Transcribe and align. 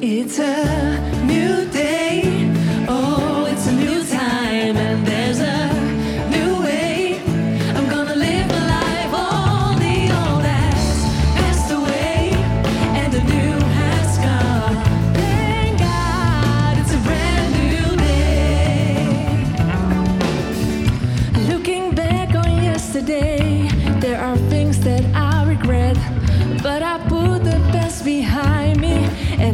It's 0.00 0.38
a 0.38 1.24
new 1.26 1.68
day. 1.72 1.77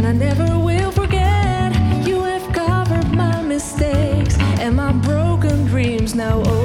I 0.05 0.13
never 0.13 0.59
will 0.59 0.91
forget. 0.93 1.73
You 2.07 2.21
have 2.25 2.53
covered 2.53 3.11
my 3.13 3.41
mistakes 3.41 4.37
and 4.61 4.77
my 4.77 4.93
broken 4.93 5.65
dreams 5.65 6.15
now. 6.15 6.43
Oh, 6.45 6.64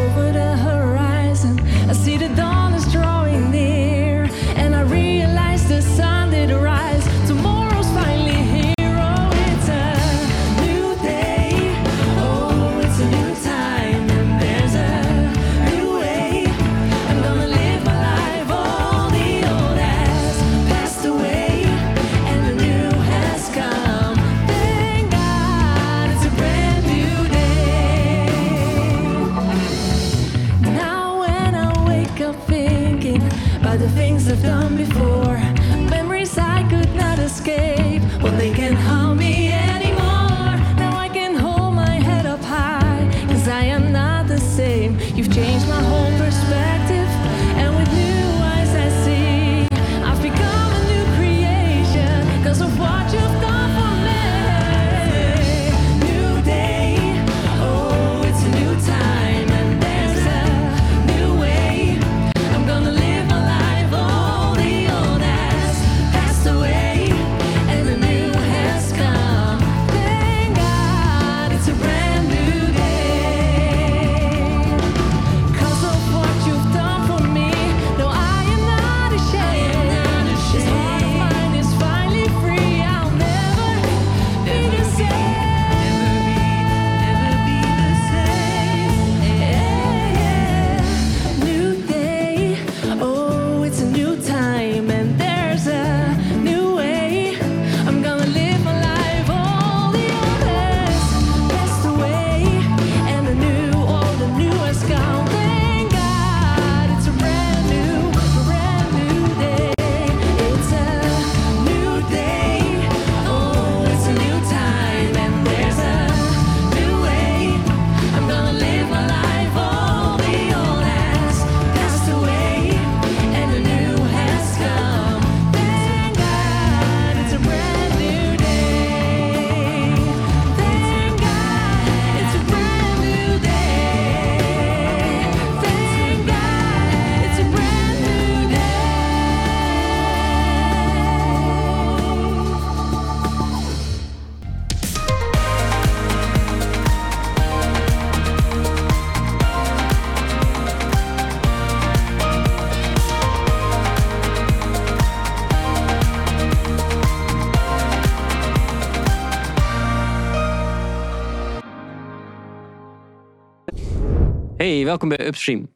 Hey, 164.69 164.85
welkom 164.85 165.09
bij 165.09 165.28
Upstream. 165.28 165.74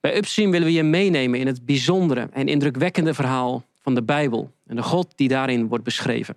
Bij 0.00 0.16
Upstream 0.16 0.50
willen 0.50 0.66
we 0.66 0.72
je 0.72 0.82
meenemen 0.82 1.38
in 1.38 1.46
het 1.46 1.64
bijzondere 1.64 2.28
en 2.32 2.48
indrukwekkende 2.48 3.14
verhaal 3.14 3.64
van 3.80 3.94
de 3.94 4.02
Bijbel 4.02 4.52
en 4.66 4.76
de 4.76 4.82
God 4.82 5.12
die 5.16 5.28
daarin 5.28 5.68
wordt 5.68 5.84
beschreven. 5.84 6.36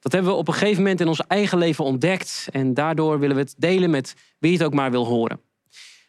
Dat 0.00 0.12
hebben 0.12 0.32
we 0.32 0.38
op 0.38 0.48
een 0.48 0.54
gegeven 0.54 0.82
moment 0.82 1.00
in 1.00 1.08
ons 1.08 1.26
eigen 1.26 1.58
leven 1.58 1.84
ontdekt 1.84 2.48
en 2.50 2.74
daardoor 2.74 3.18
willen 3.18 3.36
we 3.36 3.42
het 3.42 3.54
delen 3.58 3.90
met 3.90 4.14
wie 4.38 4.52
het 4.52 4.62
ook 4.62 4.74
maar 4.74 4.90
wil 4.90 5.06
horen. 5.06 5.40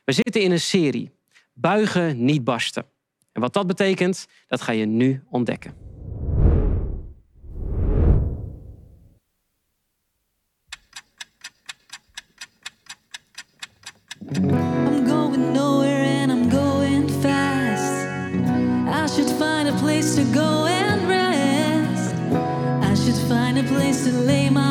We 0.06 0.12
zitten 0.12 0.42
in 0.42 0.52
een 0.52 0.60
serie, 0.60 1.12
Buigen, 1.54 2.26
niet 2.26 2.44
barsten. 2.44 2.86
En 3.32 3.42
wat 3.42 3.54
dat 3.54 3.68
betekent, 3.68 4.28
dat 4.48 4.62
ga 4.62 4.72
je 4.72 4.86
nu 4.86 5.24
ontdekken. 5.30 5.79
to 20.20 20.26
go 20.34 20.66
and 20.66 21.08
rest. 21.08 22.14
I 22.84 22.94
should 22.94 23.16
find 23.30 23.58
a 23.58 23.64
place 23.64 24.04
to 24.04 24.12
lay 24.12 24.50
my 24.50 24.69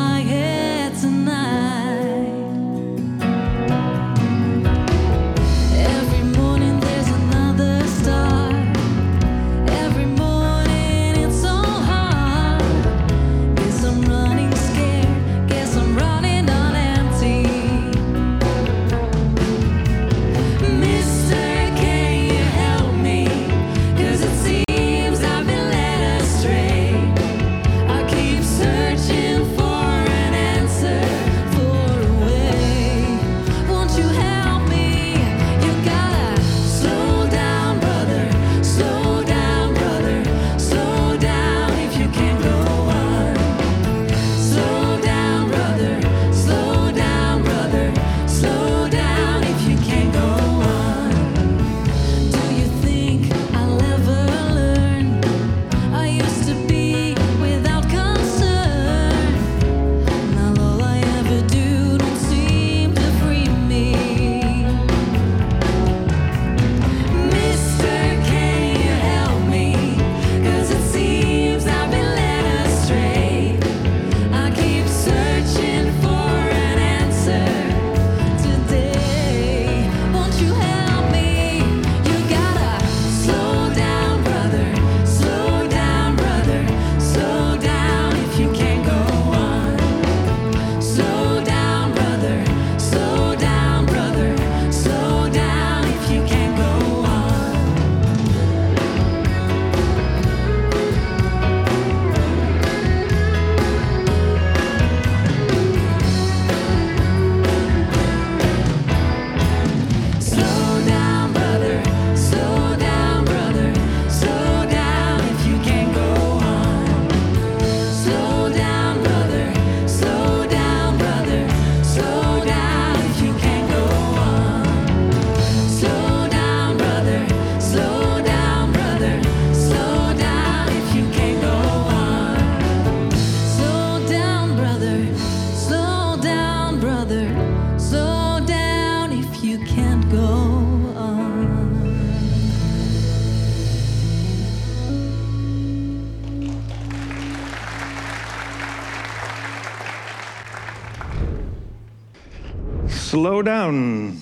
Slow 153.19 153.45
down. 153.45 154.17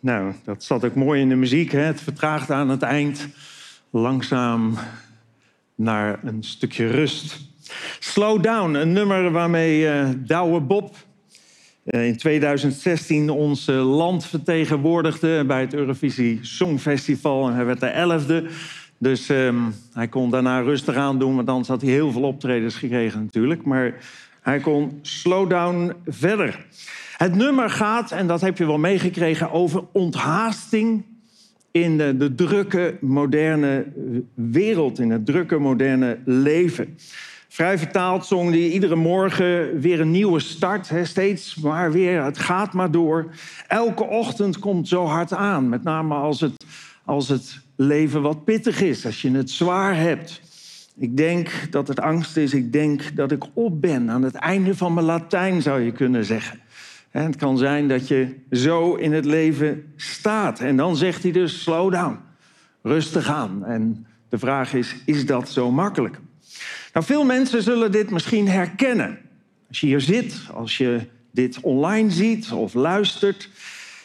Nou, 0.00 0.32
dat 0.44 0.64
zat 0.64 0.84
ook 0.84 0.94
mooi 0.94 1.20
in 1.20 1.28
de 1.28 1.34
muziek. 1.34 1.72
Hè? 1.72 1.80
Het 1.80 2.00
vertraagt 2.00 2.50
aan 2.50 2.68
het 2.68 2.82
eind 2.82 3.28
langzaam 3.90 4.78
naar 5.74 6.18
een 6.24 6.42
stukje 6.42 6.86
rust. 6.86 7.40
Slow 7.98 8.42
down, 8.42 8.74
een 8.74 8.92
nummer 8.92 9.30
waarmee 9.30 9.88
eh 9.88 10.08
Douwe 10.16 10.60
Bob 10.60 10.94
eh, 11.84 12.06
in 12.06 12.16
2016 12.16 13.30
ons 13.30 13.66
land 13.66 14.26
vertegenwoordigde 14.26 15.44
bij 15.46 15.60
het 15.60 15.74
Eurovisie 15.74 16.38
Songfestival. 16.42 17.48
En 17.48 17.54
hij 17.54 17.64
werd 17.64 17.80
de 17.80 17.86
elfde. 17.86 18.46
Dus 18.98 19.28
ehm, 19.28 19.56
hij 19.92 20.08
kon 20.08 20.30
daarna 20.30 20.60
rustig 20.60 20.94
aan 20.94 21.18
doen, 21.18 21.36
want 21.36 21.48
anders 21.48 21.68
had 21.68 21.82
hij 21.82 21.90
heel 21.90 22.12
veel 22.12 22.22
optredens 22.22 22.74
gekregen 22.74 23.20
natuurlijk. 23.22 23.64
Maar 23.64 23.94
hij 24.42 24.60
kon 24.60 24.98
slow 25.02 25.50
down 25.50 25.92
verder. 26.06 26.64
Het 27.16 27.34
nummer 27.34 27.70
gaat, 27.70 28.10
en 28.10 28.26
dat 28.26 28.40
heb 28.40 28.58
je 28.58 28.66
wel 28.66 28.78
meegekregen, 28.78 29.50
over 29.50 29.84
onthaasting 29.92 31.04
in 31.70 31.98
de, 31.98 32.16
de 32.16 32.34
drukke 32.34 32.96
moderne 33.00 33.86
wereld, 34.34 34.98
in 34.98 35.10
het 35.10 35.26
drukke 35.26 35.58
moderne 35.58 36.18
leven. 36.24 36.98
Vrij 37.48 37.78
vertaald 37.78 38.26
zong 38.26 38.50
die 38.50 38.72
iedere 38.72 38.96
morgen 38.96 39.80
weer 39.80 40.00
een 40.00 40.10
nieuwe 40.10 40.40
start. 40.40 40.88
Hè, 40.88 41.04
steeds 41.04 41.54
maar 41.54 41.92
weer, 41.92 42.24
het 42.24 42.38
gaat 42.38 42.72
maar 42.72 42.90
door. 42.90 43.34
Elke 43.68 44.04
ochtend 44.04 44.58
komt 44.58 44.88
zo 44.88 45.04
hard 45.04 45.32
aan. 45.32 45.68
Met 45.68 45.82
name 45.82 46.14
als 46.14 46.40
het, 46.40 46.64
als 47.04 47.28
het 47.28 47.60
leven 47.76 48.22
wat 48.22 48.44
pittig 48.44 48.80
is, 48.80 49.06
als 49.06 49.22
je 49.22 49.30
het 49.30 49.50
zwaar 49.50 49.96
hebt. 49.96 50.40
Ik 50.98 51.16
denk 51.16 51.50
dat 51.70 51.88
het 51.88 52.00
angst 52.00 52.36
is. 52.36 52.54
Ik 52.54 52.72
denk 52.72 53.16
dat 53.16 53.32
ik 53.32 53.44
op 53.54 53.80
ben. 53.80 54.10
Aan 54.10 54.22
het 54.22 54.34
einde 54.34 54.76
van 54.76 54.94
mijn 54.94 55.06
Latijn 55.06 55.62
zou 55.62 55.80
je 55.80 55.92
kunnen 55.92 56.24
zeggen. 56.24 56.60
En 57.16 57.24
het 57.24 57.36
kan 57.36 57.58
zijn 57.58 57.88
dat 57.88 58.08
je 58.08 58.34
zo 58.50 58.94
in 58.94 59.12
het 59.12 59.24
leven 59.24 59.92
staat. 59.96 60.60
En 60.60 60.76
dan 60.76 60.96
zegt 60.96 61.22
hij 61.22 61.32
dus, 61.32 61.62
slow 61.62 61.92
down. 61.92 62.18
Rustig 62.82 63.28
aan. 63.28 63.64
En 63.64 64.06
de 64.28 64.38
vraag 64.38 64.74
is, 64.74 64.96
is 65.04 65.26
dat 65.26 65.48
zo 65.48 65.70
makkelijk? 65.70 66.18
Nou, 66.92 67.06
veel 67.06 67.24
mensen 67.24 67.62
zullen 67.62 67.92
dit 67.92 68.10
misschien 68.10 68.48
herkennen. 68.48 69.18
Als 69.68 69.80
je 69.80 69.86
hier 69.86 70.00
zit, 70.00 70.40
als 70.54 70.78
je 70.78 71.00
dit 71.30 71.60
online 71.60 72.10
ziet 72.10 72.52
of 72.52 72.74
luistert. 72.74 73.50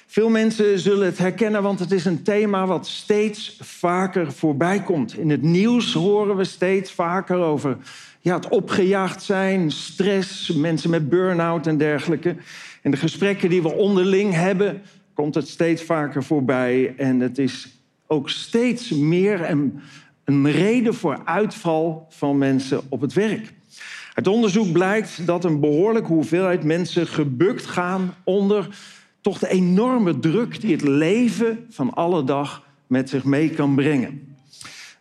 Veel 0.07 0.29
mensen 0.29 0.79
zullen 0.79 1.05
het 1.05 1.17
herkennen, 1.17 1.63
want 1.63 1.79
het 1.79 1.91
is 1.91 2.05
een 2.05 2.23
thema 2.23 2.65
wat 2.65 2.87
steeds 2.87 3.57
vaker 3.59 4.31
voorbij 4.31 4.83
komt. 4.83 5.17
In 5.17 5.29
het 5.29 5.41
nieuws 5.41 5.93
horen 5.93 6.35
we 6.35 6.43
steeds 6.43 6.91
vaker 6.91 7.37
over 7.37 7.77
ja, 8.21 8.35
het 8.35 8.49
opgejaagd 8.49 9.23
zijn, 9.23 9.71
stress, 9.71 10.51
mensen 10.51 10.89
met 10.89 11.09
burn-out 11.09 11.67
en 11.67 11.77
dergelijke. 11.77 12.35
In 12.81 12.91
de 12.91 12.97
gesprekken 12.97 13.49
die 13.49 13.61
we 13.61 13.73
onderling 13.73 14.33
hebben, 14.33 14.81
komt 15.13 15.35
het 15.35 15.47
steeds 15.47 15.83
vaker 15.83 16.23
voorbij. 16.23 16.93
En 16.97 17.19
het 17.19 17.37
is 17.37 17.67
ook 18.07 18.29
steeds 18.29 18.89
meer 18.89 19.49
een, 19.49 19.79
een 20.23 20.51
reden 20.51 20.93
voor 20.93 21.21
uitval 21.25 22.05
van 22.09 22.37
mensen 22.37 22.81
op 22.89 23.01
het 23.01 23.13
werk. 23.13 23.53
Uit 24.13 24.27
onderzoek 24.27 24.71
blijkt 24.71 25.25
dat 25.25 25.43
een 25.43 25.59
behoorlijke 25.59 26.13
hoeveelheid 26.13 26.63
mensen 26.63 27.07
gebukt 27.07 27.65
gaan 27.65 28.13
onder 28.23 28.67
toch 29.21 29.39
de 29.39 29.49
enorme 29.49 30.19
druk 30.19 30.61
die 30.61 30.71
het 30.71 30.81
leven 30.81 31.65
van 31.69 31.93
alle 31.93 32.23
dag 32.23 32.67
met 32.87 33.09
zich 33.09 33.23
mee 33.23 33.49
kan 33.49 33.75
brengen. 33.75 34.30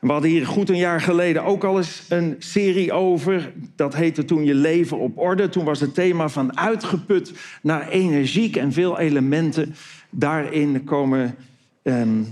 We 0.00 0.12
hadden 0.12 0.30
hier 0.30 0.46
goed 0.46 0.68
een 0.68 0.76
jaar 0.76 1.00
geleden 1.00 1.44
ook 1.44 1.64
al 1.64 1.76
eens 1.76 2.02
een 2.08 2.36
serie 2.38 2.92
over. 2.92 3.52
Dat 3.76 3.94
heette 3.94 4.24
toen 4.24 4.44
Je 4.44 4.54
leven 4.54 4.98
op 4.98 5.18
orde. 5.18 5.48
Toen 5.48 5.64
was 5.64 5.80
het 5.80 5.94
thema 5.94 6.28
van 6.28 6.58
uitgeput 6.58 7.32
naar 7.62 7.88
energiek 7.88 8.56
en 8.56 8.72
veel 8.72 8.98
elementen 8.98 9.74
daarin 10.10 10.84
komen 10.84 11.36
ehm, 11.82 12.22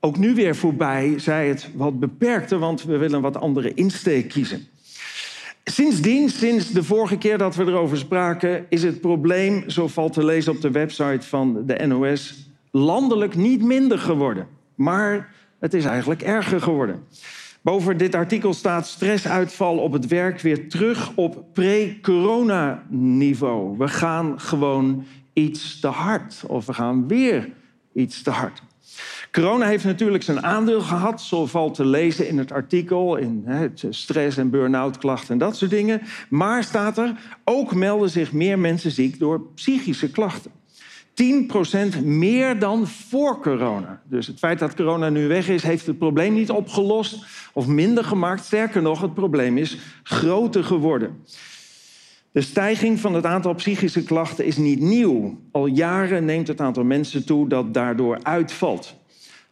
ook 0.00 0.18
nu 0.18 0.34
weer 0.34 0.56
voorbij. 0.56 1.14
Zij 1.18 1.48
het 1.48 1.68
wat 1.74 2.00
beperkter, 2.00 2.58
want 2.58 2.84
we 2.84 2.96
willen 2.96 3.20
wat 3.20 3.36
andere 3.36 3.74
insteek 3.74 4.28
kiezen. 4.28 4.66
Sindsdien, 5.64 6.28
sinds 6.28 6.70
de 6.70 6.82
vorige 6.82 7.18
keer 7.18 7.38
dat 7.38 7.56
we 7.56 7.64
erover 7.64 7.96
spraken, 7.96 8.66
is 8.68 8.82
het 8.82 9.00
probleem, 9.00 9.70
zo 9.70 9.88
valt 9.88 10.12
te 10.12 10.24
lezen 10.24 10.52
op 10.52 10.60
de 10.60 10.70
website 10.70 11.26
van 11.26 11.62
de 11.66 11.86
NOS, 11.86 12.50
landelijk 12.70 13.36
niet 13.36 13.62
minder 13.62 13.98
geworden. 13.98 14.46
Maar 14.74 15.34
het 15.58 15.74
is 15.74 15.84
eigenlijk 15.84 16.22
erger 16.22 16.60
geworden. 16.60 17.04
Boven 17.62 17.96
dit 17.96 18.14
artikel 18.14 18.54
staat 18.54 18.86
stressuitval 18.86 19.78
op 19.78 19.92
het 19.92 20.06
werk 20.06 20.40
weer 20.40 20.68
terug 20.68 21.12
op 21.14 21.44
pre-corona-niveau. 21.52 23.78
We 23.78 23.88
gaan 23.88 24.40
gewoon 24.40 25.04
iets 25.32 25.80
te 25.80 25.86
hard 25.86 26.44
of 26.46 26.66
we 26.66 26.72
gaan 26.72 27.08
weer 27.08 27.50
iets 27.92 28.22
te 28.22 28.30
hard. 28.30 28.62
Corona 29.32 29.66
heeft 29.66 29.84
natuurlijk 29.84 30.22
zijn 30.22 30.42
aandeel 30.42 30.80
gehad, 30.80 31.20
zo 31.20 31.46
valt 31.46 31.74
te 31.74 31.84
lezen 31.84 32.28
in 32.28 32.38
het 32.38 32.52
artikel, 32.52 33.16
in 33.16 33.46
stress- 33.90 34.36
en 34.36 34.50
burn-out 34.50 34.98
klachten 34.98 35.28
en 35.28 35.38
dat 35.38 35.56
soort 35.56 35.70
dingen. 35.70 36.02
Maar 36.28 36.64
staat 36.64 36.98
er, 36.98 37.14
ook 37.44 37.74
melden 37.74 38.10
zich 38.10 38.32
meer 38.32 38.58
mensen 38.58 38.90
ziek 38.90 39.18
door 39.18 39.40
psychische 39.54 40.10
klachten. 40.10 40.50
10% 41.22 42.04
meer 42.04 42.58
dan 42.58 42.86
voor 42.86 43.40
corona. 43.40 44.02
Dus 44.04 44.26
het 44.26 44.38
feit 44.38 44.58
dat 44.58 44.74
corona 44.74 45.08
nu 45.08 45.28
weg 45.28 45.48
is, 45.48 45.62
heeft 45.62 45.86
het 45.86 45.98
probleem 45.98 46.34
niet 46.34 46.50
opgelost 46.50 47.24
of 47.52 47.66
minder 47.66 48.04
gemaakt. 48.04 48.44
Sterker 48.44 48.82
nog, 48.82 49.00
het 49.00 49.14
probleem 49.14 49.58
is 49.58 49.78
groter 50.02 50.64
geworden. 50.64 51.22
De 52.32 52.40
stijging 52.40 53.00
van 53.00 53.14
het 53.14 53.24
aantal 53.24 53.54
psychische 53.54 54.04
klachten 54.04 54.44
is 54.44 54.56
niet 54.56 54.80
nieuw. 54.80 55.38
Al 55.50 55.66
jaren 55.66 56.24
neemt 56.24 56.48
het 56.48 56.60
aantal 56.60 56.84
mensen 56.84 57.26
toe 57.26 57.48
dat 57.48 57.74
daardoor 57.74 58.18
uitvalt. 58.22 58.94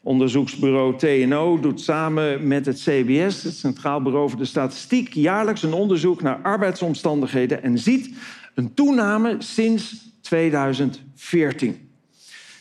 Onderzoeksbureau 0.03 0.97
TNO 0.97 1.61
doet 1.61 1.81
samen 1.81 2.47
met 2.47 2.67
het 2.67 2.79
CBS, 2.79 3.43
het 3.43 3.57
Centraal 3.57 4.03
Bureau 4.03 4.29
voor 4.29 4.39
de 4.39 4.45
Statistiek, 4.45 5.13
jaarlijks 5.13 5.63
een 5.63 5.73
onderzoek 5.73 6.23
naar 6.23 6.41
arbeidsomstandigheden 6.43 7.63
en 7.63 7.79
ziet 7.79 8.15
een 8.55 8.75
toename 8.75 9.37
sinds 9.39 10.13
2014. 10.25 11.89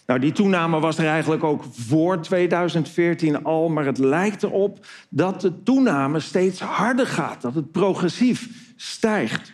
Nou, 0.06 0.20
die 0.20 0.32
toename 0.32 0.80
was 0.80 0.98
er 0.98 1.08
eigenlijk 1.08 1.44
ook 1.44 1.64
voor 1.72 2.22
2014 2.22 3.44
al, 3.44 3.70
maar 3.70 3.86
het 3.86 3.98
lijkt 3.98 4.44
erop 4.44 4.86
dat 5.10 5.42
de 5.42 5.64
toename 5.64 6.20
steeds 6.20 6.60
harder 6.60 7.08
gaat, 7.08 7.42
dat 7.42 7.56
het 7.56 7.72
progressief 7.72 8.50
stijgt. 8.76 9.54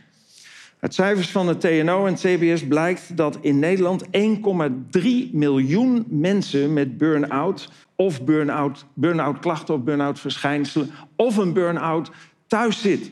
Uit 0.79 0.93
cijfers 0.93 1.29
van 1.29 1.47
het 1.47 1.61
TNO 1.61 2.05
en 2.05 2.15
CBS 2.15 2.67
blijkt 2.67 3.17
dat 3.17 3.37
in 3.41 3.59
Nederland 3.59 4.05
1,3 4.05 4.11
miljoen 5.31 6.05
mensen 6.07 6.73
met 6.73 6.97
burn-out 6.97 7.69
of 7.95 8.23
burn-out, 8.23 8.85
burn-out 8.93 9.39
klachten 9.39 9.73
of 9.73 9.81
burn-out 9.81 10.19
verschijnselen 10.19 10.89
of 11.15 11.37
een 11.37 11.53
burn-out 11.53 12.11
thuis 12.47 12.81
zit. 12.81 13.11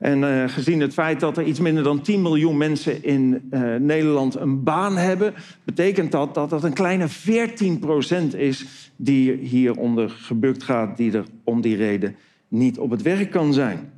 En 0.00 0.22
uh, 0.22 0.48
gezien 0.48 0.80
het 0.80 0.92
feit 0.92 1.20
dat 1.20 1.36
er 1.36 1.44
iets 1.44 1.60
minder 1.60 1.82
dan 1.82 2.02
10 2.02 2.22
miljoen 2.22 2.56
mensen 2.56 3.04
in 3.04 3.48
uh, 3.50 3.74
Nederland 3.76 4.34
een 4.34 4.62
baan 4.62 4.96
hebben, 4.96 5.34
betekent 5.64 6.12
dat 6.12 6.34
dat 6.34 6.50
dat 6.50 6.64
een 6.64 6.72
kleine 6.72 7.08
14% 8.32 8.36
is 8.36 8.66
die 8.96 9.32
hieronder 9.32 10.10
gebukt 10.10 10.62
gaat, 10.62 10.96
die 10.96 11.12
er 11.12 11.24
om 11.44 11.60
die 11.60 11.76
reden 11.76 12.16
niet 12.48 12.78
op 12.78 12.90
het 12.90 13.02
werk 13.02 13.30
kan 13.30 13.52
zijn. 13.52 13.92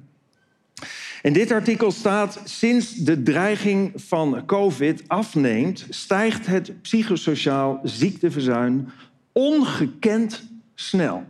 In 1.22 1.32
dit 1.32 1.52
artikel 1.52 1.90
staat: 1.90 2.40
sinds 2.44 2.94
de 2.94 3.22
dreiging 3.22 3.92
van 3.94 4.42
COVID 4.46 5.02
afneemt, 5.06 5.86
stijgt 5.88 6.46
het 6.46 6.82
psychosociaal 6.82 7.80
ziekteverzuim 7.82 8.86
ongekend 9.32 10.42
snel. 10.74 11.24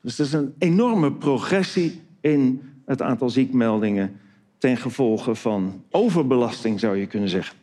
Dus 0.00 0.16
dat 0.16 0.26
is 0.26 0.32
een 0.32 0.54
enorme 0.58 1.12
progressie 1.12 2.00
in 2.20 2.60
het 2.86 3.02
aantal 3.02 3.30
ziekmeldingen 3.30 4.20
ten 4.58 4.76
gevolge 4.76 5.34
van 5.34 5.82
overbelasting, 5.90 6.80
zou 6.80 6.96
je 6.96 7.06
kunnen 7.06 7.28
zeggen. 7.28 7.56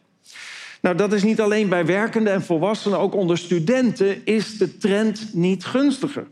Nou, 0.82 0.96
dat 0.96 1.14
is 1.14 1.24
niet 1.24 1.42
alleen 1.42 1.70
bij 1.70 1.86
werkenden 1.86 2.34
en 2.34 2.42
volwassenen, 2.42 3.00
ook 3.00 3.16
onder 3.16 3.38
studenten 3.38 4.26
is 4.26 4.58
de 4.58 4.78
trend 4.78 5.34
niet 5.34 5.66
gunstiger. 5.66 6.28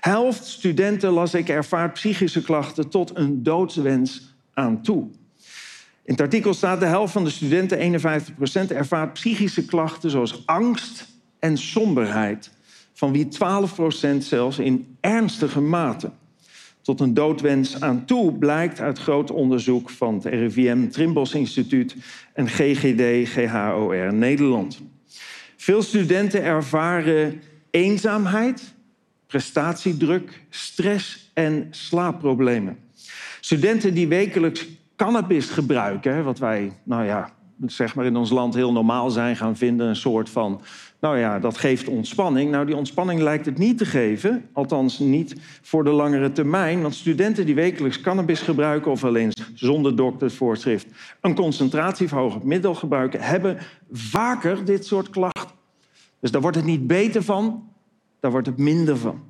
Helft 0.00 0.44
studenten, 0.44 1.10
las 1.10 1.34
ik, 1.34 1.48
ervaart 1.48 1.92
psychische 1.92 2.42
klachten 2.42 2.88
tot 2.88 3.10
een 3.14 3.42
doodswens 3.42 4.34
aan 4.54 4.82
toe. 4.82 5.08
In 6.04 6.14
het 6.14 6.20
artikel 6.20 6.54
staat 6.54 6.80
de 6.80 6.86
helft 6.86 7.12
van 7.12 7.24
de 7.24 7.30
studenten, 7.30 8.00
51%, 8.00 8.02
ervaart 8.68 9.12
psychische 9.12 9.64
klachten 9.64 10.10
zoals 10.10 10.46
angst 10.46 11.08
en 11.38 11.56
somberheid, 11.56 12.50
van 12.92 13.12
wie 13.12 13.28
12% 14.14 14.16
zelfs 14.18 14.58
in 14.58 14.96
ernstige 15.00 15.60
mate. 15.60 16.10
Tot 16.88 17.00
een 17.00 17.14
doodwens 17.14 17.80
aan 17.80 18.04
toe 18.04 18.32
blijkt 18.32 18.80
uit 18.80 18.98
groot 18.98 19.30
onderzoek 19.30 19.90
van 19.90 20.14
het 20.14 20.24
RIVM, 20.24 20.88
Trimbos 20.88 21.34
Instituut 21.34 21.96
en 22.32 22.48
GGD 22.48 23.28
GHOR 23.28 24.14
Nederland. 24.14 24.80
Veel 25.56 25.82
studenten 25.82 26.42
ervaren 26.42 27.42
eenzaamheid, 27.70 28.74
prestatiedruk, 29.26 30.42
stress 30.50 31.30
en 31.34 31.66
slaapproblemen. 31.70 32.78
Studenten 33.40 33.94
die 33.94 34.08
wekelijks 34.08 34.66
cannabis 34.96 35.46
gebruiken, 35.46 36.24
wat 36.24 36.38
wij 36.38 36.72
nou 36.82 37.04
ja, 37.04 37.32
zeg 37.66 37.94
maar 37.94 38.04
in 38.04 38.16
ons 38.16 38.30
land 38.30 38.54
heel 38.54 38.72
normaal 38.72 39.10
zijn 39.10 39.36
gaan 39.36 39.56
vinden. 39.56 39.88
Een 39.88 39.96
soort 39.96 40.30
van, 40.30 40.60
nou 41.00 41.18
ja, 41.18 41.38
dat 41.38 41.58
geeft 41.58 41.88
ontspanning. 41.88 42.50
Nou, 42.50 42.66
die 42.66 42.76
ontspanning 42.76 43.20
lijkt 43.20 43.46
het 43.46 43.58
niet 43.58 43.78
te 43.78 43.84
geven. 43.84 44.48
Althans 44.52 44.98
niet 44.98 45.34
voor 45.62 45.84
de 45.84 45.90
langere 45.90 46.32
termijn. 46.32 46.82
Want 46.82 46.94
studenten 46.94 47.46
die 47.46 47.54
wekelijks 47.54 48.00
cannabis 48.00 48.40
gebruiken... 48.40 48.90
of 48.90 49.00
wel 49.00 49.16
eens 49.16 49.50
zonder 49.54 49.96
doktersvoorschrift 49.96 50.86
een 51.20 51.34
concentratieverhogend 51.34 52.44
middel 52.44 52.74
gebruiken... 52.74 53.20
hebben 53.20 53.58
vaker 53.92 54.64
dit 54.64 54.86
soort 54.86 55.10
klachten. 55.10 55.56
Dus 56.20 56.30
daar 56.30 56.40
wordt 56.40 56.56
het 56.56 56.66
niet 56.66 56.86
beter 56.86 57.22
van, 57.22 57.68
daar 58.20 58.30
wordt 58.30 58.46
het 58.46 58.58
minder 58.58 58.96
van. 58.96 59.27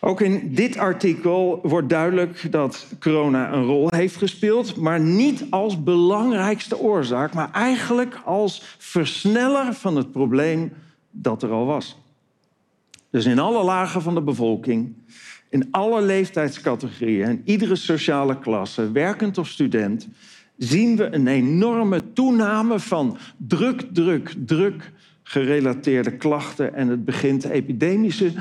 Ook 0.00 0.20
in 0.20 0.54
dit 0.54 0.76
artikel 0.76 1.60
wordt 1.62 1.88
duidelijk 1.88 2.52
dat 2.52 2.86
corona 3.00 3.52
een 3.52 3.64
rol 3.64 3.88
heeft 3.88 4.16
gespeeld, 4.16 4.76
maar 4.76 5.00
niet 5.00 5.44
als 5.50 5.82
belangrijkste 5.82 6.78
oorzaak, 6.78 7.34
maar 7.34 7.50
eigenlijk 7.52 8.20
als 8.24 8.76
versneller 8.78 9.74
van 9.74 9.96
het 9.96 10.12
probleem 10.12 10.72
dat 11.10 11.42
er 11.42 11.50
al 11.50 11.66
was. 11.66 11.98
Dus 13.10 13.24
in 13.24 13.38
alle 13.38 13.64
lagen 13.64 14.02
van 14.02 14.14
de 14.14 14.22
bevolking, 14.22 14.94
in 15.48 15.68
alle 15.70 16.02
leeftijdscategorieën 16.02 17.26
en 17.26 17.42
iedere 17.44 17.76
sociale 17.76 18.38
klasse, 18.38 18.92
werkend 18.92 19.38
of 19.38 19.48
student, 19.48 20.08
zien 20.56 20.96
we 20.96 21.14
een 21.14 21.26
enorme 21.26 22.12
toename 22.12 22.78
van 22.78 23.18
druk, 23.36 23.82
druk, 23.92 24.34
druk 24.46 24.92
gerelateerde 25.22 26.16
klachten 26.16 26.74
en 26.74 26.88
het 26.88 27.04
begint 27.04 27.44
epidemische 27.44 28.32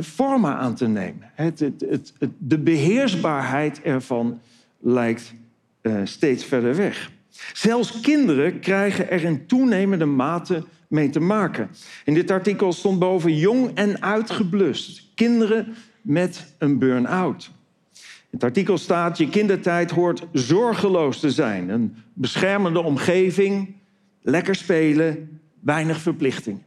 vormen 0.00 0.56
aan 0.56 0.74
te 0.74 0.88
nemen. 0.88 1.30
Het, 1.34 1.60
het, 1.60 1.84
het, 1.88 2.12
de 2.38 2.58
beheersbaarheid 2.58 3.82
ervan 3.82 4.40
lijkt 4.80 5.34
uh, 5.82 6.00
steeds 6.04 6.44
verder 6.44 6.76
weg. 6.76 7.10
Zelfs 7.52 8.00
kinderen 8.00 8.60
krijgen 8.60 9.10
er 9.10 9.24
in 9.24 9.46
toenemende 9.46 10.04
mate 10.04 10.64
mee 10.88 11.10
te 11.10 11.20
maken. 11.20 11.70
In 12.04 12.14
dit 12.14 12.30
artikel 12.30 12.72
stond 12.72 12.98
boven 12.98 13.36
jong 13.36 13.70
en 13.74 14.02
uitgeblust. 14.02 15.08
Kinderen 15.14 15.74
met 16.02 16.54
een 16.58 16.78
burn-out. 16.78 17.50
In 17.94 18.40
het 18.40 18.44
artikel 18.44 18.78
staat: 18.78 19.18
je 19.18 19.28
kindertijd 19.28 19.90
hoort 19.90 20.26
zorgeloos 20.32 21.20
te 21.20 21.30
zijn. 21.30 21.68
Een 21.68 21.96
beschermende 22.12 22.82
omgeving, 22.82 23.74
lekker 24.22 24.54
spelen, 24.54 25.40
weinig 25.60 26.00
verplichting. 26.00 26.62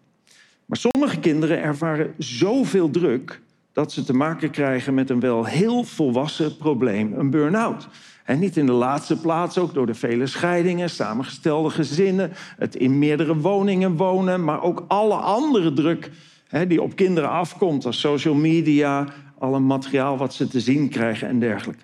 Maar 0.67 0.77
sommige 0.77 1.19
kinderen 1.19 1.61
ervaren 1.61 2.13
zoveel 2.17 2.89
druk 2.89 3.41
dat 3.73 3.91
ze 3.91 4.03
te 4.03 4.13
maken 4.13 4.51
krijgen 4.51 4.93
met 4.93 5.09
een 5.09 5.19
wel 5.19 5.45
heel 5.45 5.83
volwassen 5.83 6.57
probleem, 6.57 7.13
een 7.13 7.29
burn-out. 7.29 7.87
En 8.23 8.39
niet 8.39 8.57
in 8.57 8.65
de 8.65 8.71
laatste 8.71 9.19
plaats 9.19 9.57
ook 9.57 9.73
door 9.73 9.85
de 9.85 9.93
vele 9.93 10.27
scheidingen, 10.27 10.89
samengestelde 10.89 11.69
gezinnen, 11.69 12.31
het 12.57 12.75
in 12.75 12.99
meerdere 12.99 13.37
woningen 13.37 13.95
wonen, 13.95 14.43
maar 14.43 14.63
ook 14.63 14.85
alle 14.87 15.15
andere 15.15 15.73
druk 15.73 16.11
hè, 16.47 16.67
die 16.67 16.81
op 16.81 16.95
kinderen 16.95 17.29
afkomt, 17.29 17.85
als 17.85 17.99
social 17.99 18.35
media, 18.35 19.07
alle 19.39 19.59
materiaal 19.59 20.17
wat 20.17 20.33
ze 20.33 20.47
te 20.47 20.59
zien 20.59 20.89
krijgen 20.89 21.27
en 21.27 21.39
dergelijke. 21.39 21.83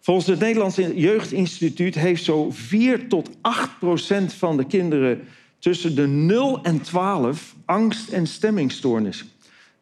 Volgens 0.00 0.26
het 0.26 0.40
Nederlands 0.40 0.76
Jeugdinstituut 0.94 1.94
heeft 1.94 2.24
zo 2.24 2.50
4 2.50 3.08
tot 3.08 3.30
8 3.40 3.78
procent 3.78 4.32
van 4.32 4.56
de 4.56 4.64
kinderen 4.64 5.20
tussen 5.58 5.94
de 5.94 6.06
0 6.06 6.62
en 6.62 6.80
12 6.80 7.54
angst- 7.64 8.08
en 8.08 8.26
stemmingstoornissen. 8.26 9.26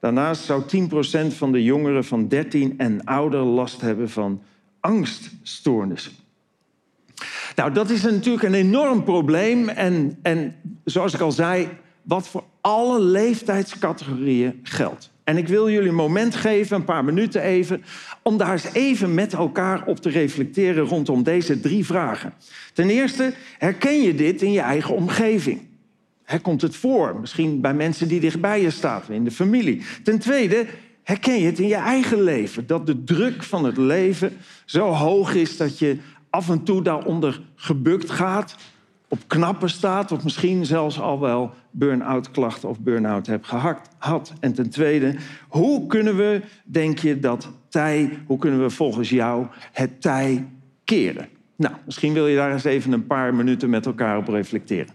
Daarnaast 0.00 0.44
zou 0.44 0.62
10% 0.66 1.34
van 1.34 1.52
de 1.52 1.62
jongeren 1.64 2.04
van 2.04 2.28
13 2.28 2.74
en 2.78 3.04
ouder 3.04 3.40
last 3.40 3.80
hebben 3.80 4.10
van 4.10 4.42
angststoornissen. 4.80 6.12
Nou, 7.54 7.72
dat 7.72 7.90
is 7.90 8.02
natuurlijk 8.02 8.44
een 8.44 8.54
enorm 8.54 9.04
probleem. 9.04 9.68
En, 9.68 10.18
en 10.22 10.54
zoals 10.84 11.14
ik 11.14 11.20
al 11.20 11.32
zei, 11.32 11.68
wat 12.02 12.28
voor 12.28 12.44
alle 12.60 13.00
leeftijdscategorieën 13.00 14.60
geldt. 14.62 15.10
En 15.26 15.36
ik 15.36 15.48
wil 15.48 15.70
jullie 15.70 15.88
een 15.88 15.94
moment 15.94 16.34
geven, 16.34 16.76
een 16.76 16.84
paar 16.84 17.04
minuten 17.04 17.42
even, 17.42 17.84
om 18.22 18.36
daar 18.36 18.52
eens 18.52 18.72
even 18.72 19.14
met 19.14 19.32
elkaar 19.32 19.86
op 19.86 19.98
te 19.98 20.08
reflecteren 20.08 20.84
rondom 20.84 21.22
deze 21.22 21.60
drie 21.60 21.86
vragen. 21.86 22.34
Ten 22.72 22.90
eerste, 22.90 23.34
herken 23.58 24.02
je 24.02 24.14
dit 24.14 24.42
in 24.42 24.52
je 24.52 24.60
eigen 24.60 24.94
omgeving? 24.94 25.60
Komt 26.42 26.62
het 26.62 26.76
voor, 26.76 27.20
misschien 27.20 27.60
bij 27.60 27.74
mensen 27.74 28.08
die 28.08 28.20
dichtbij 28.20 28.62
je 28.62 28.70
staan, 28.70 29.02
in 29.08 29.24
de 29.24 29.30
familie. 29.30 29.82
Ten 30.02 30.18
tweede, 30.18 30.66
herken 31.02 31.40
je 31.40 31.46
het 31.46 31.58
in 31.58 31.68
je 31.68 31.74
eigen 31.74 32.22
leven, 32.22 32.66
dat 32.66 32.86
de 32.86 33.04
druk 33.04 33.42
van 33.42 33.64
het 33.64 33.76
leven 33.76 34.32
zo 34.64 34.88
hoog 34.88 35.34
is 35.34 35.56
dat 35.56 35.78
je 35.78 35.96
af 36.30 36.50
en 36.50 36.62
toe 36.62 36.82
daaronder 36.82 37.40
gebukt 37.54 38.10
gaat, 38.10 38.56
op 39.08 39.18
knappen 39.26 39.70
staat, 39.70 40.12
of 40.12 40.24
misschien 40.24 40.64
zelfs 40.64 41.00
al 41.00 41.20
wel 41.20 41.52
burn-out 41.70 42.30
klachten 42.30 42.68
of 42.68 42.80
burn-out 42.80 43.26
hebt 43.26 43.46
gehad. 43.46 44.32
En 44.40 44.52
ten 44.54 44.70
tweede, 44.70 45.16
hoe 45.48 45.86
kunnen 45.86 46.16
we, 46.16 46.42
denk 46.64 46.98
je, 46.98 47.20
dat 47.20 47.48
tij, 47.68 48.18
hoe 48.26 48.38
kunnen 48.38 48.62
we 48.62 48.70
volgens 48.70 49.10
jou 49.10 49.46
het 49.72 50.00
tij 50.02 50.46
keren? 50.84 51.28
Nou, 51.56 51.74
misschien 51.84 52.12
wil 52.12 52.26
je 52.26 52.36
daar 52.36 52.52
eens 52.52 52.64
even 52.64 52.92
een 52.92 53.06
paar 53.06 53.34
minuten 53.34 53.70
met 53.70 53.86
elkaar 53.86 54.16
op 54.16 54.28
reflecteren. 54.28 54.94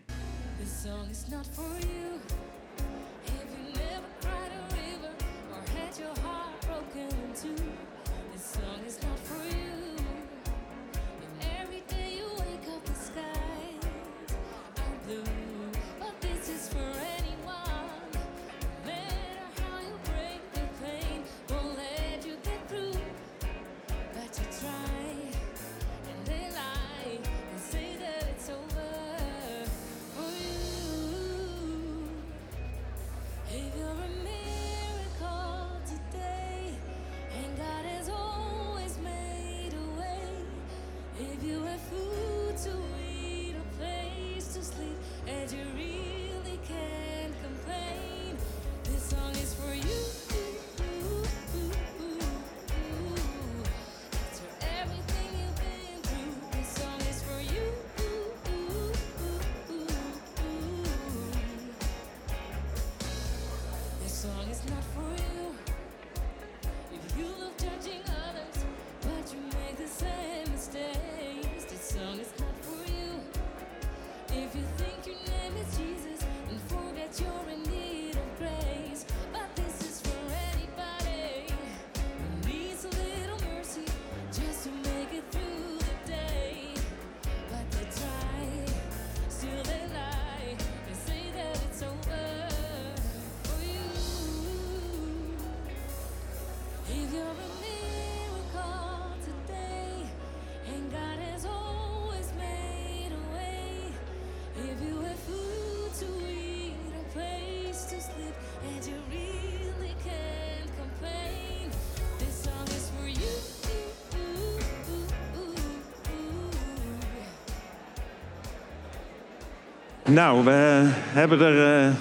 Nou, 120.13 120.44
we 120.44 120.89
hebben 120.91 121.41
er 121.41 121.86
eh, 121.86 121.94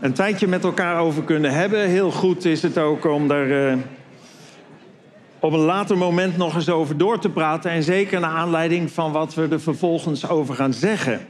een 0.00 0.12
tijdje 0.12 0.46
met 0.46 0.64
elkaar 0.64 1.00
over 1.00 1.22
kunnen 1.22 1.52
hebben. 1.52 1.88
Heel 1.88 2.10
goed 2.10 2.44
is 2.44 2.62
het 2.62 2.78
ook 2.78 3.04
om 3.04 3.28
daar 3.28 3.50
eh, 3.50 3.76
op 5.40 5.52
een 5.52 5.58
later 5.58 5.98
moment 5.98 6.36
nog 6.36 6.54
eens 6.54 6.68
over 6.68 6.96
door 6.96 7.18
te 7.18 7.30
praten. 7.30 7.70
En 7.70 7.82
zeker 7.82 8.20
naar 8.20 8.30
aanleiding 8.30 8.90
van 8.90 9.12
wat 9.12 9.34
we 9.34 9.48
er 9.50 9.60
vervolgens 9.60 10.28
over 10.28 10.54
gaan 10.54 10.72
zeggen. 10.72 11.20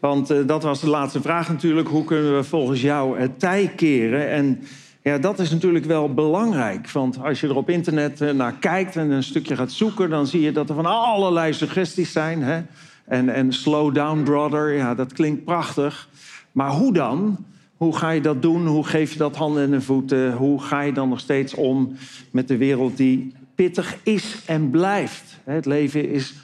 Want 0.00 0.30
eh, 0.30 0.38
dat 0.46 0.62
was 0.62 0.80
de 0.80 0.88
laatste 0.88 1.20
vraag 1.20 1.48
natuurlijk. 1.48 1.88
Hoe 1.88 2.04
kunnen 2.04 2.36
we 2.36 2.44
volgens 2.44 2.80
jou 2.80 3.20
het 3.20 3.38
tij 3.38 3.72
keren? 3.76 4.30
En 4.30 4.62
ja, 5.02 5.18
dat 5.18 5.38
is 5.38 5.50
natuurlijk 5.50 5.84
wel 5.84 6.14
belangrijk. 6.14 6.90
Want 6.90 7.22
als 7.22 7.40
je 7.40 7.48
er 7.48 7.56
op 7.56 7.70
internet 7.70 8.32
naar 8.34 8.52
kijkt 8.52 8.96
en 8.96 9.10
een 9.10 9.22
stukje 9.22 9.56
gaat 9.56 9.72
zoeken... 9.72 10.10
dan 10.10 10.26
zie 10.26 10.40
je 10.40 10.52
dat 10.52 10.68
er 10.68 10.74
van 10.74 10.86
allerlei 10.86 11.52
suggesties 11.52 12.12
zijn. 12.12 12.42
Hè? 12.42 12.60
En, 13.08 13.28
en 13.28 13.52
slow 13.52 13.94
down, 13.94 14.22
brother, 14.22 14.72
ja, 14.72 14.94
dat 14.94 15.12
klinkt 15.12 15.44
prachtig. 15.44 16.08
Maar 16.52 16.70
hoe 16.70 16.92
dan? 16.92 17.44
Hoe 17.76 17.96
ga 17.96 18.10
je 18.10 18.20
dat 18.20 18.42
doen? 18.42 18.66
Hoe 18.66 18.84
geef 18.84 19.12
je 19.12 19.18
dat 19.18 19.36
handen 19.36 19.72
en 19.72 19.82
voeten? 19.82 20.32
Hoe 20.32 20.62
ga 20.62 20.80
je 20.80 20.92
dan 20.92 21.08
nog 21.08 21.20
steeds 21.20 21.54
om 21.54 21.96
met 22.30 22.48
de 22.48 22.56
wereld 22.56 22.96
die 22.96 23.34
pittig 23.54 23.96
is 24.02 24.42
en 24.46 24.70
blijft? 24.70 25.38
Het 25.44 25.66
leven 25.66 26.10
is 26.10 26.34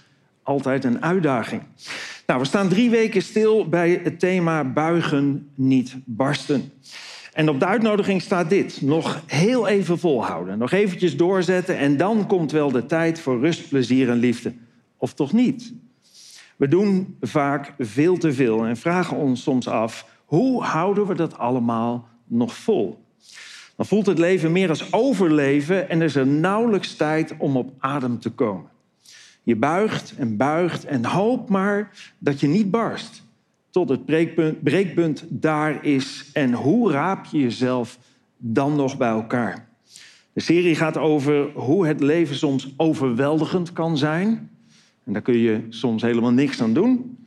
altijd 0.42 0.85
een 0.85 1.02
uitdaging. 1.02 1.62
Nou, 2.26 2.40
we 2.40 2.47
staan 2.47 2.68
drie 2.68 2.90
weken 2.90 3.23
stil 3.23 3.69
bij 3.69 4.00
het 4.02 4.21
thema 4.21 4.65
buigen, 4.65 5.49
niet 5.54 5.97
barsten. 6.04 6.73
En 7.32 7.49
op 7.49 7.60
de 7.60 7.67
uitnodiging 7.67 8.23
staat 8.23 8.50
dit. 8.50 8.82
Nog 8.82 9.23
heel 9.26 9.69
even 9.69 9.99
volhouden. 9.99 10.58
Nog 10.58 10.73
eventjes 10.73 11.17
doorzetten 11.17 11.78
en 11.78 11.97
dan 11.97 12.26
komt 12.26 12.52
wel 12.52 12.73
de 12.73 12.86
tijd 12.86 13.21
voor 13.21 13.41
rust, 13.41 13.69
plezier 13.69 14.10
en 14.10 14.19
liefde. 14.19 14.52
Of 14.97 15.15
toch 15.15 15.32
niet? 15.32 15.73
We 16.56 16.69
doen 16.69 17.17
vaak 17.21 17.75
veel 17.78 18.17
te 18.17 18.32
veel 18.32 18.64
en 18.64 18.76
vragen 18.76 19.17
ons 19.17 19.43
soms 19.43 19.69
af... 19.69 20.06
hoe 20.25 20.62
houden 20.62 21.06
we 21.06 21.14
dat 21.14 21.38
allemaal 21.38 22.08
nog 22.26 22.54
vol? 22.54 23.02
Dan 23.76 23.86
voelt 23.86 24.06
het 24.06 24.19
leven 24.19 24.52
meer 24.52 24.69
als 24.69 24.93
overleven 24.93 25.88
en 25.88 26.02
is 26.02 26.14
er 26.14 26.26
nauwelijks 26.26 26.97
tijd 26.97 27.34
om 27.38 27.56
op 27.56 27.73
adem 27.78 28.19
te 28.19 28.30
komen. 28.30 28.71
Je 29.43 29.56
buigt 29.56 30.14
en 30.19 30.36
buigt 30.36 30.84
en 30.84 31.04
hoop 31.04 31.49
maar 31.49 31.90
dat 32.19 32.40
je 32.40 32.47
niet 32.47 32.71
barst. 32.71 33.23
Tot 33.71 33.88
het 33.88 34.04
breekpunt, 34.04 34.62
breekpunt 34.62 35.25
daar 35.28 35.84
is. 35.84 36.30
En 36.32 36.52
hoe 36.52 36.93
raap 36.93 37.25
je 37.25 37.38
jezelf 37.38 37.99
dan 38.36 38.76
nog 38.76 38.97
bij 38.97 39.08
elkaar? 39.08 39.69
De 40.32 40.40
serie 40.40 40.75
gaat 40.75 40.97
over 40.97 41.50
hoe 41.54 41.86
het 41.86 42.00
leven 42.00 42.36
soms 42.36 42.75
overweldigend 42.76 43.73
kan 43.73 43.99
zijn. 43.99 44.50
En 45.04 45.12
daar 45.12 45.23
kun 45.23 45.38
je 45.38 45.60
soms 45.69 46.02
helemaal 46.02 46.32
niks 46.32 46.62
aan 46.62 46.75
doen. 46.75 47.19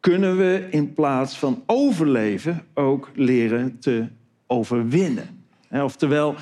Kunnen 0.00 0.36
we 0.36 0.66
in 0.70 0.92
plaats 0.92 1.38
van 1.38 1.62
overleven 1.66 2.64
ook 2.74 3.10
leren 3.14 3.78
te 3.78 4.06
overwinnen? 4.46 5.44
Oftewel, 5.70 6.34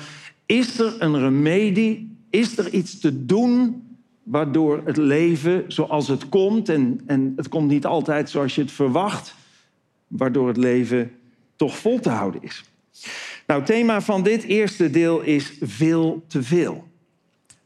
is 0.45 0.79
er 0.79 0.95
een 0.99 1.19
remedie? 1.19 2.15
Is 2.29 2.57
er 2.57 2.73
iets 2.73 2.99
te 2.99 3.25
doen 3.25 3.83
waardoor 4.23 4.81
het 4.85 4.97
leven 4.97 5.63
zoals 5.67 6.07
het 6.07 6.29
komt, 6.29 6.69
en, 6.69 7.01
en 7.05 7.33
het 7.35 7.49
komt 7.49 7.69
niet 7.69 7.85
altijd 7.85 8.29
zoals 8.29 8.55
je 8.55 8.61
het 8.61 8.71
verwacht, 8.71 9.35
waardoor 10.07 10.47
het 10.47 10.57
leven 10.57 11.11
toch 11.55 11.77
vol 11.77 11.99
te 11.99 12.09
houden 12.09 12.43
is. 12.43 12.63
Nou, 13.47 13.59
het 13.59 13.69
thema 13.69 14.01
van 14.01 14.23
dit 14.23 14.43
eerste 14.43 14.89
deel 14.89 15.21
is 15.21 15.57
veel 15.61 16.23
te 16.27 16.43
veel. 16.43 16.87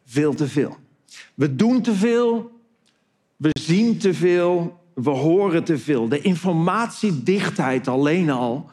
Veel 0.05 0.33
te 0.33 0.47
veel. 0.47 0.77
We 1.33 1.55
doen 1.55 1.81
te 1.81 1.93
veel, 1.93 2.51
we 3.41 3.49
zien 3.61 3.97
te 3.97 4.13
veel, 4.13 4.79
we 4.93 5.09
horen 5.09 5.63
te 5.63 5.77
veel. 5.77 6.07
De 6.07 6.21
informatiedichtheid 6.21 7.87
alleen 7.87 8.29
al, 8.29 8.69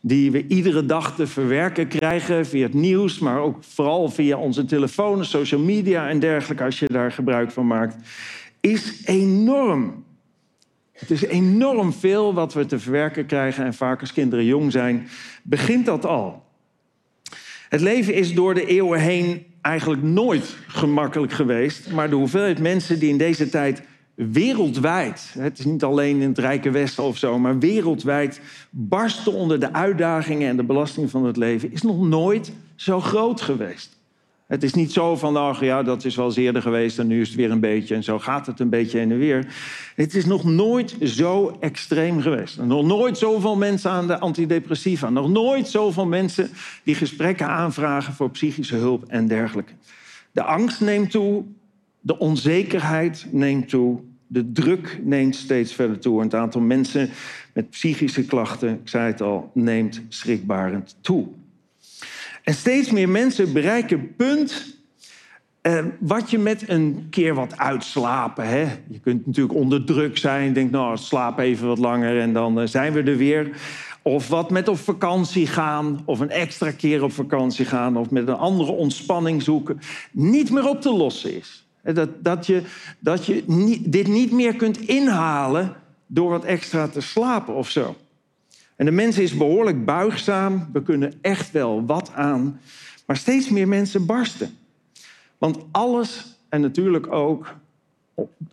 die 0.00 0.30
we 0.30 0.46
iedere 0.46 0.86
dag 0.86 1.14
te 1.14 1.26
verwerken 1.26 1.88
krijgen 1.88 2.46
via 2.46 2.62
het 2.62 2.74
nieuws, 2.74 3.18
maar 3.18 3.40
ook 3.40 3.64
vooral 3.64 4.08
via 4.08 4.36
onze 4.36 4.64
telefoon, 4.64 5.24
social 5.24 5.60
media 5.60 6.08
en 6.08 6.18
dergelijke, 6.18 6.64
als 6.64 6.78
je 6.78 6.86
daar 6.86 7.12
gebruik 7.12 7.50
van 7.50 7.66
maakt, 7.66 7.96
is 8.60 9.02
enorm. 9.04 10.04
Het 10.92 11.10
is 11.10 11.24
enorm 11.24 11.92
veel 11.92 12.34
wat 12.34 12.54
we 12.54 12.66
te 12.66 12.78
verwerken 12.78 13.26
krijgen 13.26 13.64
en 13.64 13.74
vaak 13.74 14.00
als 14.00 14.12
kinderen 14.12 14.44
jong 14.44 14.72
zijn, 14.72 15.08
begint 15.42 15.86
dat 15.86 16.06
al. 16.06 16.44
Het 17.68 17.80
leven 17.80 18.14
is 18.14 18.34
door 18.34 18.54
de 18.54 18.66
eeuwen 18.66 19.00
heen 19.00 19.46
eigenlijk 19.60 20.02
nooit 20.02 20.56
gemakkelijk 20.66 21.32
geweest, 21.32 21.90
maar 21.90 22.10
de 22.10 22.16
hoeveelheid 22.16 22.58
mensen 22.58 22.98
die 22.98 23.10
in 23.10 23.18
deze 23.18 23.48
tijd 23.48 23.82
wereldwijd, 24.28 25.34
het 25.38 25.58
is 25.58 25.64
niet 25.64 25.84
alleen 25.84 26.20
in 26.20 26.28
het 26.28 26.38
Rijke 26.38 26.70
Westen 26.70 27.04
of 27.04 27.16
zo, 27.16 27.38
maar 27.38 27.58
wereldwijd 27.58 28.40
barsten 28.70 29.32
onder 29.32 29.60
de 29.60 29.72
uitdagingen 29.72 30.48
en 30.48 30.56
de 30.56 30.64
belasting 30.64 31.10
van 31.10 31.24
het 31.24 31.36
leven, 31.36 31.72
is 31.72 31.82
nog 31.82 32.00
nooit 32.00 32.52
zo 32.74 33.00
groot 33.00 33.40
geweest. 33.40 33.98
Het 34.46 34.62
is 34.62 34.74
niet 34.74 34.92
zo 34.92 35.16
van, 35.16 35.56
ja, 35.60 35.82
dat 35.82 36.04
is 36.04 36.16
wel 36.16 36.26
eens 36.26 36.36
eerder 36.36 36.62
geweest 36.62 36.98
en 36.98 37.06
nu 37.06 37.20
is 37.20 37.28
het 37.28 37.36
weer 37.36 37.50
een 37.50 37.60
beetje 37.60 37.94
en 37.94 38.02
zo 38.02 38.18
gaat 38.18 38.46
het 38.46 38.60
een 38.60 38.68
beetje 38.68 38.98
heen 38.98 39.10
en 39.10 39.18
weer. 39.18 39.46
Het 39.96 40.14
is 40.14 40.24
nog 40.24 40.44
nooit 40.44 40.96
zo 41.02 41.56
extreem 41.60 42.20
geweest. 42.20 42.62
Nog 42.62 42.84
nooit 42.84 43.18
zoveel 43.18 43.56
mensen 43.56 43.90
aan 43.90 44.06
de 44.06 44.18
antidepressiva. 44.18 45.10
Nog 45.10 45.28
nooit 45.28 45.68
zoveel 45.68 46.06
mensen 46.06 46.50
die 46.82 46.94
gesprekken 46.94 47.46
aanvragen 47.46 48.12
voor 48.12 48.30
psychische 48.30 48.76
hulp 48.76 49.04
en 49.06 49.26
dergelijke. 49.26 49.72
De 50.32 50.42
angst 50.42 50.80
neemt 50.80 51.10
toe, 51.10 51.44
de 52.00 52.18
onzekerheid 52.18 53.26
neemt 53.30 53.68
toe, 53.68 54.00
de 54.32 54.52
druk 54.52 54.98
neemt 55.02 55.36
steeds 55.36 55.74
verder 55.74 55.98
toe. 55.98 56.18
En 56.18 56.24
het 56.24 56.34
aantal 56.34 56.60
mensen 56.60 57.10
met 57.52 57.70
psychische 57.70 58.24
klachten, 58.24 58.68
ik 58.68 58.88
zei 58.88 59.06
het 59.06 59.20
al, 59.20 59.50
neemt 59.54 60.02
schrikbarend 60.08 60.96
toe. 61.00 61.28
En 62.42 62.54
steeds 62.54 62.90
meer 62.90 63.08
mensen 63.08 63.52
bereiken 63.52 64.00
het 64.00 64.16
punt 64.16 64.78
eh, 65.60 65.84
wat 65.98 66.30
je 66.30 66.38
met 66.38 66.68
een 66.68 67.06
keer 67.10 67.34
wat 67.34 67.58
uitslapen. 67.58 68.46
Hè? 68.46 68.60
Je 68.88 69.00
kunt 69.00 69.26
natuurlijk 69.26 69.54
onder 69.54 69.84
druk 69.84 70.18
zijn. 70.18 70.52
Denk, 70.52 70.70
nou, 70.70 70.96
slaap 70.96 71.38
even 71.38 71.66
wat 71.66 71.78
langer 71.78 72.20
en 72.20 72.32
dan 72.32 72.60
eh, 72.60 72.66
zijn 72.66 72.92
we 72.92 73.02
er 73.02 73.16
weer. 73.16 73.50
Of 74.02 74.28
wat 74.28 74.50
met 74.50 74.68
op 74.68 74.78
vakantie 74.78 75.46
gaan. 75.46 76.02
Of 76.04 76.20
een 76.20 76.30
extra 76.30 76.70
keer 76.70 77.02
op 77.02 77.12
vakantie 77.12 77.64
gaan. 77.64 77.96
Of 77.96 78.10
met 78.10 78.28
een 78.28 78.34
andere 78.34 78.72
ontspanning 78.72 79.42
zoeken. 79.42 79.78
Niet 80.12 80.50
meer 80.50 80.68
op 80.68 80.80
te 80.80 80.92
lossen 80.92 81.36
is. 81.36 81.64
Dat, 81.94 82.24
dat 82.24 82.46
je, 82.46 82.62
dat 82.98 83.26
je 83.26 83.42
niet, 83.46 83.92
dit 83.92 84.06
niet 84.06 84.32
meer 84.32 84.56
kunt 84.56 84.80
inhalen 84.80 85.76
door 86.06 86.30
wat 86.30 86.44
extra 86.44 86.88
te 86.88 87.00
slapen 87.00 87.54
of 87.54 87.70
zo. 87.70 87.96
En 88.76 88.84
de 88.86 88.92
mens 88.92 89.18
is 89.18 89.36
behoorlijk 89.36 89.84
buigzaam. 89.84 90.68
We 90.72 90.82
kunnen 90.82 91.12
echt 91.20 91.50
wel 91.50 91.86
wat 91.86 92.10
aan. 92.14 92.60
Maar 93.06 93.16
steeds 93.16 93.48
meer 93.48 93.68
mensen 93.68 94.06
barsten. 94.06 94.58
Want 95.38 95.58
alles, 95.70 96.36
en 96.48 96.60
natuurlijk 96.60 97.12
ook 97.12 97.54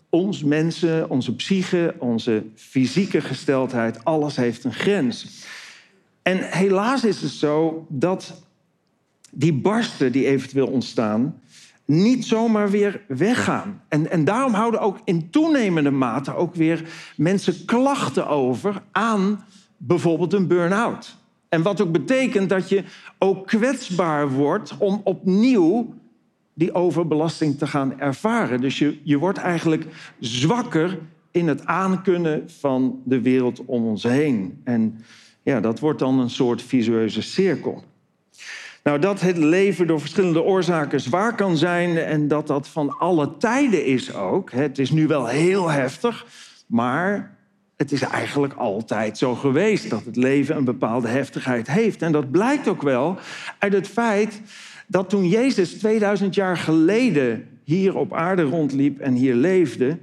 ons 0.09 0.43
mensen, 0.43 1.09
onze 1.09 1.35
psyche, 1.35 1.95
onze 1.97 2.43
fysieke 2.55 3.21
gesteldheid, 3.21 4.03
alles 4.03 4.35
heeft 4.35 4.63
een 4.63 4.73
grens. 4.73 5.45
En 6.21 6.37
helaas 6.51 7.03
is 7.03 7.21
het 7.21 7.31
zo 7.31 7.85
dat 7.89 8.41
die 9.31 9.53
barsten 9.53 10.11
die 10.11 10.25
eventueel 10.25 10.67
ontstaan, 10.67 11.41
niet 11.87 12.25
zomaar 12.25 12.69
weer 12.69 13.01
weggaan. 13.07 13.81
En, 13.87 14.11
en 14.11 14.25
daarom 14.25 14.53
houden 14.53 14.79
ook 14.79 14.99
in 15.03 15.29
toenemende 15.29 15.91
mate 15.91 16.35
ook 16.35 16.55
weer 16.55 16.89
mensen 17.15 17.65
klachten 17.65 18.27
over 18.27 18.81
aan 18.91 19.43
bijvoorbeeld 19.77 20.33
een 20.33 20.47
burn-out. 20.47 21.17
En 21.49 21.61
wat 21.61 21.81
ook 21.81 21.91
betekent 21.91 22.49
dat 22.49 22.69
je 22.69 22.83
ook 23.17 23.47
kwetsbaar 23.47 24.31
wordt 24.31 24.77
om 24.77 25.01
opnieuw 25.03 25.93
die 26.53 26.73
overbelasting 26.73 27.57
te 27.57 27.67
gaan 27.67 27.99
ervaren. 27.99 28.61
Dus 28.61 28.79
je, 28.79 28.99
je 29.03 29.17
wordt 29.17 29.37
eigenlijk 29.37 29.85
zwakker 30.19 30.99
in 31.31 31.47
het 31.47 31.65
aankunnen 31.65 32.49
van 32.49 33.01
de 33.03 33.21
wereld 33.21 33.65
om 33.65 33.85
ons 33.85 34.03
heen. 34.03 34.61
En 34.63 35.03
ja, 35.43 35.59
dat 35.59 35.79
wordt 35.79 35.99
dan 35.99 36.19
een 36.19 36.29
soort 36.29 36.61
visueuze 36.61 37.21
cirkel. 37.21 37.83
Nou, 38.87 38.99
dat 38.99 39.21
het 39.21 39.37
leven 39.37 39.87
door 39.87 39.99
verschillende 39.99 40.41
oorzaken 40.41 41.01
zwaar 41.01 41.35
kan 41.35 41.57
zijn 41.57 41.97
en 41.97 42.27
dat 42.27 42.47
dat 42.47 42.67
van 42.67 42.97
alle 42.97 43.37
tijden 43.37 43.85
is 43.85 44.13
ook. 44.13 44.51
Het 44.51 44.79
is 44.79 44.91
nu 44.91 45.07
wel 45.07 45.25
heel 45.25 45.69
heftig, 45.69 46.25
maar 46.67 47.37
het 47.75 47.91
is 47.91 48.01
eigenlijk 48.01 48.53
altijd 48.53 49.17
zo 49.17 49.35
geweest 49.35 49.89
dat 49.89 50.05
het 50.05 50.15
leven 50.15 50.55
een 50.55 50.63
bepaalde 50.63 51.07
heftigheid 51.07 51.67
heeft. 51.67 52.01
En 52.01 52.11
dat 52.11 52.31
blijkt 52.31 52.67
ook 52.67 52.81
wel 52.81 53.17
uit 53.59 53.73
het 53.73 53.87
feit 53.87 54.41
dat 54.87 55.09
toen 55.09 55.27
Jezus 55.27 55.73
2000 55.73 56.35
jaar 56.35 56.57
geleden 56.57 57.47
hier 57.63 57.95
op 57.95 58.13
aarde 58.13 58.43
rondliep 58.43 58.99
en 58.99 59.13
hier 59.13 59.35
leefde, 59.35 59.97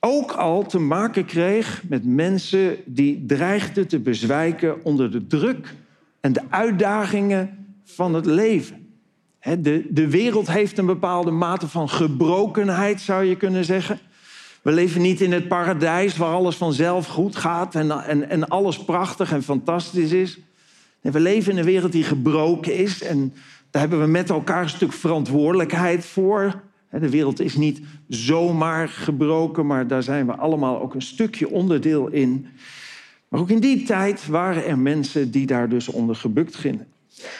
ook 0.00 0.32
al 0.32 0.66
te 0.66 0.78
maken 0.78 1.24
kreeg 1.24 1.82
met 1.88 2.04
mensen 2.04 2.76
die 2.84 3.24
dreigden 3.26 3.88
te 3.88 3.98
bezwijken 3.98 4.84
onder 4.84 5.10
de 5.10 5.26
druk 5.26 5.74
en 6.20 6.32
de 6.32 6.42
uitdagingen 6.48 7.58
van 7.94 8.14
het 8.14 8.26
leven. 8.26 8.86
De, 9.40 9.86
de 9.90 10.10
wereld 10.10 10.50
heeft 10.50 10.78
een 10.78 10.86
bepaalde 10.86 11.30
mate 11.30 11.68
van 11.68 11.88
gebrokenheid, 11.88 13.00
zou 13.00 13.24
je 13.24 13.36
kunnen 13.36 13.64
zeggen. 13.64 13.98
We 14.62 14.72
leven 14.72 15.02
niet 15.02 15.20
in 15.20 15.32
het 15.32 15.48
paradijs 15.48 16.16
waar 16.16 16.32
alles 16.32 16.56
vanzelf 16.56 17.06
goed 17.06 17.36
gaat 17.36 17.74
en, 17.74 17.90
en, 17.90 18.30
en 18.30 18.48
alles 18.48 18.84
prachtig 18.84 19.32
en 19.32 19.42
fantastisch 19.42 20.12
is. 20.12 20.38
Nee, 21.02 21.12
we 21.12 21.20
leven 21.20 21.52
in 21.52 21.58
een 21.58 21.64
wereld 21.64 21.92
die 21.92 22.04
gebroken 22.04 22.74
is 22.74 23.02
en 23.02 23.34
Daar 23.70 23.80
hebben 23.82 24.00
we 24.00 24.06
met 24.06 24.30
elkaar 24.30 24.62
een 24.62 24.68
stuk 24.68 24.92
verantwoordelijkheid 24.92 26.04
voor. 26.04 26.62
De 26.90 27.10
wereld 27.10 27.40
is 27.40 27.56
niet 27.56 27.80
zomaar 28.08 28.88
gebroken, 28.88 29.66
maar 29.66 29.86
daar 29.86 30.02
zijn 30.02 30.26
we 30.26 30.36
allemaal 30.36 30.80
ook 30.80 30.94
een 30.94 31.02
stukje 31.02 31.50
onderdeel 31.50 32.08
in. 32.08 32.46
Maar 33.28 33.40
ook 33.40 33.50
in 33.50 33.60
die 33.60 33.82
tijd 33.82 34.26
waren 34.26 34.66
er 34.66 34.78
mensen 34.78 35.30
die 35.30 35.46
daar 35.46 35.68
dus 35.68 35.88
onder 35.88 36.16
gebukt 36.16 36.56
gingen. 36.56 36.86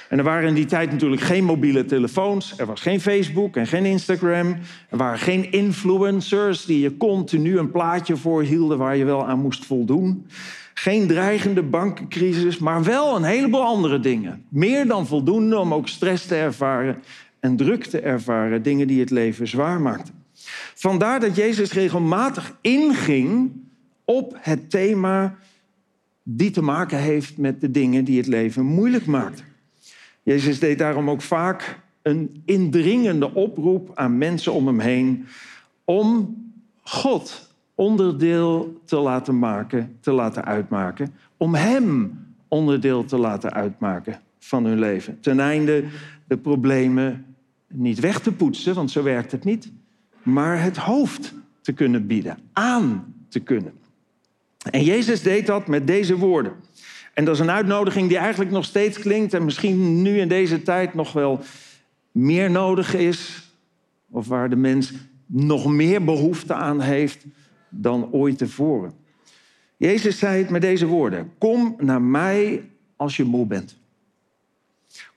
En 0.09 0.19
er 0.19 0.25
waren 0.25 0.49
in 0.49 0.55
die 0.55 0.65
tijd 0.65 0.91
natuurlijk 0.91 1.23
geen 1.23 1.45
mobiele 1.45 1.85
telefoons. 1.85 2.55
Er 2.57 2.67
was 2.67 2.81
geen 2.81 3.01
Facebook 3.01 3.57
en 3.57 3.67
geen 3.67 3.85
Instagram. 3.85 4.57
Er 4.91 4.97
waren 4.97 5.19
geen 5.19 5.53
influencers 5.53 6.65
die 6.65 6.81
je 6.81 6.97
continu 6.97 7.59
een 7.59 7.71
plaatje 7.71 8.17
voorhielden 8.17 8.79
waar 8.79 8.97
je 8.97 9.05
wel 9.05 9.27
aan 9.27 9.41
moest 9.41 9.67
voldoen. 9.67 10.27
Geen 10.75 11.07
dreigende 11.07 11.63
bankencrisis, 11.63 12.59
maar 12.59 12.85
wel 12.85 13.17
een 13.17 13.25
heleboel 13.25 13.65
andere 13.65 14.01
dingen. 14.01 14.45
Meer 14.49 14.87
dan 14.87 15.07
voldoende 15.07 15.59
om 15.59 15.75
ook 15.75 15.89
stress 15.89 16.27
te 16.27 16.35
ervaren 16.35 17.03
en 17.41 17.57
druk 17.57 17.85
te 17.85 18.01
ervaren. 18.01 18.63
Dingen 18.63 18.87
die 18.87 19.01
het 19.01 19.11
leven 19.11 19.49
zwaar 19.49 19.81
maakten. 19.81 20.15
Vandaar 20.75 21.21
dat 21.21 21.37
Jezus 21.37 21.73
regelmatig 21.73 22.57
inging 22.61 23.51
op 24.05 24.37
het 24.41 24.71
thema 24.71 25.37
die 26.23 26.51
te 26.51 26.63
maken 26.63 26.99
heeft 26.99 27.37
met 27.37 27.61
de 27.61 27.71
dingen 27.71 28.05
die 28.05 28.17
het 28.17 28.27
leven 28.27 28.65
moeilijk 28.65 29.07
maakten. 29.07 29.45
Jezus 30.29 30.59
deed 30.59 30.79
daarom 30.79 31.11
ook 31.11 31.23
vaak 31.23 31.81
een 32.03 32.43
indringende 32.45 33.35
oproep 33.35 33.91
aan 33.95 34.19
mensen 34.19 34.53
om 34.53 34.67
hem 34.67 34.79
heen 34.81 35.27
om 35.85 36.37
God 36.83 37.53
onderdeel 37.75 38.81
te 38.85 38.97
laten 38.97 39.39
maken, 39.39 39.97
te 40.01 40.13
laten 40.13 40.45
uitmaken, 40.45 41.15
om 41.37 41.55
hem 41.55 42.19
onderdeel 42.49 43.05
te 43.05 43.19
laten 43.19 43.53
uitmaken 43.53 44.21
van 44.39 44.65
hun 44.65 44.79
leven. 44.79 45.21
Ten 45.21 45.41
einde 45.41 45.85
de 46.27 46.37
problemen 46.37 47.27
niet 47.67 48.01
weg 48.01 48.21
te 48.21 48.33
poetsen, 48.33 48.75
want 48.75 48.91
zo 48.91 49.03
werkt 49.03 49.33
het 49.33 49.45
niet, 49.45 49.73
maar 50.23 50.63
het 50.63 50.77
hoofd 50.77 51.35
te 51.61 51.73
kunnen 51.73 52.07
bieden, 52.07 52.39
aan 52.53 53.15
te 53.29 53.41
kunnen. 53.41 53.73
En 54.71 54.85
Jezus 54.85 55.23
deed 55.23 55.47
dat 55.47 55.67
met 55.67 55.87
deze 55.87 56.17
woorden. 56.17 56.53
En 57.19 57.25
dat 57.25 57.35
is 57.35 57.41
een 57.41 57.51
uitnodiging 57.51 58.09
die 58.09 58.17
eigenlijk 58.17 58.51
nog 58.51 58.65
steeds 58.65 58.99
klinkt 58.99 59.35
en 59.35 59.45
misschien 59.45 60.03
nu 60.03 60.19
in 60.19 60.29
deze 60.29 60.63
tijd 60.63 60.95
nog 60.95 61.13
wel 61.13 61.41
meer 62.13 62.51
nodig 62.51 62.95
is, 62.95 63.51
of 64.11 64.29
waar 64.29 64.51
de 64.51 64.57
mens 64.57 64.93
nog 65.27 65.67
meer 65.67 66.05
behoefte 66.05 66.55
aan 66.55 66.81
heeft 66.81 67.25
dan 67.69 68.13
ooit 68.13 68.39
tevoren. 68.39 68.93
Jezus 69.77 70.19
zei 70.19 70.43
het 70.43 70.51
met 70.51 70.61
deze 70.61 70.87
woorden: 70.87 71.33
Kom 71.39 71.75
naar 71.79 72.03
mij 72.03 72.69
als 72.97 73.17
je 73.17 73.25
moe 73.25 73.47
bent. 73.47 73.77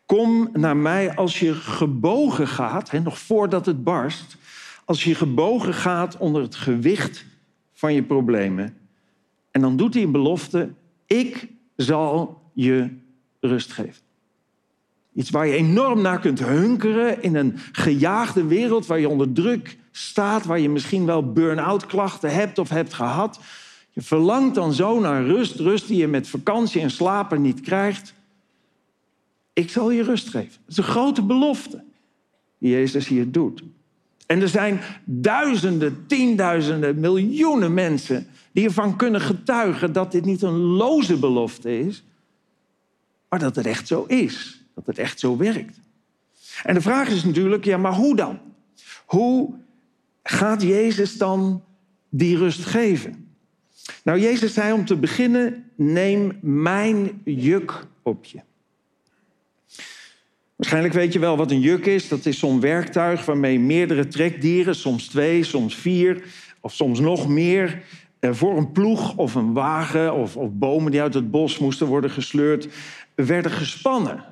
Kom 0.05 0.49
naar 0.53 0.77
mij 0.77 1.15
als 1.15 1.39
je 1.39 1.53
gebogen 1.53 2.47
gaat, 2.47 2.91
hè, 2.91 2.99
nog 2.99 3.19
voordat 3.19 3.65
het 3.65 3.83
barst, 3.83 4.37
als 4.85 5.03
je 5.03 5.15
gebogen 5.15 5.73
gaat 5.73 6.17
onder 6.17 6.41
het 6.41 6.55
gewicht 6.55 7.25
van 7.73 7.93
je 7.93 8.03
problemen. 8.03 8.77
En 9.51 9.61
dan 9.61 9.77
doet 9.77 9.93
hij 9.93 10.03
een 10.03 10.11
belofte: 10.11 10.69
Ik 11.05 11.59
zal 11.81 12.41
je 12.53 12.89
rust 13.39 13.71
geven. 13.71 14.01
Iets 15.13 15.29
waar 15.29 15.47
je 15.47 15.55
enorm 15.55 16.01
naar 16.01 16.19
kunt 16.19 16.39
hunkeren 16.39 17.23
in 17.23 17.35
een 17.35 17.57
gejaagde 17.71 18.45
wereld 18.45 18.85
waar 18.85 18.99
je 18.99 19.09
onder 19.09 19.31
druk 19.31 19.77
staat, 19.91 20.45
waar 20.45 20.59
je 20.59 20.69
misschien 20.69 21.05
wel 21.05 21.31
burn-out 21.31 21.85
klachten 21.85 22.33
hebt 22.33 22.57
of 22.57 22.69
hebt 22.69 22.93
gehad. 22.93 23.39
Je 23.89 24.01
verlangt 24.01 24.55
dan 24.55 24.73
zo 24.73 24.99
naar 24.99 25.25
rust, 25.25 25.55
rust 25.55 25.87
die 25.87 25.97
je 25.97 26.07
met 26.07 26.27
vakantie 26.27 26.81
en 26.81 26.91
slapen 26.91 27.41
niet 27.41 27.61
krijgt. 27.61 28.13
Ik 29.53 29.69
zal 29.69 29.91
je 29.91 30.03
rust 30.03 30.29
geven. 30.29 30.49
Dat 30.49 30.69
is 30.69 30.77
een 30.77 30.83
grote 30.83 31.21
belofte 31.21 31.83
die 32.57 32.71
Jezus 32.71 33.07
hier 33.07 33.31
doet. 33.31 33.63
En 34.25 34.41
er 34.41 34.47
zijn 34.47 34.79
duizenden, 35.03 36.03
tienduizenden, 36.07 36.99
miljoenen 36.99 37.73
mensen 37.73 38.27
die 38.51 38.65
ervan 38.65 38.95
kunnen 38.95 39.21
getuigen 39.21 39.93
dat 39.93 40.11
dit 40.11 40.25
niet 40.25 40.41
een 40.41 40.57
loze 40.57 41.19
belofte 41.19 41.79
is, 41.79 42.03
maar 43.29 43.39
dat 43.39 43.55
het 43.55 43.65
echt 43.65 43.87
zo 43.87 44.03
is. 44.03 44.65
Dat 44.75 44.85
het 44.85 44.97
echt 44.97 45.19
zo 45.19 45.37
werkt. 45.37 45.79
En 46.63 46.73
de 46.73 46.81
vraag 46.81 47.09
is 47.09 47.23
natuurlijk, 47.23 47.65
ja, 47.65 47.77
maar 47.77 47.93
hoe 47.93 48.15
dan? 48.15 48.39
Hoe 49.05 49.53
gaat 50.23 50.61
Jezus 50.61 51.17
dan 51.17 51.63
die 52.09 52.37
rust 52.37 52.65
geven? 52.65 53.29
Nou, 54.03 54.19
Jezus 54.19 54.53
zei 54.53 54.73
om 54.73 54.85
te 54.85 54.95
beginnen, 54.95 55.71
neem 55.75 56.37
mijn 56.41 57.21
juk 57.23 57.87
op 58.03 58.25
je. 58.25 58.39
Waarschijnlijk 60.55 60.93
weet 60.93 61.13
je 61.13 61.19
wel 61.19 61.37
wat 61.37 61.51
een 61.51 61.59
juk 61.59 61.85
is. 61.85 62.07
Dat 62.07 62.25
is 62.25 62.39
zo'n 62.39 62.59
werktuig 62.59 63.25
waarmee 63.25 63.59
meerdere 63.59 64.07
trekdieren, 64.07 64.75
soms 64.75 65.07
twee, 65.07 65.43
soms 65.43 65.75
vier 65.75 66.23
of 66.59 66.73
soms 66.73 66.99
nog 66.99 67.27
meer, 67.27 67.83
voor 68.29 68.57
een 68.57 68.71
ploeg 68.71 69.17
of 69.17 69.35
een 69.35 69.53
wagen 69.53 70.13
of, 70.13 70.37
of 70.37 70.49
bomen 70.51 70.91
die 70.91 71.01
uit 71.01 71.13
het 71.13 71.31
bos 71.31 71.57
moesten 71.57 71.87
worden 71.87 72.09
gesleurd, 72.09 72.67
werden 73.15 73.51
gespannen. 73.51 74.23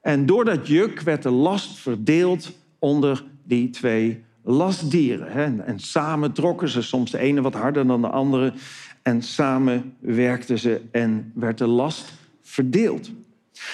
En 0.00 0.26
door 0.26 0.44
dat 0.44 0.66
juk 0.66 1.00
werd 1.00 1.22
de 1.22 1.30
last 1.30 1.78
verdeeld 1.78 2.52
onder 2.78 3.24
die 3.44 3.70
twee 3.70 4.22
lastdieren. 4.42 5.28
En, 5.28 5.66
en 5.66 5.78
samen 5.78 6.32
trokken 6.32 6.68
ze, 6.68 6.82
soms 6.82 7.10
de 7.10 7.18
ene 7.18 7.40
wat 7.40 7.54
harder 7.54 7.86
dan 7.86 8.00
de 8.00 8.10
andere. 8.10 8.52
En 9.02 9.22
samen 9.22 9.94
werkten 9.98 10.58
ze 10.58 10.80
en 10.90 11.32
werd 11.34 11.58
de 11.58 11.66
last 11.66 12.12
verdeeld. 12.42 13.10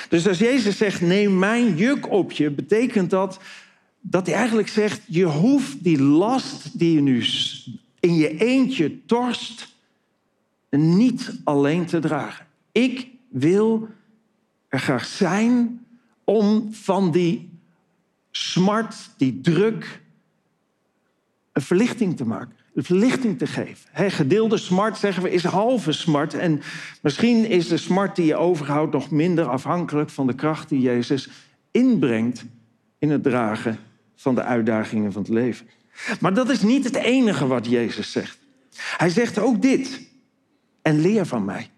Dus 0.08 0.28
als 0.28 0.38
Jezus 0.38 0.76
zegt, 0.76 1.00
neem 1.00 1.38
mijn 1.38 1.76
juk 1.76 2.10
op 2.10 2.32
je, 2.32 2.50
betekent 2.50 3.10
dat 3.10 3.40
dat 4.10 4.26
hij 4.26 4.34
eigenlijk 4.34 4.68
zegt, 4.68 5.00
je 5.06 5.24
hoeft 5.24 5.84
die 5.84 6.02
last 6.02 6.78
die 6.78 6.92
je 6.92 7.00
nu 7.00 7.24
in 8.06 8.14
je 8.14 8.36
eentje 8.36 9.04
torst, 9.04 9.74
niet 10.70 11.40
alleen 11.44 11.86
te 11.86 11.98
dragen. 11.98 12.46
Ik 12.72 13.08
wil 13.28 13.88
er 14.68 14.80
graag 14.80 15.04
zijn 15.04 15.86
om 16.24 16.68
van 16.72 17.10
die 17.10 17.50
smart, 18.30 19.10
die 19.16 19.40
druk, 19.40 20.02
een 21.52 21.62
verlichting 21.62 22.16
te 22.16 22.26
maken. 22.26 22.54
Een 22.74 22.84
verlichting 22.84 23.38
te 23.38 23.46
geven. 23.46 24.10
Gedeelde 24.10 24.56
smart, 24.56 24.96
zeggen 24.96 25.22
we, 25.22 25.30
is 25.30 25.44
halve 25.44 25.92
smart. 25.92 26.34
En 26.34 26.60
misschien 27.02 27.44
is 27.44 27.68
de 27.68 27.76
smart 27.76 28.16
die 28.16 28.26
je 28.26 28.36
overhoudt 28.36 28.92
nog 28.92 29.10
minder 29.10 29.48
afhankelijk 29.48 30.10
van 30.10 30.26
de 30.26 30.34
kracht 30.34 30.68
die 30.68 30.80
Jezus 30.80 31.28
inbrengt 31.70 32.44
in 32.98 33.10
het 33.10 33.22
dragen 33.22 33.78
van 34.14 34.34
de 34.34 34.42
uitdagingen 34.42 35.12
van 35.12 35.22
het 35.22 35.30
leven. 35.30 35.66
Maar 36.20 36.34
dat 36.34 36.50
is 36.50 36.62
niet 36.62 36.84
het 36.84 36.96
enige 36.96 37.46
wat 37.46 37.66
Jezus 37.66 38.12
zegt. 38.12 38.38
Hij 38.76 39.08
zegt 39.08 39.38
ook 39.38 39.62
dit. 39.62 40.00
En 40.82 41.00
leer 41.00 41.26
van 41.26 41.44
mij. 41.44 41.70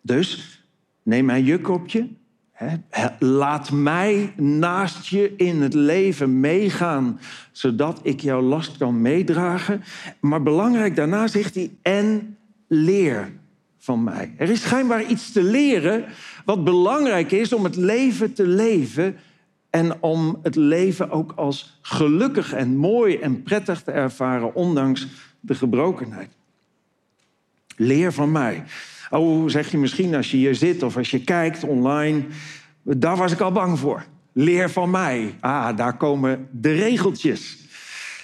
Dus 0.00 0.60
neem 1.02 1.24
mijn 1.24 1.44
juk 1.44 1.68
op 1.68 1.88
je. 1.88 2.08
hè. 2.52 2.76
Laat 3.18 3.70
mij 3.70 4.32
naast 4.36 5.06
je 5.06 5.34
in 5.36 5.62
het 5.62 5.74
leven 5.74 6.40
meegaan, 6.40 7.20
zodat 7.52 8.00
ik 8.02 8.20
jouw 8.20 8.40
last 8.40 8.76
kan 8.76 9.00
meedragen. 9.00 9.82
Maar 10.20 10.42
belangrijk, 10.42 10.96
daarna 10.96 11.26
zegt 11.26 11.54
hij, 11.54 11.70
en 11.82 12.36
leer 12.68 13.32
van 13.78 14.04
mij. 14.04 14.34
Er 14.36 14.50
is 14.50 14.62
schijnbaar 14.62 15.04
iets 15.04 15.32
te 15.32 15.42
leren 15.42 16.04
wat 16.44 16.64
belangrijk 16.64 17.32
is 17.32 17.52
om 17.52 17.64
het 17.64 17.76
leven 17.76 18.32
te 18.32 18.46
leven 18.46 19.16
en 19.72 20.02
om 20.02 20.38
het 20.42 20.56
leven 20.56 21.10
ook 21.10 21.32
als 21.36 21.78
gelukkig 21.82 22.52
en 22.52 22.76
mooi 22.76 23.16
en 23.16 23.42
prettig 23.42 23.82
te 23.82 23.90
ervaren, 23.90 24.54
ondanks 24.54 25.06
de 25.40 25.54
gebrokenheid. 25.54 26.30
Leer 27.76 28.12
van 28.12 28.32
mij. 28.32 28.64
Oh, 29.10 29.48
zeg 29.48 29.70
je 29.70 29.78
misschien 29.78 30.14
als 30.14 30.30
je 30.30 30.36
hier 30.36 30.54
zit 30.54 30.82
of 30.82 30.96
als 30.96 31.10
je 31.10 31.24
kijkt 31.24 31.64
online. 31.64 32.24
Daar 32.82 33.16
was 33.16 33.32
ik 33.32 33.40
al 33.40 33.52
bang 33.52 33.78
voor. 33.78 34.04
Leer 34.32 34.70
van 34.70 34.90
mij. 34.90 35.34
Ah, 35.40 35.76
daar 35.76 35.96
komen 35.96 36.48
de 36.50 36.72
regeltjes. 36.72 37.58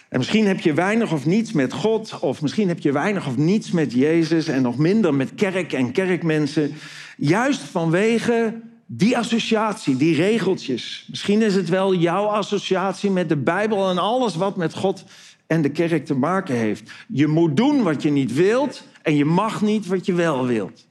En 0.09 0.19
misschien 0.19 0.47
heb 0.47 0.61
je 0.61 0.75
weinig 0.75 1.13
of 1.13 1.27
niets 1.27 1.53
met 1.53 1.73
God, 1.73 2.19
of 2.21 2.43
misschien 2.43 2.69
heb 2.69 2.79
je 2.79 2.93
weinig 2.93 3.27
of 3.27 3.37
niets 3.37 3.71
met 3.71 3.93
Jezus 3.93 4.49
en 4.49 4.63
nog 4.63 4.79
minder 4.79 5.15
met 5.15 5.35
kerk 5.35 5.73
en 5.73 5.93
kerkmensen. 5.93 6.75
Juist 7.17 7.61
vanwege 7.61 8.55
die 8.91 9.19
associatie, 9.19 9.97
die 9.97 10.15
regeltjes. 10.15 11.07
Misschien 11.11 11.43
is 11.43 11.55
het 11.55 11.69
wel 11.69 11.95
jouw 11.95 12.25
associatie 12.25 13.11
met 13.11 13.29
de 13.29 13.37
Bijbel 13.37 13.91
en 13.91 13.99
alles 13.99 14.35
wat 14.35 14.57
met 14.57 14.75
God 14.75 15.05
en 15.47 15.63
de 15.63 15.71
kerk 15.71 16.07
te 16.07 16.15
maken 16.15 16.55
heeft. 16.55 16.91
Je 17.09 17.27
moet 17.27 17.57
doen 17.57 17.83
wat 17.83 18.03
je 18.03 18.11
niet 18.11 18.33
wilt 18.33 18.85
en 19.03 19.17
je 19.17 19.25
mag 19.25 19.63
niet 19.63 19.87
wat 19.87 20.07
je 20.07 20.13
wel 20.13 20.47
wilt. 20.47 20.87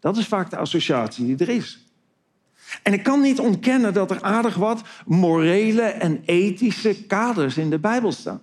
Dat 0.00 0.16
is 0.16 0.26
vaak 0.26 0.50
de 0.50 0.56
associatie 0.56 1.26
die 1.26 1.46
er 1.46 1.54
is. 1.54 1.84
En 2.82 2.92
ik 2.92 3.02
kan 3.02 3.20
niet 3.20 3.40
ontkennen 3.40 3.92
dat 3.92 4.10
er 4.10 4.22
aardig 4.22 4.54
wat 4.54 4.82
morele 5.06 5.82
en 5.82 6.22
ethische 6.24 7.04
kaders 7.06 7.56
in 7.56 7.70
de 7.70 7.78
Bijbel 7.78 8.12
staan. 8.12 8.40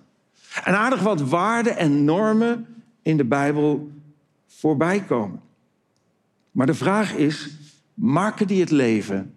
En 0.64 0.74
aardig 0.74 1.00
wat 1.00 1.20
waarden 1.20 1.76
en 1.76 2.04
normen 2.04 2.66
in 3.02 3.16
de 3.16 3.24
Bijbel 3.24 3.90
voorbij 4.46 5.00
komen. 5.02 5.40
Maar 6.50 6.66
de 6.66 6.74
vraag 6.74 7.14
is, 7.14 7.57
maken 7.98 8.46
die 8.46 8.60
het 8.60 8.70
leven 8.70 9.34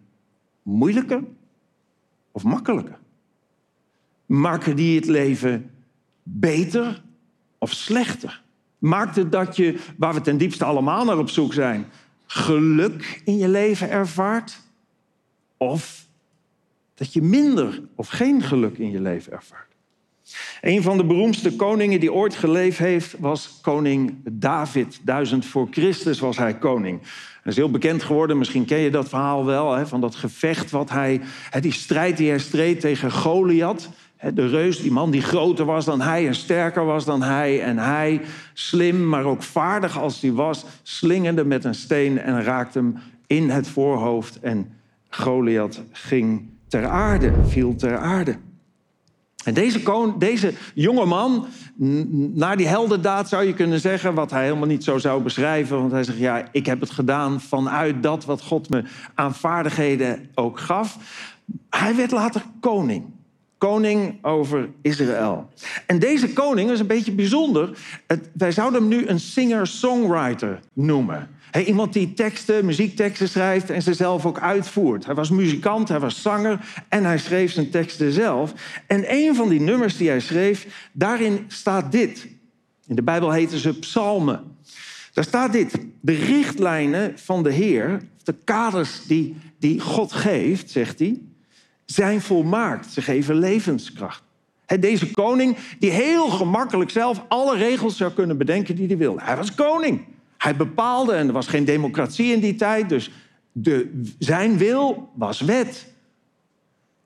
moeilijker 0.61 1.23
of 2.31 2.43
makkelijker? 2.43 2.99
Maken 4.25 4.75
die 4.75 4.95
het 4.95 5.05
leven 5.05 5.71
beter 6.23 7.03
of 7.57 7.71
slechter? 7.71 8.43
Maakt 8.77 9.15
het 9.15 9.31
dat 9.31 9.55
je, 9.55 9.79
waar 9.97 10.13
we 10.13 10.21
ten 10.21 10.37
diepste 10.37 10.65
allemaal 10.65 11.05
naar 11.05 11.17
op 11.17 11.29
zoek 11.29 11.53
zijn, 11.53 11.85
geluk 12.25 13.21
in 13.25 13.37
je 13.37 13.49
leven 13.49 13.89
ervaart? 13.89 14.59
Of 15.57 16.07
dat 16.93 17.13
je 17.13 17.21
minder 17.21 17.81
of 17.95 18.07
geen 18.07 18.41
geluk 18.41 18.77
in 18.77 18.91
je 18.91 19.01
leven 19.01 19.31
ervaart? 19.31 19.70
Een 20.61 20.81
van 20.81 20.97
de 20.97 21.05
beroemdste 21.05 21.55
koningen 21.55 21.99
die 21.99 22.13
ooit 22.13 22.35
geleefd 22.35 22.77
heeft, 22.77 23.15
was 23.19 23.59
koning 23.61 24.15
David. 24.23 24.99
Duizend 25.03 25.45
voor 25.45 25.67
Christus 25.71 26.19
was 26.19 26.37
hij 26.37 26.57
koning. 26.57 26.99
Dat 27.43 27.51
is 27.51 27.55
heel 27.55 27.71
bekend 27.71 28.03
geworden, 28.03 28.37
misschien 28.37 28.65
ken 28.65 28.77
je 28.77 28.91
dat 28.91 29.09
verhaal 29.09 29.45
wel, 29.45 29.73
hè, 29.73 29.87
van 29.87 30.01
dat 30.01 30.15
gevecht 30.15 30.71
wat 30.71 30.89
hij, 30.89 31.21
hè, 31.49 31.59
die 31.59 31.71
strijd 31.71 32.17
die 32.17 32.29
hij 32.29 32.39
streed 32.39 32.79
tegen 32.79 33.11
Goliath. 33.11 33.89
Hè, 34.17 34.33
De 34.33 34.47
reus, 34.47 34.81
die 34.81 34.91
man 34.91 35.11
die 35.11 35.21
groter 35.21 35.65
was 35.65 35.85
dan 35.85 36.01
hij 36.01 36.27
en 36.27 36.35
sterker 36.35 36.85
was 36.85 37.05
dan 37.05 37.21
hij. 37.21 37.61
En 37.61 37.77
hij, 37.77 38.21
slim, 38.53 39.07
maar 39.07 39.23
ook 39.23 39.43
vaardig 39.43 39.99
als 39.99 40.21
hij 40.21 40.31
was, 40.31 40.65
slingerde 40.83 41.45
met 41.45 41.63
een 41.63 41.75
steen 41.75 42.19
en 42.19 42.43
raakte 42.43 42.77
hem 42.77 42.97
in 43.27 43.49
het 43.49 43.67
voorhoofd. 43.67 44.39
En 44.39 44.71
Goliath 45.09 45.81
ging 45.91 46.49
ter 46.67 46.87
aarde, 46.87 47.33
viel 47.47 47.75
ter 47.75 47.97
aarde. 47.97 48.35
En 49.43 49.53
deze, 49.53 50.13
deze 50.17 50.53
jonge 50.73 51.05
man, 51.05 51.47
na 52.33 52.55
die 52.55 52.67
heldendaad 52.67 53.29
zou 53.29 53.43
je 53.43 53.53
kunnen 53.53 53.79
zeggen, 53.79 54.13
wat 54.13 54.31
hij 54.31 54.43
helemaal 54.43 54.67
niet 54.67 54.83
zo 54.83 54.97
zou 54.97 55.23
beschrijven, 55.23 55.77
want 55.77 55.91
hij 55.91 56.03
zegt, 56.03 56.17
ja, 56.17 56.47
ik 56.51 56.65
heb 56.65 56.79
het 56.79 56.91
gedaan 56.91 57.41
vanuit 57.41 58.03
dat 58.03 58.25
wat 58.25 58.41
God 58.41 58.69
me 58.69 58.83
aan 59.15 59.35
vaardigheden 59.35 60.29
ook 60.35 60.59
gaf. 60.59 60.97
Hij 61.69 61.95
werd 61.95 62.11
later 62.11 62.41
koning. 62.59 63.03
Koning 63.57 64.25
over 64.25 64.69
Israël. 64.81 65.49
En 65.85 65.99
deze 65.99 66.33
koning 66.33 66.71
is 66.71 66.79
een 66.79 66.87
beetje 66.87 67.11
bijzonder. 67.11 67.77
Wij 68.33 68.51
zouden 68.51 68.79
hem 68.79 68.89
nu 68.89 69.07
een 69.07 69.19
singer-songwriter 69.19 70.59
noemen. 70.73 71.29
Hè, 71.51 71.59
iemand 71.61 71.93
die 71.93 72.13
teksten, 72.13 72.65
muziekteksten 72.65 73.29
schrijft 73.29 73.69
en 73.69 73.81
ze 73.81 73.93
zelf 73.93 74.25
ook 74.25 74.39
uitvoert. 74.39 75.05
Hij 75.05 75.15
was 75.15 75.29
muzikant, 75.29 75.87
hij 75.87 75.99
was 75.99 76.21
zanger 76.21 76.59
en 76.89 77.05
hij 77.05 77.17
schreef 77.17 77.51
zijn 77.51 77.69
teksten 77.69 78.11
zelf. 78.11 78.53
En 78.87 79.03
een 79.13 79.35
van 79.35 79.49
die 79.49 79.61
nummers 79.61 79.97
die 79.97 80.09
hij 80.09 80.19
schreef, 80.19 80.89
daarin 80.91 81.45
staat 81.47 81.91
dit. 81.91 82.27
In 82.87 82.95
de 82.95 83.03
Bijbel 83.03 83.31
heten 83.31 83.57
ze 83.57 83.79
psalmen. 83.79 84.43
Daar 85.13 85.23
staat 85.23 85.51
dit. 85.51 85.77
De 86.01 86.13
richtlijnen 86.13 87.13
van 87.19 87.43
de 87.43 87.51
Heer, 87.51 88.01
de 88.23 88.35
kaders 88.43 89.05
die, 89.05 89.35
die 89.59 89.79
God 89.79 90.13
geeft, 90.13 90.69
zegt 90.69 90.99
hij, 90.99 91.19
zijn 91.85 92.21
volmaakt. 92.21 92.91
Ze 92.91 93.01
geven 93.01 93.35
levenskracht. 93.35 94.23
Deze 94.79 95.11
koning 95.11 95.57
die 95.79 95.89
heel 95.89 96.29
gemakkelijk 96.29 96.89
zelf 96.89 97.23
alle 97.27 97.57
regels 97.57 97.97
zou 97.97 98.11
kunnen 98.11 98.37
bedenken 98.37 98.75
die 98.75 98.87
hij 98.87 98.97
wilde. 98.97 99.21
Hij 99.23 99.37
was 99.37 99.55
koning. 99.55 100.05
Hij 100.41 100.55
bepaalde, 100.55 101.13
en 101.13 101.27
er 101.27 101.33
was 101.33 101.47
geen 101.47 101.65
democratie 101.65 102.33
in 102.33 102.39
die 102.39 102.55
tijd, 102.55 102.89
dus 102.89 103.11
de, 103.51 104.01
zijn 104.19 104.57
wil 104.57 105.09
was 105.15 105.41
wet. 105.41 105.93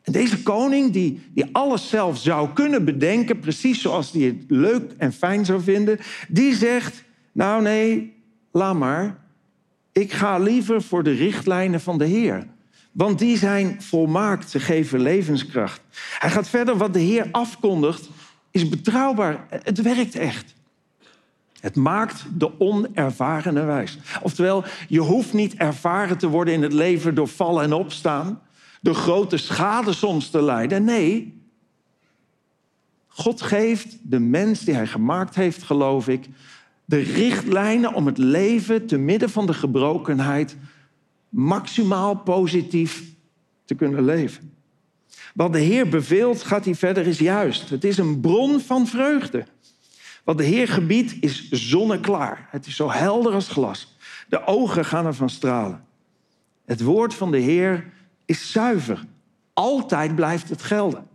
En 0.04 0.12
deze 0.12 0.44
koning, 0.44 0.92
die, 0.92 1.22
die 1.34 1.46
alles 1.52 1.90
zelf 1.90 2.18
zou 2.18 2.50
kunnen 2.54 2.86
bedenken, 2.86 3.40
precies 3.40 3.82
zoals 3.82 4.12
hij 4.12 4.22
het 4.22 4.44
leuk 4.48 4.92
en 4.98 5.14
fijn 5.14 5.46
zou 5.46 5.62
vinden, 5.62 6.00
die 6.28 6.56
zegt: 6.56 7.04
Nou, 7.32 7.62
nee, 7.62 8.14
laat 8.52 8.76
maar. 8.76 9.18
Ik 9.92 10.12
ga 10.12 10.38
liever 10.38 10.82
voor 10.82 11.04
de 11.04 11.14
richtlijnen 11.14 11.82
van 11.82 11.98
de 11.98 12.06
Heer. 12.06 12.48
Want 12.92 13.20
die 13.20 13.38
zijn 13.38 13.82
volmaakt, 13.82 14.50
ze 14.50 14.60
geven 14.60 15.02
levenskracht. 15.02 15.82
Hij 16.20 16.30
gaat 16.30 16.50
verder, 16.50 16.78
wat 16.78 16.94
de 16.94 17.00
Heer 17.00 17.28
afkondigt, 17.32 18.10
is 18.52 18.70
betrouwbaar. 18.70 19.48
Het 19.50 19.82
werkt 19.82 20.16
echt. 20.16 20.55
Het 21.66 21.76
maakt 21.76 22.26
de 22.34 22.60
onervarene 22.60 23.64
wijs. 23.64 23.98
Oftewel, 24.22 24.64
je 24.88 25.00
hoeft 25.00 25.34
niet 25.34 25.56
ervaren 25.56 26.18
te 26.18 26.28
worden 26.28 26.54
in 26.54 26.62
het 26.62 26.74
leven 26.74 27.16
door 27.16 27.28
vallen 27.28 27.64
en 27.64 27.74
opstaan, 27.74 28.42
door 28.82 28.96
grote 28.96 29.38
schade 29.38 29.94
soms 29.94 30.30
te 30.30 30.42
lijden. 30.42 30.84
Nee, 30.84 31.42
God 33.08 33.42
geeft 33.42 33.98
de 34.02 34.20
mens 34.20 34.60
die 34.60 34.74
hij 34.74 34.88
gemaakt 34.88 35.36
heeft, 35.36 35.64
geloof 35.64 36.08
ik, 36.08 36.28
de 36.86 37.00
richtlijnen 37.00 37.94
om 37.94 38.06
het 38.06 38.18
leven 38.18 38.86
te 38.86 38.98
midden 38.98 39.30
van 39.30 39.46
de 39.46 39.54
gebrokenheid 39.54 40.58
maximaal 41.30 42.16
positief 42.16 43.04
te 43.64 43.76
kunnen 43.76 44.06
leven. 44.06 44.54
Wat 45.34 45.54
de 45.54 45.60
Heer 45.60 45.90
beveelt, 45.90 46.44
gaat 46.44 46.66
hij 46.66 46.76
verder, 46.76 47.08
is 47.08 47.20
juist. 47.20 47.70
Het 47.70 47.84
is 47.84 47.98
een 47.98 48.20
bron 48.20 48.60
van 48.60 48.88
vreugde. 48.88 49.46
Wat 50.26 50.38
de 50.38 50.44
Heer 50.44 50.68
gebiedt 50.68 51.16
is 51.20 51.50
zonneklaar. 51.52 52.48
Het 52.52 52.66
is 52.66 52.76
zo 52.76 52.92
helder 52.92 53.34
als 53.34 53.48
glas. 53.48 53.96
De 54.28 54.46
ogen 54.46 54.86
gaan 54.86 55.06
ervan 55.06 55.30
stralen. 55.30 55.86
Het 56.66 56.84
woord 56.84 57.14
van 57.14 57.32
de 57.32 57.38
Heer 57.38 57.86
is 58.26 58.52
zuiver. 58.52 59.04
Altijd 59.54 60.16
blijft 60.16 60.50
het 60.50 60.62
gelden. 60.62 61.08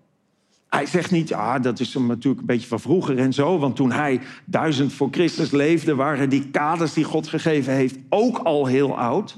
Hij 0.69 0.87
zegt 0.87 1.11
niet, 1.11 1.33
ah, 1.33 1.63
dat 1.63 1.81
is 1.81 1.95
natuurlijk 1.95 2.41
een 2.41 2.47
beetje 2.47 2.69
van 2.69 2.81
vroeger 2.81 3.19
en 3.19 3.33
zo. 3.33 3.59
Want 3.59 3.77
toen 3.77 3.93
hij 3.93 4.21
duizend 4.45 4.93
voor 4.93 5.09
Christus 5.11 5.51
leefde, 5.51 5.95
waren 5.95 6.29
die 6.29 6.51
kaders 6.51 6.93
die 6.93 7.05
God 7.05 7.29
gegeven 7.29 7.73
heeft 7.73 7.97
ook 8.09 8.39
al 8.39 8.67
heel 8.67 8.99
oud. 8.99 9.37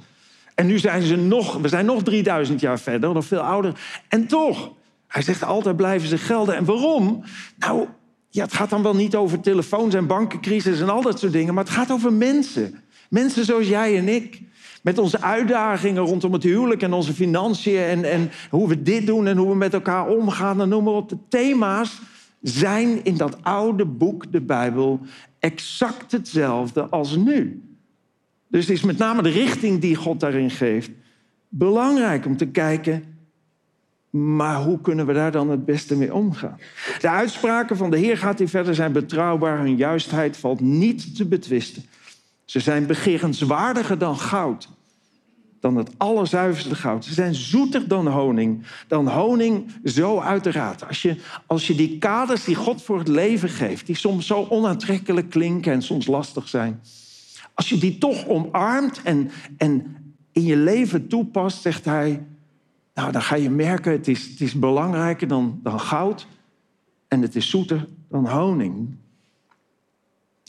En 0.55 0.67
nu 0.67 0.79
zijn 0.79 1.03
ze 1.03 1.17
nog, 1.17 1.57
we 1.57 1.69
zijn 1.69 1.87
nog 1.87 2.03
3000 2.03 2.61
jaar 2.61 2.81
verder, 2.81 3.15
nog 3.15 3.25
veel 3.25 3.41
ouder. 3.41 3.81
En 4.09 4.27
toch, 4.27 4.73
hij 5.07 5.23
zegt 5.23 5.45
altijd 5.45 5.77
blijven 5.77 6.09
ze 6.09 6.19
gelden. 6.19 6.57
En 6.57 6.65
waarom? 6.65 7.23
Nou, 7.59 7.89
ja, 8.33 8.45
het 8.45 8.55
gaat 8.55 8.71
dan 8.71 8.83
wel 8.83 8.95
niet 8.95 9.17
over 9.17 9.41
telefoons 9.41 9.95
en 9.95 10.07
bankencrisis 10.07 10.81
en 10.81 10.89
al 10.89 11.03
dat 11.03 11.19
soort 11.19 11.33
dingen, 11.33 11.55
maar 11.55 11.65
het 11.65 11.73
gaat 11.73 11.91
over 11.91 12.13
mensen. 12.13 12.75
Mensen 13.11 13.45
zoals 13.45 13.69
jij 13.69 13.99
en 13.99 14.09
ik. 14.09 14.41
Met 14.83 14.99
onze 14.99 15.21
uitdagingen 15.21 16.03
rondom 16.03 16.33
het 16.33 16.43
huwelijk 16.43 16.83
en 16.83 16.93
onze 16.93 17.13
financiën 17.13 17.79
en, 17.79 18.11
en 18.11 18.31
hoe 18.51 18.69
we 18.69 18.83
dit 18.83 19.07
doen 19.07 19.27
en 19.27 19.37
hoe 19.37 19.49
we 19.49 19.55
met 19.55 19.75
elkaar 19.75 20.07
omgaan 20.07 20.61
en 20.61 20.69
noem 20.69 20.85
maar 20.85 20.93
op. 20.93 21.09
De 21.09 21.19
thema's 21.29 22.01
zijn 22.41 23.05
in 23.05 23.17
dat 23.17 23.37
oude 23.43 23.85
boek, 23.85 24.33
de 24.33 24.41
Bijbel, 24.41 25.01
exact 25.39 26.13
hetzelfde 26.13 26.83
als 26.83 27.17
nu. 27.17 27.63
Dus 28.49 28.67
het 28.67 28.77
is 28.77 28.83
met 28.83 28.99
name 28.99 29.23
de 29.23 29.29
richting 29.29 29.81
die 29.81 29.95
God 29.95 30.21
daarin 30.21 30.51
geeft 30.51 30.91
belangrijk 31.55 32.27
om 32.27 32.37
te 32.37 32.47
kijken, 32.47 33.05
maar 34.13 34.63
hoe 34.63 34.81
kunnen 34.81 35.07
we 35.07 35.13
daar 35.13 35.33
dan 35.33 35.51
het 35.51 35.65
beste 35.65 35.97
mee 35.97 36.15
omgaan? 36.15 36.59
De 37.01 37.09
uitspraken 37.09 37.77
van 37.77 37.91
de 37.91 37.99
Heer 37.99 38.19
gaat 38.19 38.39
hier 38.39 38.49
verder 38.49 38.75
zijn 38.75 38.93
betrouwbaar, 38.93 39.59
hun 39.59 39.77
juistheid 39.77 40.37
valt 40.37 40.61
niet 40.61 41.17
te 41.17 41.27
betwisten. 41.27 41.85
Ze 42.45 42.61
zijn 42.61 42.87
begerenswaardiger 42.87 43.99
dan 43.99 44.19
goud, 44.19 44.69
dan 45.61 45.77
het 45.77 45.91
allerzuiverste 45.97 46.75
goud. 46.75 47.05
Ze 47.05 47.15
zijn 47.15 47.35
zoeter 47.35 47.89
dan 47.89 48.07
honing, 48.07 48.67
dan 48.89 49.09
honing 49.09 49.73
zo 49.85 50.21
uit 50.21 50.45
de 50.45 50.51
raad. 50.51 50.89
Als 50.89 51.03
je, 51.03 51.17
als 51.47 51.67
je 51.67 51.75
die 51.75 51.99
kaders 51.99 52.45
die 52.45 52.55
God 52.55 52.83
voor 52.83 52.99
het 52.99 53.09
leven 53.09 53.49
geeft, 53.49 53.87
die 53.87 53.97
soms 53.97 54.27
zo 54.27 54.47
onaantrekkelijk 54.49 55.31
klinken 55.31 55.73
en 55.73 55.83
soms 55.83 56.07
lastig 56.07 56.49
zijn, 56.49 56.81
als 57.55 57.69
je 57.69 57.79
die 57.79 57.99
toch 57.99 58.27
omarmt 58.27 59.03
en, 59.03 59.31
en 59.57 59.97
in 60.33 60.45
je 60.45 60.57
leven 60.57 61.09
toepast, 61.09 61.63
zegt 61.63 61.85
hij, 61.85 62.23
nou 62.95 63.13
dan 63.13 63.23
ga 63.23 63.37
je 63.37 63.51
merken, 63.51 63.93
het 63.93 64.09
is, 64.09 64.29
het 64.29 64.41
is 64.41 64.55
belangrijker 64.55 65.29
dan, 65.29 65.61
dan 65.63 65.81
goud 65.81 66.27
en 67.09 67.23
het 67.23 67.37
is 67.37 67.51
zoeter 67.51 67.87
dan 68.09 68.29
honing. 68.29 68.97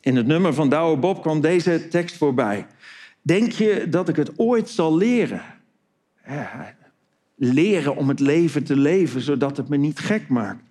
In 0.01 0.15
het 0.15 0.25
nummer 0.25 0.53
van 0.53 0.69
Douwe 0.69 0.97
Bob 0.97 1.21
kwam 1.21 1.41
deze 1.41 1.87
tekst 1.87 2.17
voorbij. 2.17 2.67
Denk 3.21 3.51
je 3.51 3.87
dat 3.89 4.09
ik 4.09 4.15
het 4.15 4.39
ooit 4.39 4.69
zal 4.69 4.97
leren? 4.97 5.41
Leren 7.35 7.95
om 7.95 8.09
het 8.09 8.19
leven 8.19 8.63
te 8.63 8.75
leven, 8.75 9.21
zodat 9.21 9.57
het 9.57 9.69
me 9.69 9.77
niet 9.77 9.99
gek 9.99 10.27
maakt. 10.27 10.63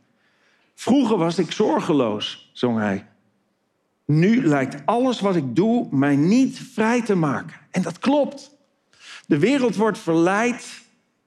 Vroeger 0.75 1.17
was 1.17 1.39
ik 1.39 1.53
zorgeloos, 1.53 2.51
zong 2.53 2.79
hij. 2.79 3.07
Nu 4.05 4.47
lijkt 4.47 4.87
alles 4.87 5.21
wat 5.21 5.37
ik 5.37 5.57
doe 5.57 5.89
mij 5.91 6.17
niet 6.17 6.59
vrij 6.59 7.03
te 7.03 7.15
maken. 7.15 7.57
En 7.71 7.83
dat 7.83 7.99
klopt. 7.99 8.51
De 9.27 9.39
wereld 9.39 9.77
wordt 9.77 9.99
verleid 9.99 10.82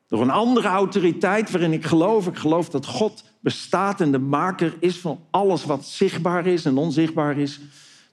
door 0.07 0.21
een 0.21 0.29
andere 0.29 0.67
autoriteit 0.67 1.51
waarin 1.51 1.73
ik 1.73 1.85
geloof. 1.85 2.27
Ik 2.27 2.37
geloof 2.37 2.69
dat 2.69 2.85
God 2.85 3.23
bestaat 3.39 4.01
en 4.01 4.11
de 4.11 4.19
maker 4.19 4.73
is 4.79 4.97
van 4.97 5.19
alles 5.31 5.65
wat 5.65 5.85
zichtbaar 5.85 6.47
is 6.47 6.65
en 6.65 6.77
onzichtbaar 6.77 7.37
is. 7.37 7.59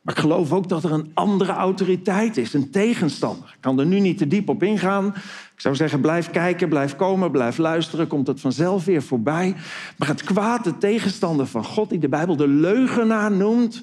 Maar 0.03 0.15
ik 0.15 0.21
geloof 0.21 0.53
ook 0.53 0.69
dat 0.69 0.85
er 0.85 0.93
een 0.93 1.11
andere 1.15 1.53
autoriteit 1.53 2.37
is, 2.37 2.55
een 2.55 2.71
tegenstander. 2.71 3.49
Ik 3.55 3.61
kan 3.61 3.79
er 3.79 3.87
nu 3.87 4.01
niet 4.01 4.19
te 4.19 4.29
diep 4.29 4.49
op 4.49 4.63
ingaan. 4.63 5.07
Ik 5.55 5.61
zou 5.61 5.75
zeggen, 5.75 6.01
blijf 6.01 6.31
kijken, 6.31 6.69
blijf 6.69 6.97
komen, 6.97 7.31
blijf 7.31 7.59
luisteren. 7.59 8.07
Komt 8.07 8.27
het 8.27 8.41
vanzelf 8.41 8.85
weer 8.85 9.03
voorbij. 9.03 9.55
Maar 9.99 10.09
het 10.09 10.23
kwaad, 10.23 10.65
de 10.65 10.79
tegenstander 10.79 11.47
van 11.47 11.65
God, 11.65 11.91
die 11.91 11.99
de 11.99 12.09
Bijbel 12.09 12.37
de 12.37 12.49
leugenaar 12.49 13.33
noemt... 13.33 13.83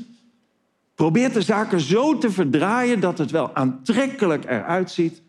probeert 0.96 1.34
de 1.34 1.42
zaken 1.42 1.80
zo 1.80 2.18
te 2.18 2.32
verdraaien 2.32 3.00
dat 3.00 3.18
het 3.18 3.32
wel 3.32 3.56
aantrekkelijk 3.56 4.46
eruit 4.46 4.92
ziet... 4.92 5.22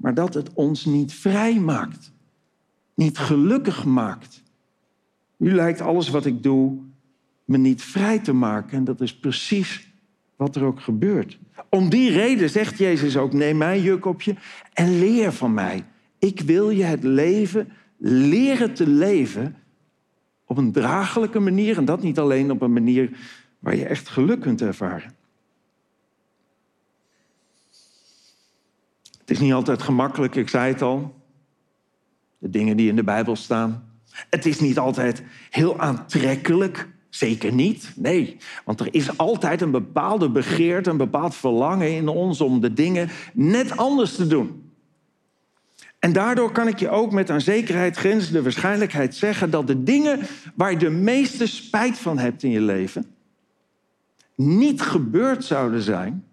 maar 0.00 0.14
dat 0.14 0.34
het 0.34 0.52
ons 0.52 0.84
niet 0.84 1.12
vrij 1.12 1.60
maakt. 1.60 2.12
niet 2.94 3.18
gelukkig 3.18 3.84
maakt. 3.84 4.42
U 5.36 5.54
lijkt 5.54 5.80
alles 5.80 6.08
wat 6.08 6.26
ik 6.26 6.42
doe 6.42 6.78
me 7.44 7.58
niet 7.58 7.82
vrij 7.82 8.18
te 8.18 8.32
maken. 8.32 8.78
En 8.78 8.84
dat 8.84 9.00
is 9.00 9.16
precies 9.16 9.92
wat 10.36 10.56
er 10.56 10.64
ook 10.64 10.80
gebeurt. 10.80 11.38
Om 11.68 11.88
die 11.88 12.10
reden 12.10 12.50
zegt 12.50 12.78
Jezus 12.78 13.16
ook: 13.16 13.32
neem 13.32 13.56
mijn 13.56 13.82
juk 13.82 14.04
op 14.04 14.22
je 14.22 14.34
en 14.72 14.98
leer 14.98 15.32
van 15.32 15.54
mij. 15.54 15.84
Ik 16.18 16.40
wil 16.40 16.70
je 16.70 16.84
het 16.84 17.02
leven 17.02 17.68
leren 17.96 18.74
te 18.74 18.86
leven 18.86 19.56
op 20.44 20.56
een 20.56 20.72
draaglijke 20.72 21.38
manier. 21.38 21.76
En 21.76 21.84
dat 21.84 22.02
niet 22.02 22.18
alleen 22.18 22.50
op 22.50 22.62
een 22.62 22.72
manier 22.72 23.18
waar 23.58 23.76
je 23.76 23.86
echt 23.86 24.08
geluk 24.08 24.40
kunt 24.40 24.60
ervaren. 24.60 25.12
Het 29.28 29.36
is 29.36 29.42
niet 29.42 29.52
altijd 29.52 29.82
gemakkelijk, 29.82 30.34
ik 30.34 30.48
zei 30.48 30.72
het 30.72 30.82
al. 30.82 31.14
De 32.38 32.50
dingen 32.50 32.76
die 32.76 32.88
in 32.88 32.96
de 32.96 33.04
Bijbel 33.04 33.36
staan. 33.36 33.90
Het 34.30 34.46
is 34.46 34.60
niet 34.60 34.78
altijd 34.78 35.22
heel 35.50 35.78
aantrekkelijk. 35.78 36.88
Zeker 37.08 37.52
niet. 37.52 37.92
Nee, 37.96 38.36
want 38.64 38.80
er 38.80 38.88
is 38.90 39.18
altijd 39.18 39.60
een 39.60 39.70
bepaalde 39.70 40.30
begeerte, 40.30 40.90
een 40.90 40.96
bepaald 40.96 41.34
verlangen 41.34 41.94
in 41.94 42.08
ons 42.08 42.40
om 42.40 42.60
de 42.60 42.72
dingen 42.72 43.08
net 43.32 43.76
anders 43.76 44.14
te 44.14 44.26
doen. 44.26 44.70
En 45.98 46.12
daardoor 46.12 46.52
kan 46.52 46.68
ik 46.68 46.78
je 46.78 46.90
ook 46.90 47.12
met 47.12 47.30
aan 47.30 47.40
zekerheid 47.40 47.96
grenzende 47.96 48.42
waarschijnlijkheid 48.42 49.14
zeggen 49.14 49.50
dat 49.50 49.66
de 49.66 49.82
dingen 49.82 50.20
waar 50.54 50.70
je 50.70 50.78
de 50.78 50.90
meeste 50.90 51.46
spijt 51.46 51.98
van 51.98 52.18
hebt 52.18 52.42
in 52.42 52.50
je 52.50 52.60
leven 52.60 53.06
niet 54.34 54.82
gebeurd 54.82 55.44
zouden 55.44 55.82
zijn 55.82 56.27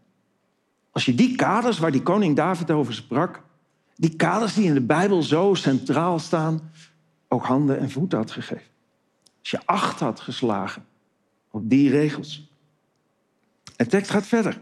als 0.95 1.05
je 1.05 1.15
die 1.15 1.35
kaders 1.35 1.79
waar 1.79 1.91
die 1.91 2.03
koning 2.03 2.35
David 2.35 2.71
over 2.71 2.93
sprak, 2.93 3.41
die 3.95 4.15
kaders 4.15 4.53
die 4.53 4.65
in 4.65 4.73
de 4.73 4.81
Bijbel 4.81 5.23
zo 5.23 5.53
centraal 5.53 6.19
staan, 6.19 6.71
ook 7.27 7.45
handen 7.45 7.79
en 7.79 7.91
voeten 7.91 8.17
had 8.17 8.31
gegeven. 8.31 8.67
Als 9.39 9.49
je 9.49 9.59
acht 9.65 9.99
had 9.99 10.19
geslagen 10.19 10.85
op 11.51 11.69
die 11.69 11.89
regels. 11.89 12.51
Het 13.75 13.89
tekst 13.89 14.11
gaat 14.11 14.25
verder. 14.25 14.61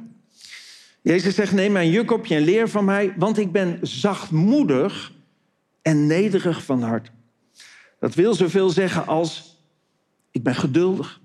Jezus 1.02 1.36
zegt, 1.36 1.52
neem 1.52 1.72
mijn 1.72 1.90
juk 1.90 2.12
op 2.12 2.26
je 2.26 2.36
en 2.36 2.44
leer 2.44 2.70
van 2.70 2.86
mij, 2.86 3.14
want 3.18 3.38
ik 3.38 3.52
ben 3.52 3.80
zachtmoedig 3.82 5.12
en 5.82 6.08
nederig 6.08 6.64
van 6.64 6.82
hart. 6.82 7.12
Dat 8.00 8.16
wil 8.16 8.34
zoveel 8.34 8.70
zeggen 8.70 9.08
als, 9.08 9.60
ik 10.32 10.44
ben 10.44 10.56
geduldig. 10.56 11.22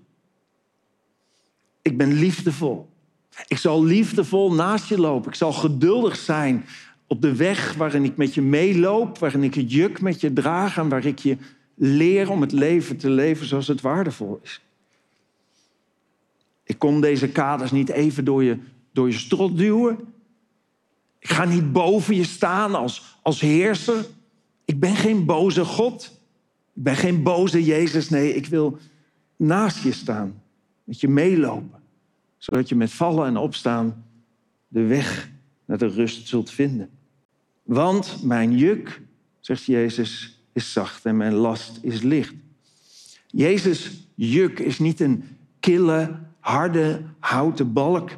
Ik 1.82 1.98
ben 1.98 2.12
liefdevol. 2.12 2.96
Ik 3.46 3.58
zal 3.58 3.84
liefdevol 3.84 4.52
naast 4.52 4.88
je 4.88 5.00
lopen. 5.00 5.30
Ik 5.30 5.36
zal 5.36 5.52
geduldig 5.52 6.16
zijn 6.16 6.64
op 7.06 7.22
de 7.22 7.36
weg 7.36 7.74
waarin 7.74 8.04
ik 8.04 8.16
met 8.16 8.34
je 8.34 8.42
meeloop, 8.42 9.18
waarin 9.18 9.42
ik 9.42 9.54
het 9.54 9.72
juk 9.72 10.00
met 10.00 10.20
je 10.20 10.32
draag 10.32 10.76
en 10.76 10.88
waar 10.88 11.04
ik 11.04 11.18
je 11.18 11.36
leer 11.74 12.30
om 12.30 12.40
het 12.40 12.52
leven 12.52 12.96
te 12.96 13.10
leven 13.10 13.46
zoals 13.46 13.68
het 13.68 13.80
waardevol 13.80 14.40
is. 14.42 14.60
Ik 16.64 16.78
kom 16.78 17.00
deze 17.00 17.28
kaders 17.28 17.70
niet 17.70 17.88
even 17.88 18.24
door 18.24 18.44
je, 18.44 18.58
door 18.92 19.06
je 19.08 19.18
strot 19.18 19.58
duwen. 19.58 19.98
Ik 21.18 21.28
ga 21.28 21.44
niet 21.44 21.72
boven 21.72 22.14
je 22.14 22.24
staan 22.24 22.74
als, 22.74 23.18
als 23.22 23.40
heerser. 23.40 24.06
Ik 24.64 24.80
ben 24.80 24.96
geen 24.96 25.24
boze 25.24 25.64
God. 25.64 26.20
Ik 26.74 26.82
ben 26.82 26.96
geen 26.96 27.22
boze 27.22 27.64
Jezus. 27.64 28.08
Nee, 28.08 28.34
ik 28.34 28.46
wil 28.46 28.78
naast 29.36 29.82
je 29.82 29.92
staan, 29.92 30.42
met 30.84 31.00
je 31.00 31.08
meelopen, 31.08 31.77
zodat 32.38 32.68
je 32.68 32.74
met 32.74 32.92
vallen 32.92 33.26
en 33.26 33.36
opstaan 33.36 34.04
de 34.68 34.82
weg 34.82 35.30
naar 35.64 35.78
de 35.78 35.86
rust 35.86 36.28
zult 36.28 36.50
vinden. 36.50 36.90
Want 37.62 38.22
mijn 38.22 38.56
juk, 38.56 39.00
zegt 39.40 39.64
Jezus, 39.64 40.42
is 40.52 40.72
zacht 40.72 41.04
en 41.04 41.16
mijn 41.16 41.34
last 41.34 41.78
is 41.82 42.02
licht. 42.02 42.34
Jezus' 43.26 44.08
juk 44.14 44.58
is 44.58 44.78
niet 44.78 45.00
een 45.00 45.24
kille, 45.60 46.18
harde, 46.40 47.02
houten 47.18 47.72
balk. 47.72 48.10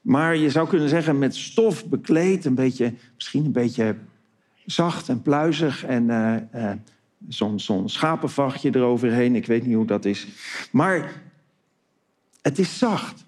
Maar 0.00 0.36
je 0.36 0.50
zou 0.50 0.68
kunnen 0.68 0.88
zeggen 0.88 1.18
met 1.18 1.36
stof 1.36 1.86
bekleed, 1.86 2.44
een 2.44 2.54
beetje, 2.54 2.94
misschien 3.14 3.44
een 3.44 3.52
beetje 3.52 3.96
zacht 4.66 5.08
en 5.08 5.22
pluizig. 5.22 5.84
En 5.84 6.04
uh, 6.04 6.36
uh, 6.54 6.72
zo'n 7.28 7.60
zo 7.60 7.82
schapenvachtje 7.86 8.74
eroverheen. 8.74 9.34
Ik 9.34 9.46
weet 9.46 9.66
niet 9.66 9.76
hoe 9.76 9.86
dat 9.86 10.04
is. 10.04 10.26
Maar 10.70 11.22
het 12.42 12.58
is 12.58 12.78
zacht, 12.78 13.24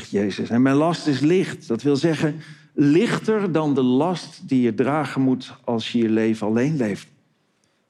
zegt 0.00 0.10
Jezus. 0.10 0.50
En 0.50 0.62
mijn 0.62 0.76
last 0.76 1.06
is 1.06 1.20
licht. 1.20 1.68
Dat 1.68 1.82
wil 1.82 1.96
zeggen, 1.96 2.40
lichter 2.72 3.52
dan 3.52 3.74
de 3.74 3.82
last 3.82 4.48
die 4.48 4.62
je 4.62 4.74
dragen 4.74 5.20
moet 5.20 5.54
als 5.64 5.92
je 5.92 5.98
je 5.98 6.08
leven 6.08 6.46
alleen 6.46 6.76
leeft. 6.76 7.06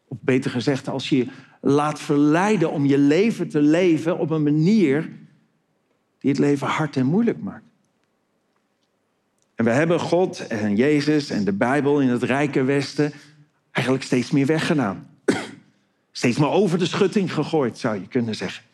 Of 0.08 0.16
beter 0.20 0.50
gezegd, 0.50 0.88
als 0.88 1.08
je 1.08 1.16
je 1.16 1.26
laat 1.60 2.00
verleiden 2.00 2.70
om 2.70 2.86
je 2.86 2.98
leven 2.98 3.48
te 3.48 3.60
leven 3.60 4.18
op 4.18 4.30
een 4.30 4.42
manier 4.42 5.10
die 6.18 6.30
het 6.30 6.38
leven 6.38 6.66
hard 6.66 6.96
en 6.96 7.06
moeilijk 7.06 7.38
maakt. 7.42 7.64
En 9.54 9.64
we 9.64 9.70
hebben 9.70 10.00
God 10.00 10.46
en 10.46 10.76
Jezus 10.76 11.30
en 11.30 11.44
de 11.44 11.52
Bijbel 11.52 12.00
in 12.00 12.08
het 12.08 12.22
rijke 12.22 12.62
Westen 12.62 13.12
eigenlijk 13.70 14.04
steeds 14.04 14.30
meer 14.30 14.46
weggedaan. 14.46 15.08
Steeds 16.12 16.38
meer 16.38 16.48
over 16.48 16.78
de 16.78 16.86
schutting 16.86 17.32
gegooid, 17.32 17.78
zou 17.78 18.00
je 18.00 18.08
kunnen 18.08 18.34
zeggen. 18.34 18.64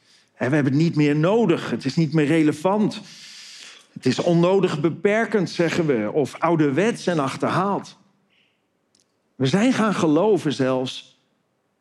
We 0.48 0.54
hebben 0.54 0.72
het 0.72 0.82
niet 0.82 0.96
meer 0.96 1.16
nodig, 1.16 1.70
het 1.70 1.84
is 1.84 1.96
niet 1.96 2.12
meer 2.12 2.26
relevant. 2.26 3.00
Het 3.92 4.06
is 4.06 4.18
onnodig 4.18 4.80
beperkend, 4.80 5.50
zeggen 5.50 5.86
we, 5.86 6.10
of 6.12 6.34
ouderwets 6.38 7.06
en 7.06 7.18
achterhaald. 7.18 7.96
We 9.34 9.46
zijn 9.46 9.72
gaan 9.72 9.94
geloven 9.94 10.52
zelfs 10.52 11.20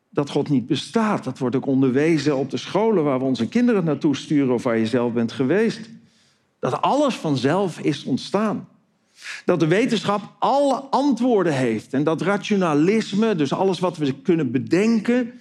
dat 0.08 0.30
God 0.30 0.48
niet 0.48 0.66
bestaat. 0.66 1.24
Dat 1.24 1.38
wordt 1.38 1.56
ook 1.56 1.66
onderwezen 1.66 2.36
op 2.36 2.50
de 2.50 2.56
scholen 2.56 3.04
waar 3.04 3.18
we 3.18 3.24
onze 3.24 3.48
kinderen 3.48 3.84
naartoe 3.84 4.16
sturen 4.16 4.54
of 4.54 4.62
waar 4.62 4.78
je 4.78 4.86
zelf 4.86 5.12
bent 5.12 5.32
geweest. 5.32 5.90
Dat 6.58 6.82
alles 6.82 7.14
vanzelf 7.14 7.78
is 7.78 8.04
ontstaan. 8.04 8.68
Dat 9.44 9.60
de 9.60 9.66
wetenschap 9.66 10.34
alle 10.38 10.74
antwoorden 10.80 11.54
heeft 11.54 11.92
en 11.92 12.04
dat 12.04 12.22
rationalisme, 12.22 13.34
dus 13.34 13.52
alles 13.52 13.78
wat 13.78 13.96
we 13.96 14.20
kunnen 14.20 14.50
bedenken, 14.50 15.40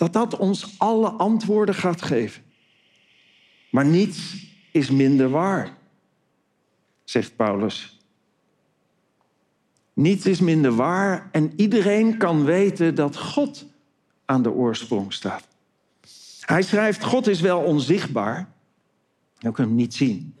dat 0.00 0.12
dat 0.12 0.36
ons 0.36 0.74
alle 0.78 1.08
antwoorden 1.08 1.74
gaat 1.74 2.02
geven. 2.02 2.42
Maar 3.70 3.84
niets 3.84 4.46
is 4.72 4.90
minder 4.90 5.30
waar, 5.30 5.76
zegt 7.04 7.36
Paulus. 7.36 8.00
Niets 9.92 10.26
is 10.26 10.40
minder 10.40 10.72
waar 10.74 11.28
en 11.32 11.52
iedereen 11.56 12.16
kan 12.16 12.44
weten 12.44 12.94
dat 12.94 13.16
God 13.16 13.66
aan 14.24 14.42
de 14.42 14.50
oorsprong 14.50 15.12
staat. 15.12 15.48
Hij 16.40 16.62
schrijft, 16.62 17.04
God 17.04 17.26
is 17.26 17.40
wel 17.40 17.60
onzichtbaar, 17.60 18.52
je 19.38 19.52
kunt 19.52 19.68
hem 19.68 19.74
niet 19.74 19.94
zien. 19.94 20.34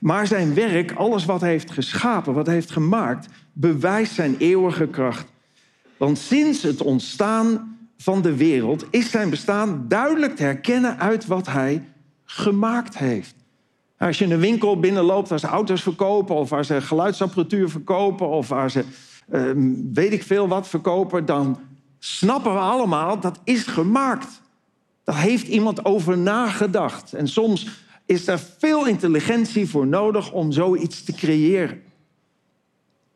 Maar 0.00 0.26
zijn 0.26 0.54
werk, 0.54 0.92
alles 0.92 1.24
wat 1.24 1.40
hij 1.40 1.50
heeft 1.50 1.70
geschapen, 1.70 2.34
wat 2.34 2.46
hij 2.46 2.54
heeft 2.54 2.70
gemaakt, 2.70 3.28
bewijst 3.52 4.14
zijn 4.14 4.36
eeuwige 4.38 4.88
kracht. 4.88 5.26
Want 5.96 6.18
sinds 6.18 6.62
het 6.62 6.82
ontstaan 6.82 7.75
van 7.96 8.22
de 8.22 8.36
wereld 8.36 8.86
is 8.90 9.10
zijn 9.10 9.30
bestaan 9.30 9.84
duidelijk 9.88 10.36
te 10.36 10.42
herkennen 10.42 10.98
uit 10.98 11.26
wat 11.26 11.46
hij 11.46 11.84
gemaakt 12.24 12.98
heeft. 12.98 13.34
Als 13.98 14.18
je 14.18 14.24
in 14.24 14.30
een 14.30 14.40
winkel 14.40 14.80
binnenloopt 14.80 15.28
waar 15.28 15.38
ze 15.38 15.46
auto's 15.46 15.82
verkopen, 15.82 16.34
of 16.34 16.48
waar 16.48 16.64
ze 16.64 16.80
geluidsapparatuur 16.80 17.68
verkopen, 17.68 18.28
of 18.28 18.48
waar 18.48 18.70
ze 18.70 18.84
uh, 19.30 19.50
weet 19.92 20.12
ik 20.12 20.22
veel 20.22 20.48
wat 20.48 20.68
verkopen, 20.68 21.26
dan 21.26 21.58
snappen 21.98 22.52
we 22.52 22.58
allemaal 22.58 23.20
dat 23.20 23.40
is 23.44 23.62
gemaakt. 23.62 24.40
Daar 25.04 25.20
heeft 25.20 25.46
iemand 25.46 25.84
over 25.84 26.18
nagedacht. 26.18 27.12
En 27.12 27.28
soms 27.28 27.84
is 28.06 28.26
er 28.26 28.40
veel 28.58 28.86
intelligentie 28.86 29.68
voor 29.68 29.86
nodig 29.86 30.32
om 30.32 30.52
zoiets 30.52 31.04
te 31.04 31.12
creëren. 31.12 31.82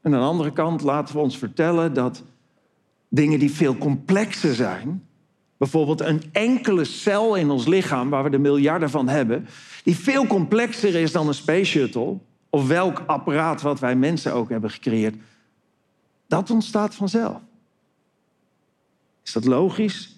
En 0.03 0.15
aan 0.15 0.21
de 0.21 0.27
andere 0.27 0.53
kant 0.53 0.83
laten 0.83 1.15
we 1.15 1.21
ons 1.21 1.39
vertellen 1.39 1.95
dat 1.95 2.23
dingen 3.11 3.39
die 3.39 3.51
veel 3.51 3.77
complexer 3.77 4.55
zijn, 4.55 5.07
bijvoorbeeld 5.57 6.01
een 6.01 6.23
enkele 6.33 6.85
cel 6.85 7.35
in 7.35 7.51
ons 7.51 7.67
lichaam, 7.67 8.11
waar 8.11 8.25
we 8.25 8.31
er 8.31 8.41
miljarden 8.41 8.91
van 8.91 9.09
hebben, 9.09 9.47
die 9.85 9.97
veel 9.97 10.27
complexer 10.27 10.95
is 10.95 11.13
dan 11.13 11.29
een 11.29 11.35
space 11.35 11.65
shuttle, 11.65 12.19
of 12.51 12.67
welk 12.67 13.03
apparaat 13.07 13.63
wat 13.63 13.81
wij 13.81 13.97
mensen 13.97 14.35
ook 14.35 14.49
hebben 14.49 14.71
gecreëerd, 14.71 15.15
dat 16.27 16.51
ontstaat 16.51 16.95
vanzelf. 16.95 17.41
Is 19.25 19.33
dat 19.33 19.45
logisch? 19.45 20.17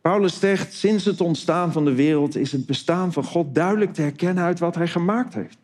Paulus 0.00 0.38
zegt, 0.38 0.74
sinds 0.74 1.04
het 1.04 1.20
ontstaan 1.20 1.72
van 1.72 1.84
de 1.84 1.94
wereld 1.94 2.36
is 2.36 2.52
het 2.52 2.66
bestaan 2.66 3.12
van 3.12 3.24
God 3.24 3.54
duidelijk 3.54 3.94
te 3.94 4.02
herkennen 4.02 4.44
uit 4.44 4.58
wat 4.58 4.74
hij 4.74 4.88
gemaakt 4.88 5.34
heeft. 5.34 5.58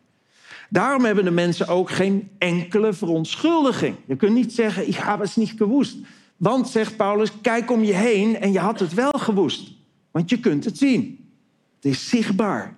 Daarom 0.69 1.05
hebben 1.05 1.23
de 1.23 1.31
mensen 1.31 1.67
ook 1.67 1.89
geen 1.89 2.29
enkele 2.37 2.93
verontschuldiging. 2.93 3.95
Je 4.05 4.15
kunt 4.15 4.33
niet 4.33 4.53
zeggen, 4.53 4.87
ik 4.87 4.95
heb 4.95 5.19
het 5.19 5.35
niet 5.35 5.53
gewoest. 5.57 5.97
Want, 6.43 6.69
zegt 6.69 6.97
Paulus, 6.97 7.31
kijk 7.41 7.71
om 7.71 7.83
je 7.83 7.93
heen 7.93 8.39
en 8.39 8.51
je 8.51 8.59
had 8.59 8.79
het 8.79 8.93
wel 8.93 9.11
gewoest. 9.11 9.71
Want 10.11 10.29
je 10.29 10.39
kunt 10.39 10.65
het 10.65 10.77
zien. 10.77 11.29
Het 11.75 11.85
is 11.85 12.09
zichtbaar. 12.09 12.75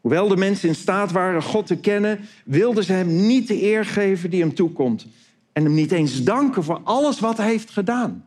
Hoewel 0.00 0.28
de 0.28 0.36
mensen 0.36 0.68
in 0.68 0.74
staat 0.74 1.12
waren 1.12 1.42
God 1.42 1.66
te 1.66 1.76
kennen, 1.76 2.20
wilden 2.44 2.84
ze 2.84 2.92
hem 2.92 3.26
niet 3.26 3.48
de 3.48 3.62
eer 3.62 3.84
geven 3.84 4.30
die 4.30 4.40
hem 4.40 4.54
toekomt. 4.54 5.06
En 5.52 5.64
hem 5.64 5.74
niet 5.74 5.92
eens 5.92 6.24
danken 6.24 6.64
voor 6.64 6.80
alles 6.84 7.20
wat 7.20 7.36
hij 7.36 7.46
heeft 7.46 7.70
gedaan. 7.70 8.24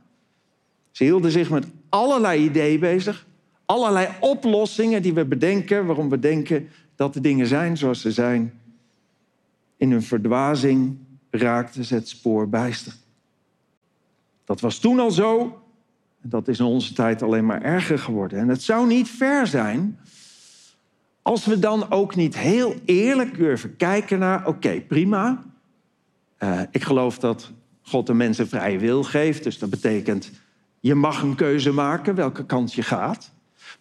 Ze 0.91 1.03
hielden 1.03 1.31
zich 1.31 1.49
met 1.49 1.65
allerlei 1.89 2.43
ideeën 2.43 2.79
bezig. 2.79 3.25
Allerlei 3.65 4.07
oplossingen 4.19 5.01
die 5.01 5.13
we 5.13 5.25
bedenken, 5.25 5.85
waarom 5.85 6.09
we 6.09 6.19
denken 6.19 6.69
dat 6.95 7.13
de 7.13 7.21
dingen 7.21 7.47
zijn 7.47 7.77
zoals 7.77 8.01
ze 8.01 8.11
zijn. 8.11 8.53
In 9.77 9.91
hun 9.91 10.03
verdwazing 10.03 10.97
raakten 11.29 11.85
ze 11.85 11.93
het 11.93 12.07
spoor 12.09 12.49
bijster. 12.49 13.01
Dat 14.45 14.61
was 14.61 14.77
toen 14.79 14.99
al 14.99 15.11
zo. 15.11 15.61
En 16.21 16.29
dat 16.29 16.47
is 16.47 16.59
in 16.59 16.65
onze 16.65 16.93
tijd 16.93 17.21
alleen 17.21 17.45
maar 17.45 17.61
erger 17.61 17.99
geworden. 17.99 18.39
En 18.39 18.47
het 18.47 18.61
zou 18.61 18.87
niet 18.87 19.09
ver 19.09 19.47
zijn 19.47 19.99
als 21.23 21.45
we 21.45 21.59
dan 21.59 21.91
ook 21.91 22.15
niet 22.15 22.37
heel 22.37 22.75
eerlijk 22.85 23.37
durven 23.37 23.75
kijken 23.75 24.19
naar... 24.19 24.47
oké, 24.47 24.81
prima. 24.81 25.43
Eh, 26.37 26.61
ik 26.71 26.83
geloof 26.83 27.19
dat 27.19 27.51
God 27.81 28.07
de 28.07 28.13
mensen 28.13 28.47
vrije 28.47 28.77
wil 28.77 29.03
geeft. 29.03 29.43
Dus 29.43 29.59
dat 29.59 29.69
betekent, 29.69 30.31
je 30.79 30.95
mag 30.95 31.21
een 31.21 31.35
keuze 31.35 31.71
maken 31.71 32.15
welke 32.15 32.45
kant 32.45 32.73
je 32.73 32.83
gaat. 32.83 33.31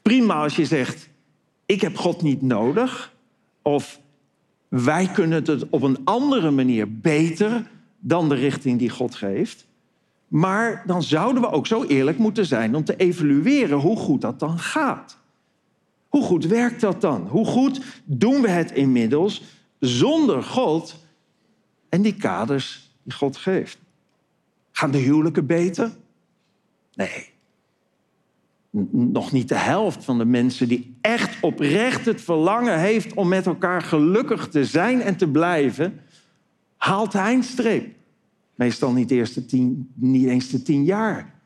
Prima 0.03 0.35
als 0.35 0.57
je 0.57 0.65
zegt, 0.65 1.09
ik 1.67 1.81
heb 1.81 1.97
God 1.97 2.23
niet 2.23 2.43
nodig. 2.43 3.15
Of 3.63 4.01
wij 4.69 5.07
kunnen 5.07 5.45
het 5.45 5.69
op 5.69 5.83
een 5.83 5.99
andere 6.05 6.51
manier 6.51 6.99
beter 6.99 7.71
dan 7.99 8.29
de 8.29 8.35
richting 8.35 8.79
die 8.79 8.91
God 8.91 9.15
geeft. 9.15 9.67
Maar 10.33 10.83
dan 10.87 11.03
zouden 11.03 11.43
we 11.43 11.51
ook 11.51 11.67
zo 11.67 11.85
eerlijk 11.85 12.19
moeten 12.19 12.47
zijn 12.47 12.75
om 12.75 12.85
te 12.85 12.97
evalueren 12.97 13.79
hoe 13.79 13.97
goed 13.97 14.21
dat 14.21 14.41
dan 14.41 14.59
gaat. 14.59 15.19
Hoe 16.09 16.23
goed 16.23 16.47
werkt 16.47 16.81
dat 16.81 17.01
dan? 17.01 17.27
Hoe 17.29 17.47
goed 17.47 17.81
doen 18.05 18.41
we 18.41 18.49
het 18.49 18.71
inmiddels 18.71 19.43
zonder 19.79 20.43
God 20.43 21.05
en 21.89 22.03
die 22.03 22.15
kaders 22.15 22.97
die 23.03 23.13
God 23.13 23.37
geeft? 23.37 23.79
Gaan 24.71 24.91
de 24.91 24.99
huwelijken 24.99 25.47
beter? 25.47 25.91
Nee. 26.95 27.31
Nog 28.91 29.33
niet 29.33 29.49
de 29.49 29.59
helft 29.59 30.05
van 30.05 30.19
de 30.19 30.25
mensen 30.25 30.69
die 30.69 30.97
echt 31.01 31.37
oprecht 31.41 32.05
het 32.05 32.21
verlangen 32.21 32.79
heeft 32.79 33.15
om 33.15 33.29
met 33.29 33.47
elkaar 33.47 33.83
gelukkig 33.83 34.49
te 34.49 34.65
zijn 34.65 35.03
en 35.03 35.17
te 35.17 35.29
blijven, 35.29 36.01
haalt 36.77 37.13
de 37.13 37.19
eindstreep. 37.19 38.01
Meestal 38.63 38.93
niet, 38.93 39.11
niet 39.95 40.29
eens 40.29 40.49
de 40.49 40.63
tien 40.63 40.85
jaar. 40.85 41.41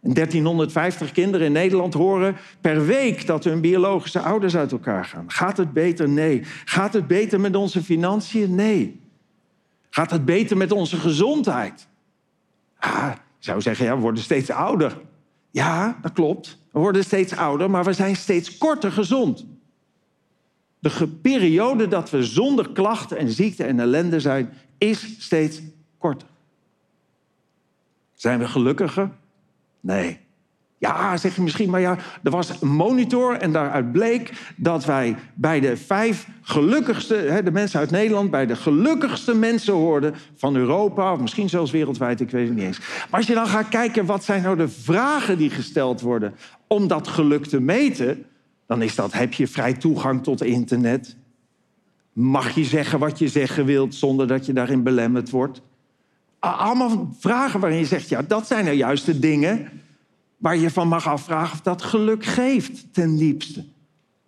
En 0.00 0.14
1350 0.14 1.12
kinderen 1.12 1.46
in 1.46 1.52
Nederland 1.52 1.94
horen 1.94 2.36
per 2.60 2.86
week 2.86 3.26
dat 3.26 3.44
hun 3.44 3.60
biologische 3.60 4.20
ouders 4.20 4.56
uit 4.56 4.72
elkaar 4.72 5.04
gaan. 5.04 5.30
Gaat 5.30 5.56
het 5.56 5.72
beter? 5.72 6.08
Nee. 6.08 6.42
Gaat 6.64 6.92
het 6.92 7.06
beter 7.06 7.40
met 7.40 7.56
onze 7.56 7.82
financiën? 7.82 8.54
Nee. 8.54 9.00
Gaat 9.90 10.10
het 10.10 10.24
beter 10.24 10.56
met 10.56 10.72
onze 10.72 10.96
gezondheid? 10.96 11.86
Ah, 12.78 13.12
zou 13.38 13.60
zeggen, 13.60 13.84
ja, 13.86 13.94
we 13.94 14.00
worden 14.00 14.22
steeds 14.22 14.50
ouder. 14.50 15.00
Ja, 15.50 15.98
dat 16.02 16.12
klopt. 16.12 16.58
We 16.72 16.78
worden 16.78 17.04
steeds 17.04 17.36
ouder, 17.36 17.70
maar 17.70 17.84
we 17.84 17.92
zijn 17.92 18.16
steeds 18.16 18.58
korter 18.58 18.92
gezond. 18.92 19.46
De 20.78 21.08
periode 21.22 21.88
dat 21.88 22.10
we 22.10 22.24
zonder 22.24 22.70
klachten 22.72 23.18
en 23.18 23.30
ziekte 23.30 23.64
en 23.64 23.80
ellende 23.80 24.20
zijn, 24.20 24.52
is 24.78 25.16
steeds 25.18 25.60
korter. 25.98 26.28
Zijn 28.16 28.38
we 28.38 28.48
gelukkiger? 28.48 29.10
Nee. 29.80 30.18
Ja, 30.78 31.16
zeg 31.16 31.36
je 31.36 31.42
misschien, 31.42 31.70
maar 31.70 31.80
ja, 31.80 31.96
er 32.22 32.30
was 32.30 32.60
een 32.60 32.68
monitor 32.68 33.36
en 33.36 33.52
daaruit 33.52 33.92
bleek 33.92 34.32
dat 34.56 34.84
wij 34.84 35.16
bij 35.34 35.60
de 35.60 35.76
vijf 35.76 36.28
gelukkigste, 36.42 37.40
de 37.44 37.50
mensen 37.50 37.80
uit 37.80 37.90
Nederland, 37.90 38.30
bij 38.30 38.46
de 38.46 38.56
gelukkigste 38.56 39.34
mensen 39.34 39.74
hoorden 39.74 40.14
van 40.34 40.56
Europa, 40.56 41.12
of 41.12 41.20
misschien 41.20 41.48
zelfs 41.48 41.70
wereldwijd, 41.70 42.20
ik 42.20 42.30
weet 42.30 42.46
het 42.46 42.56
niet 42.56 42.64
eens. 42.64 42.78
Maar 42.78 43.20
als 43.20 43.26
je 43.26 43.34
dan 43.34 43.46
gaat 43.46 43.68
kijken, 43.68 44.06
wat 44.06 44.24
zijn 44.24 44.42
nou 44.42 44.56
de 44.56 44.68
vragen 44.68 45.38
die 45.38 45.50
gesteld 45.50 46.00
worden 46.00 46.34
om 46.66 46.88
dat 46.88 47.08
geluk 47.08 47.46
te 47.46 47.60
meten, 47.60 48.24
dan 48.66 48.82
is 48.82 48.94
dat, 48.94 49.12
heb 49.12 49.32
je 49.32 49.46
vrij 49.46 49.72
toegang 49.72 50.22
tot 50.22 50.42
internet? 50.42 51.16
Mag 52.12 52.50
je 52.50 52.64
zeggen 52.64 52.98
wat 52.98 53.18
je 53.18 53.28
zeggen 53.28 53.64
wilt 53.64 53.94
zonder 53.94 54.26
dat 54.26 54.46
je 54.46 54.52
daarin 54.52 54.82
belemmerd 54.82 55.30
wordt? 55.30 55.62
Allemaal 56.54 57.14
vragen 57.18 57.60
waarin 57.60 57.78
je 57.78 57.86
zegt, 57.86 58.08
ja, 58.08 58.22
dat 58.22 58.46
zijn 58.46 58.64
nou 58.64 58.76
juist 58.76 59.06
de 59.06 59.18
dingen 59.18 59.70
waar 60.36 60.56
je 60.56 60.70
van 60.70 60.88
mag 60.88 61.08
afvragen 61.08 61.52
of 61.52 61.60
dat 61.60 61.82
geluk 61.82 62.24
geeft 62.24 62.94
ten 62.94 63.16
diepste. 63.16 63.64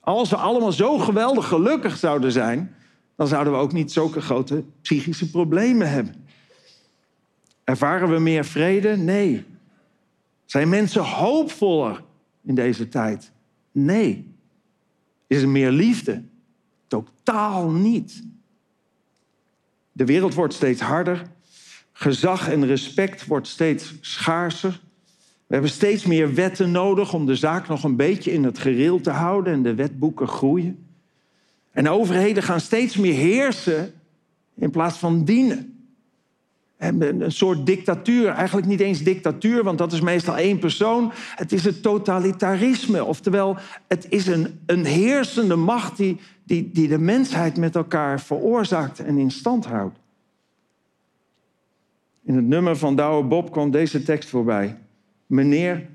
Als 0.00 0.30
we 0.30 0.36
allemaal 0.36 0.72
zo 0.72 0.98
geweldig 0.98 1.48
gelukkig 1.48 1.96
zouden 1.96 2.32
zijn, 2.32 2.74
dan 3.16 3.26
zouden 3.26 3.52
we 3.52 3.58
ook 3.58 3.72
niet 3.72 3.92
zulke 3.92 4.20
grote 4.20 4.64
psychische 4.80 5.30
problemen 5.30 5.90
hebben. 5.90 6.26
Ervaren 7.64 8.10
we 8.10 8.18
meer 8.18 8.44
vrede? 8.44 8.96
Nee. 8.96 9.44
Zijn 10.44 10.68
mensen 10.68 11.02
hoopvoller 11.02 12.02
in 12.42 12.54
deze 12.54 12.88
tijd? 12.88 13.32
Nee. 13.72 14.34
Is 15.26 15.42
er 15.42 15.48
meer 15.48 15.70
liefde? 15.70 16.22
Totaal 16.86 17.70
niet. 17.70 18.22
De 19.92 20.04
wereld 20.04 20.34
wordt 20.34 20.54
steeds 20.54 20.80
harder. 20.80 21.22
Gezag 22.00 22.48
en 22.48 22.66
respect 22.66 23.26
wordt 23.26 23.46
steeds 23.46 23.94
schaarser. 24.00 24.80
We 25.46 25.54
hebben 25.54 25.70
steeds 25.70 26.04
meer 26.04 26.34
wetten 26.34 26.70
nodig 26.70 27.12
om 27.12 27.26
de 27.26 27.34
zaak 27.34 27.68
nog 27.68 27.84
een 27.84 27.96
beetje 27.96 28.32
in 28.32 28.44
het 28.44 28.58
gereel 28.58 29.00
te 29.00 29.10
houden 29.10 29.52
en 29.52 29.62
de 29.62 29.74
wetboeken 29.74 30.28
groeien. 30.28 30.86
En 31.70 31.88
overheden 31.88 32.42
gaan 32.42 32.60
steeds 32.60 32.96
meer 32.96 33.14
heersen 33.14 33.92
in 34.54 34.70
plaats 34.70 34.98
van 34.98 35.24
dienen. 35.24 35.88
En 36.76 37.22
Een 37.22 37.32
soort 37.32 37.66
dictatuur, 37.66 38.28
eigenlijk 38.28 38.66
niet 38.66 38.80
eens 38.80 39.02
dictatuur, 39.02 39.64
want 39.64 39.78
dat 39.78 39.92
is 39.92 40.00
meestal 40.00 40.36
één 40.36 40.58
persoon. 40.58 41.12
Het 41.14 41.52
is 41.52 41.64
het 41.64 41.82
totalitarisme, 41.82 43.04
oftewel 43.04 43.56
het 43.88 44.06
is 44.08 44.26
een, 44.26 44.60
een 44.66 44.84
heersende 44.84 45.56
macht 45.56 45.96
die, 45.96 46.20
die, 46.44 46.70
die 46.72 46.88
de 46.88 46.98
mensheid 46.98 47.56
met 47.56 47.76
elkaar 47.76 48.20
veroorzaakt 48.20 48.98
en 48.98 49.18
in 49.18 49.30
stand 49.30 49.66
houdt. 49.66 49.98
In 52.28 52.36
het 52.36 52.44
nummer 52.44 52.76
van 52.76 52.96
Douwe 52.96 53.24
Bob 53.24 53.50
kwam 53.50 53.70
deze 53.70 54.02
tekst 54.02 54.28
voorbij. 54.28 54.78
Meneer, 55.26 55.88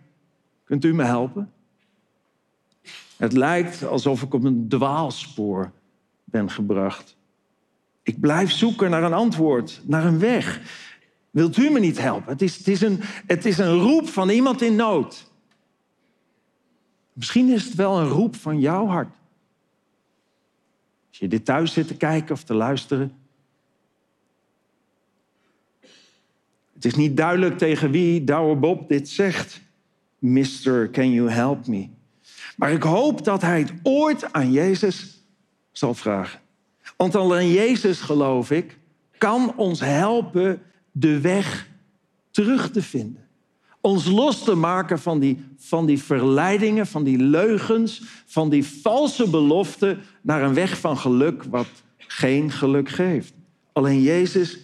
kunt 0.64 0.86
u 0.86 0.94
me 0.94 1.04
helpen? 1.04 1.52
Het 3.18 3.34
lijkt 3.34 3.86
alsof 3.86 4.22
ik 4.22 4.34
op 4.34 4.44
een 4.44 4.68
dwaalspoor 4.68 5.72
ben 6.24 6.50
gebracht. 6.50 7.18
Ik 8.04 8.20
blijf 8.20 8.52
zoeken 8.52 8.90
naar 8.90 9.04
een 9.04 9.14
antwoord, 9.14 9.82
naar 9.86 10.06
een 10.06 10.20
weg. 10.20 10.62
Wilt 11.30 11.58
u 11.58 11.70
me 11.70 11.80
niet 11.80 12.00
helpen? 12.00 12.32
Het 12.32 12.42
is, 12.42 12.58
het 12.58 12.68
is, 12.68 12.82
een, 12.82 13.00
het 13.26 13.46
is 13.46 13.58
een 13.58 13.80
roep 13.80 14.08
van 14.08 14.30
iemand 14.30 14.62
in 14.62 14.76
nood. 14.76 15.32
Misschien 17.14 17.50
is 17.50 17.66
het 17.66 17.76
wel 17.76 18.00
een 18.00 18.10
roep 18.10 18.36
van 18.36 18.60
jouw 18.60 18.88
hart. 18.88 19.16
Als 21.10 21.18
je 21.18 21.28
dit 21.28 21.46
thuis 21.46 21.74
zit 21.74 21.88
te 21.88 21.98
kijken 21.98 22.34
of 22.36 22.44
te 22.44 22.54
luisteren. 22.54 23.23
Het 26.84 26.92
is 26.92 26.98
niet 26.98 27.18
duidelijk 27.18 27.58
tegen 27.58 27.92
wie 27.92 28.24
Douwe 28.24 28.56
Bob 28.56 28.90
dit 28.90 29.10
zegt. 29.10 29.62
Mister, 30.20 30.90
can 30.90 31.12
you 31.12 31.30
help 31.30 31.68
me? 31.68 31.88
Maar 32.58 32.72
ik 32.72 32.84
hoop 32.84 33.24
dat 33.24 33.42
hij 33.42 33.60
het 33.60 33.74
ooit 33.84 34.34
aan 34.34 34.52
Jezus 34.52 35.24
zal 35.72 35.94
vragen. 35.94 36.40
Want 36.98 37.16
alleen 37.16 37.52
Jezus, 37.52 38.02
geloof 38.02 38.52
ik, 38.52 38.78
kan 39.18 39.54
ons 39.56 39.80
helpen 39.80 40.62
de 40.92 41.20
weg 41.20 41.68
terug 42.32 42.72
te 42.72 42.82
vinden. 42.82 43.28
Ons 43.82 44.06
los 44.06 44.44
te 44.44 44.56
maken 44.56 45.00
van 45.00 45.20
die, 45.20 45.46
van 45.58 45.86
die 45.86 46.02
verleidingen, 46.02 46.88
van 46.88 47.04
die 47.04 47.18
leugens, 47.18 48.02
van 48.26 48.50
die 48.50 48.66
valse 48.66 49.30
beloften 49.30 50.00
naar 50.22 50.44
een 50.44 50.54
weg 50.54 50.80
van 50.80 50.98
geluk 50.98 51.44
wat 51.44 51.68
geen 51.98 52.52
geluk 52.52 52.90
geeft. 52.90 53.34
Alleen 53.74 54.02
Jezus 54.02 54.63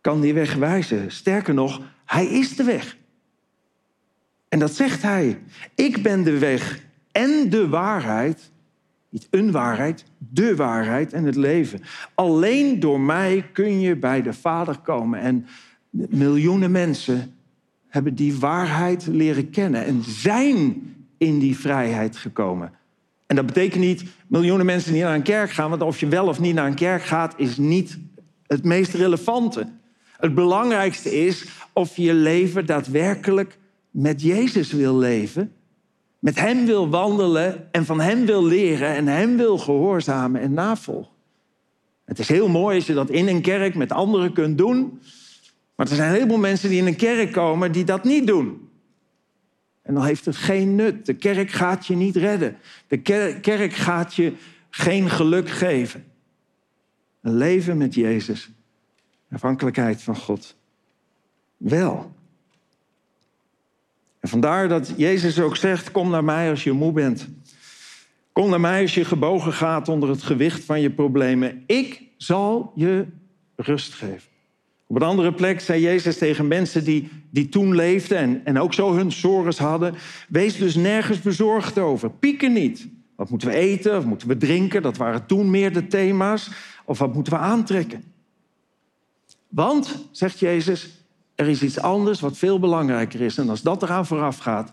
kan 0.00 0.20
die 0.20 0.34
weg 0.34 0.54
wijzen. 0.54 1.12
Sterker 1.12 1.54
nog, 1.54 1.80
hij 2.04 2.26
is 2.26 2.56
de 2.56 2.64
weg. 2.64 2.96
En 4.48 4.58
dat 4.58 4.74
zegt 4.74 5.02
hij. 5.02 5.38
Ik 5.74 6.02
ben 6.02 6.22
de 6.22 6.38
weg 6.38 6.80
en 7.12 7.50
de 7.50 7.68
waarheid. 7.68 8.50
Niet 9.10 9.26
een 9.30 9.50
waarheid, 9.50 10.04
de 10.18 10.56
waarheid 10.56 11.12
en 11.12 11.24
het 11.24 11.36
leven. 11.36 11.80
Alleen 12.14 12.80
door 12.80 13.00
mij 13.00 13.50
kun 13.52 13.80
je 13.80 13.96
bij 13.96 14.22
de 14.22 14.32
Vader 14.32 14.78
komen. 14.78 15.20
En 15.20 15.46
miljoenen 15.90 16.70
mensen 16.70 17.34
hebben 17.88 18.14
die 18.14 18.38
waarheid 18.38 19.06
leren 19.06 19.50
kennen 19.50 19.84
en 19.84 20.02
zijn 20.02 20.82
in 21.18 21.38
die 21.38 21.58
vrijheid 21.58 22.16
gekomen. 22.16 22.72
En 23.26 23.36
dat 23.36 23.46
betekent 23.46 23.82
niet 23.82 24.04
miljoenen 24.26 24.66
mensen 24.66 24.92
die 24.92 25.02
naar 25.02 25.14
een 25.14 25.22
kerk 25.22 25.50
gaan, 25.50 25.70
want 25.70 25.82
of 25.82 26.00
je 26.00 26.08
wel 26.08 26.26
of 26.26 26.40
niet 26.40 26.54
naar 26.54 26.66
een 26.66 26.74
kerk 26.74 27.02
gaat, 27.02 27.34
is 27.36 27.56
niet 27.56 27.98
het 28.46 28.64
meest 28.64 28.94
relevante. 28.94 29.68
Het 30.18 30.34
belangrijkste 30.34 31.26
is 31.26 31.44
of 31.72 31.96
je 31.96 32.14
leven 32.14 32.66
daadwerkelijk 32.66 33.58
met 33.90 34.22
Jezus 34.22 34.72
wil 34.72 34.96
leven, 34.96 35.52
met 36.18 36.40
Hem 36.40 36.66
wil 36.66 36.88
wandelen 36.88 37.72
en 37.72 37.84
van 37.84 38.00
Hem 38.00 38.26
wil 38.26 38.44
leren 38.44 38.88
en 38.88 39.06
Hem 39.06 39.36
wil 39.36 39.58
gehoorzamen 39.58 40.40
en 40.40 40.52
navolgen. 40.52 41.12
Het 42.04 42.18
is 42.18 42.28
heel 42.28 42.48
mooi 42.48 42.76
als 42.76 42.86
je 42.86 42.94
dat 42.94 43.10
in 43.10 43.28
een 43.28 43.42
kerk 43.42 43.74
met 43.74 43.92
anderen 43.92 44.32
kunt 44.32 44.58
doen. 44.58 45.00
Maar 45.74 45.88
er 45.88 45.94
zijn 45.94 46.08
een 46.08 46.14
heleboel 46.14 46.38
mensen 46.38 46.68
die 46.68 46.78
in 46.78 46.86
een 46.86 46.96
kerk 46.96 47.32
komen 47.32 47.72
die 47.72 47.84
dat 47.84 48.04
niet 48.04 48.26
doen. 48.26 48.68
En 49.82 49.94
dan 49.94 50.04
heeft 50.04 50.24
het 50.24 50.36
geen 50.36 50.74
nut. 50.74 51.06
De 51.06 51.14
kerk 51.14 51.50
gaat 51.50 51.86
je 51.86 51.96
niet 51.96 52.16
redden. 52.16 52.56
De 52.86 52.96
ker- 52.96 53.40
kerk 53.40 53.72
gaat 53.72 54.14
je 54.14 54.32
geen 54.70 55.10
geluk 55.10 55.48
geven. 55.48 56.04
Een 57.22 57.36
leven 57.36 57.76
met 57.76 57.94
Jezus, 57.94 58.50
afhankelijkheid 59.32 60.02
van 60.02 60.16
God, 60.16 60.56
wel. 61.56 62.12
En 64.20 64.28
vandaar 64.28 64.68
dat 64.68 64.92
Jezus 64.96 65.40
ook 65.40 65.56
zegt: 65.56 65.90
Kom 65.90 66.10
naar 66.10 66.24
mij 66.24 66.50
als 66.50 66.64
je 66.64 66.72
moe 66.72 66.92
bent. 66.92 67.28
Kom 68.32 68.50
naar 68.50 68.60
mij 68.60 68.82
als 68.82 68.94
je 68.94 69.04
gebogen 69.04 69.52
gaat 69.52 69.88
onder 69.88 70.08
het 70.08 70.22
gewicht 70.22 70.64
van 70.64 70.80
je 70.80 70.90
problemen. 70.90 71.62
Ik 71.66 72.02
zal 72.16 72.72
je 72.74 73.06
rust 73.56 73.94
geven. 73.94 74.28
Op 74.86 74.96
een 74.96 75.02
andere 75.02 75.32
plek 75.32 75.60
zei 75.60 75.82
Jezus 75.82 76.18
tegen 76.18 76.48
mensen 76.48 76.84
die, 76.84 77.08
die 77.30 77.48
toen 77.48 77.74
leefden 77.74 78.18
en, 78.18 78.40
en 78.44 78.58
ook 78.58 78.74
zo 78.74 78.94
hun 78.94 79.12
sores 79.12 79.58
hadden: 79.58 79.94
Wees 80.28 80.56
dus 80.56 80.74
nergens 80.74 81.20
bezorgd 81.20 81.78
over. 81.78 82.10
Pieken 82.10 82.52
niet. 82.52 82.88
Wat 83.16 83.30
moeten 83.30 83.48
we 83.48 83.54
eten? 83.54 83.92
Wat 83.92 84.04
moeten 84.04 84.28
we 84.28 84.36
drinken? 84.36 84.82
Dat 84.82 84.96
waren 84.96 85.26
toen 85.26 85.50
meer 85.50 85.72
de 85.72 85.86
thema's. 85.86 86.50
Of 86.84 86.98
wat 86.98 87.14
moeten 87.14 87.32
we 87.32 87.38
aantrekken? 87.38 88.04
Want, 89.48 90.08
zegt 90.10 90.38
Jezus, 90.38 90.88
er 91.34 91.48
is 91.48 91.62
iets 91.62 91.78
anders 91.78 92.20
wat 92.20 92.36
veel 92.36 92.58
belangrijker 92.58 93.20
is. 93.20 93.38
En 93.38 93.48
als 93.48 93.62
dat 93.62 93.82
eraan 93.82 94.06
vooraf 94.06 94.38
gaat, 94.38 94.72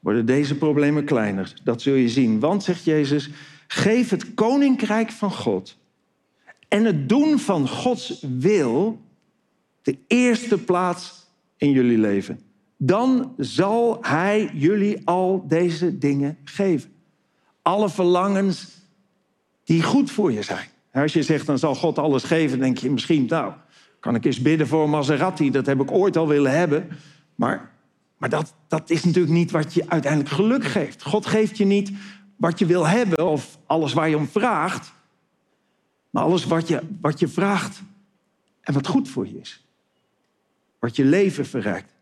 worden 0.00 0.26
deze 0.26 0.56
problemen 0.56 1.04
kleiner. 1.04 1.52
Dat 1.64 1.82
zul 1.82 1.94
je 1.94 2.08
zien. 2.08 2.40
Want, 2.40 2.62
zegt 2.62 2.84
Jezus, 2.84 3.30
geef 3.66 4.10
het 4.10 4.34
koninkrijk 4.34 5.10
van 5.10 5.32
God 5.32 5.76
en 6.68 6.84
het 6.84 7.08
doen 7.08 7.38
van 7.38 7.68
Gods 7.68 8.24
wil 8.38 9.00
de 9.82 9.98
eerste 10.06 10.58
plaats 10.58 11.26
in 11.56 11.70
jullie 11.70 11.98
leven. 11.98 12.40
Dan 12.76 13.34
zal 13.36 13.98
Hij 14.00 14.50
jullie 14.54 15.00
al 15.04 15.44
deze 15.48 15.98
dingen 15.98 16.38
geven. 16.44 16.92
Alle 17.62 17.88
verlangens 17.88 18.68
die 19.64 19.82
goed 19.82 20.10
voor 20.10 20.32
je 20.32 20.42
zijn. 20.42 20.68
Als 20.92 21.12
je 21.12 21.22
zegt, 21.22 21.46
dan 21.46 21.58
zal 21.58 21.74
God 21.74 21.98
alles 21.98 22.22
geven, 22.22 22.58
denk 22.58 22.78
je 22.78 22.90
misschien, 22.90 23.26
nou, 23.26 23.52
kan 24.00 24.14
ik 24.14 24.24
eens 24.24 24.42
bidden 24.42 24.66
voor 24.66 24.84
een 24.84 24.90
Maserati, 24.90 25.50
dat 25.50 25.66
heb 25.66 25.80
ik 25.80 25.90
ooit 25.90 26.16
al 26.16 26.28
willen 26.28 26.58
hebben. 26.58 26.88
Maar, 27.34 27.70
maar 28.16 28.28
dat, 28.28 28.54
dat 28.68 28.90
is 28.90 29.04
natuurlijk 29.04 29.34
niet 29.34 29.50
wat 29.50 29.74
je 29.74 29.90
uiteindelijk 29.90 30.32
geluk 30.34 30.64
geeft. 30.64 31.02
God 31.02 31.26
geeft 31.26 31.56
je 31.56 31.64
niet 31.64 31.92
wat 32.36 32.58
je 32.58 32.66
wil 32.66 32.86
hebben 32.86 33.26
of 33.26 33.58
alles 33.66 33.92
waar 33.92 34.08
je 34.08 34.16
om 34.16 34.28
vraagt, 34.28 34.92
maar 36.10 36.22
alles 36.22 36.44
wat 36.44 36.68
je, 36.68 36.82
wat 37.00 37.18
je 37.18 37.28
vraagt 37.28 37.82
en 38.60 38.74
wat 38.74 38.86
goed 38.86 39.08
voor 39.08 39.26
je 39.26 39.40
is. 39.40 39.64
Wat 40.78 40.96
je 40.96 41.04
leven 41.04 41.46
verrijkt. 41.46 41.92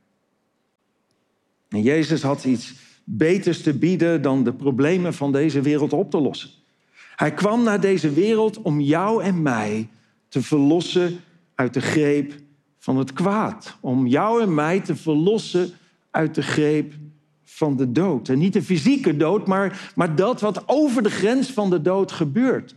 En 1.68 1.82
Jezus 1.82 2.22
had 2.22 2.44
iets 2.44 2.74
beters 3.04 3.62
te 3.62 3.78
bieden 3.78 4.22
dan 4.22 4.44
de 4.44 4.52
problemen 4.52 5.14
van 5.14 5.32
deze 5.32 5.60
wereld 5.60 5.92
op 5.92 6.10
te 6.10 6.20
lossen. 6.20 6.50
Hij 7.16 7.32
kwam 7.34 7.62
naar 7.62 7.80
deze 7.80 8.10
wereld 8.10 8.62
om 8.62 8.80
jou 8.80 9.22
en 9.22 9.42
mij 9.42 9.88
te 10.28 10.42
verlossen 10.42 11.20
uit 11.54 11.74
de 11.74 11.80
greep 11.80 12.34
van 12.78 12.96
het 12.96 13.12
kwaad. 13.12 13.76
Om 13.80 14.06
jou 14.06 14.42
en 14.42 14.54
mij 14.54 14.80
te 14.80 14.96
verlossen 14.96 15.70
uit 16.10 16.34
de 16.34 16.42
greep 16.42 16.94
van 17.44 17.76
de 17.76 17.92
dood. 17.92 18.28
En 18.28 18.38
niet 18.38 18.52
de 18.52 18.62
fysieke 18.62 19.16
dood, 19.16 19.46
maar, 19.46 19.92
maar 19.94 20.16
dat 20.16 20.40
wat 20.40 20.62
over 20.66 21.02
de 21.02 21.10
grens 21.10 21.52
van 21.52 21.70
de 21.70 21.82
dood 21.82 22.12
gebeurt. 22.12 22.74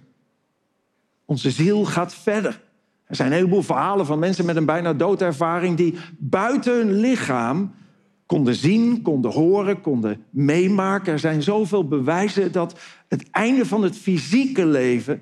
Onze 1.25 1.51
ziel 1.51 1.85
gaat 1.85 2.13
verder. 2.13 2.61
Er 3.05 3.15
zijn 3.15 3.27
een 3.27 3.37
heleboel 3.37 3.61
verhalen 3.61 4.05
van 4.05 4.19
mensen 4.19 4.45
met 4.45 4.55
een 4.55 4.65
bijna 4.65 4.93
doodervaring 4.93 5.77
die 5.77 5.95
buiten 6.17 6.73
hun 6.73 6.99
lichaam 6.99 7.73
konden 8.25 8.55
zien, 8.55 9.01
konden 9.01 9.31
horen, 9.31 9.81
konden 9.81 10.23
meemaken. 10.29 11.13
Er 11.13 11.19
zijn 11.19 11.43
zoveel 11.43 11.87
bewijzen 11.87 12.51
dat 12.51 12.79
het 13.07 13.29
einde 13.31 13.65
van 13.65 13.83
het 13.83 13.97
fysieke 13.97 14.65
leven 14.65 15.21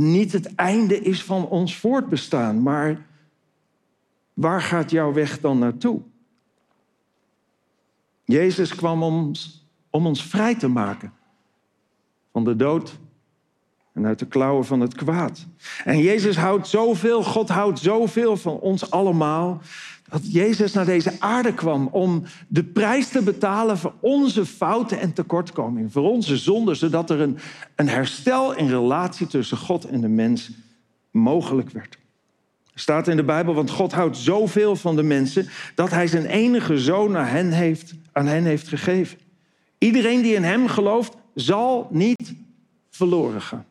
niet 0.00 0.32
het 0.32 0.54
einde 0.54 1.00
is 1.00 1.24
van 1.24 1.46
ons 1.46 1.76
voortbestaan. 1.76 2.62
Maar 2.62 3.06
waar 4.34 4.62
gaat 4.62 4.90
jouw 4.90 5.12
weg 5.12 5.40
dan 5.40 5.58
naartoe? 5.58 6.00
Jezus 8.24 8.74
kwam 8.74 9.02
om, 9.02 9.32
om 9.90 10.06
ons 10.06 10.24
vrij 10.24 10.54
te 10.54 10.68
maken 10.68 11.12
van 12.32 12.44
de 12.44 12.56
dood 12.56 12.98
en 13.92 14.06
uit 14.06 14.18
de 14.18 14.26
klauwen 14.26 14.64
van 14.64 14.80
het 14.80 14.94
kwaad. 14.94 15.46
En 15.84 15.98
Jezus 15.98 16.36
houdt 16.36 16.68
zoveel, 16.68 17.22
God 17.22 17.48
houdt 17.48 17.78
zoveel 17.78 18.36
van 18.36 18.58
ons 18.58 18.90
allemaal, 18.90 19.60
dat 20.10 20.32
Jezus 20.32 20.72
naar 20.72 20.84
deze 20.84 21.12
aarde 21.18 21.54
kwam 21.54 21.86
om 21.86 22.22
de 22.48 22.64
prijs 22.64 23.08
te 23.08 23.22
betalen 23.22 23.78
voor 23.78 23.94
onze 24.00 24.46
fouten 24.46 25.00
en 25.00 25.12
tekortkomingen, 25.12 25.90
voor 25.90 26.10
onze 26.10 26.36
zonden, 26.36 26.76
zodat 26.76 27.10
er 27.10 27.20
een, 27.20 27.38
een 27.76 27.88
herstel 27.88 28.56
in 28.56 28.68
relatie 28.68 29.26
tussen 29.26 29.56
God 29.56 29.84
en 29.84 30.00
de 30.00 30.08
mens 30.08 30.50
mogelijk 31.10 31.70
werd. 31.70 31.98
Er 32.74 32.80
staat 32.80 33.08
in 33.08 33.16
de 33.16 33.24
Bijbel, 33.24 33.54
want 33.54 33.70
God 33.70 33.92
houdt 33.92 34.16
zoveel 34.16 34.76
van 34.76 34.96
de 34.96 35.02
mensen 35.02 35.48
dat 35.74 35.90
hij 35.90 36.06
zijn 36.06 36.26
enige 36.26 36.78
zoon 36.78 37.16
aan 37.16 37.26
hen 37.26 37.50
heeft, 37.50 37.94
aan 38.12 38.26
hen 38.26 38.44
heeft 38.44 38.68
gegeven. 38.68 39.18
Iedereen 39.78 40.22
die 40.22 40.34
in 40.34 40.44
hem 40.44 40.68
gelooft, 40.68 41.14
zal 41.34 41.88
niet 41.90 42.34
verloren 42.90 43.42
gaan, 43.42 43.66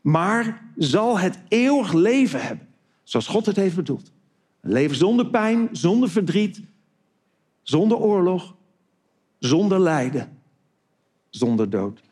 maar 0.00 0.62
zal 0.76 1.18
het 1.18 1.38
eeuwig 1.48 1.92
leven 1.92 2.42
hebben, 2.42 2.68
zoals 3.02 3.26
God 3.26 3.46
het 3.46 3.56
heeft 3.56 3.76
bedoeld. 3.76 4.11
Een 4.62 4.72
leven 4.72 4.96
zonder 4.96 5.26
pijn, 5.26 5.68
zonder 5.72 6.10
verdriet, 6.10 6.60
zonder 7.62 7.98
oorlog, 7.98 8.54
zonder 9.38 9.80
lijden, 9.80 10.38
zonder 11.30 11.70
dood. 11.70 12.02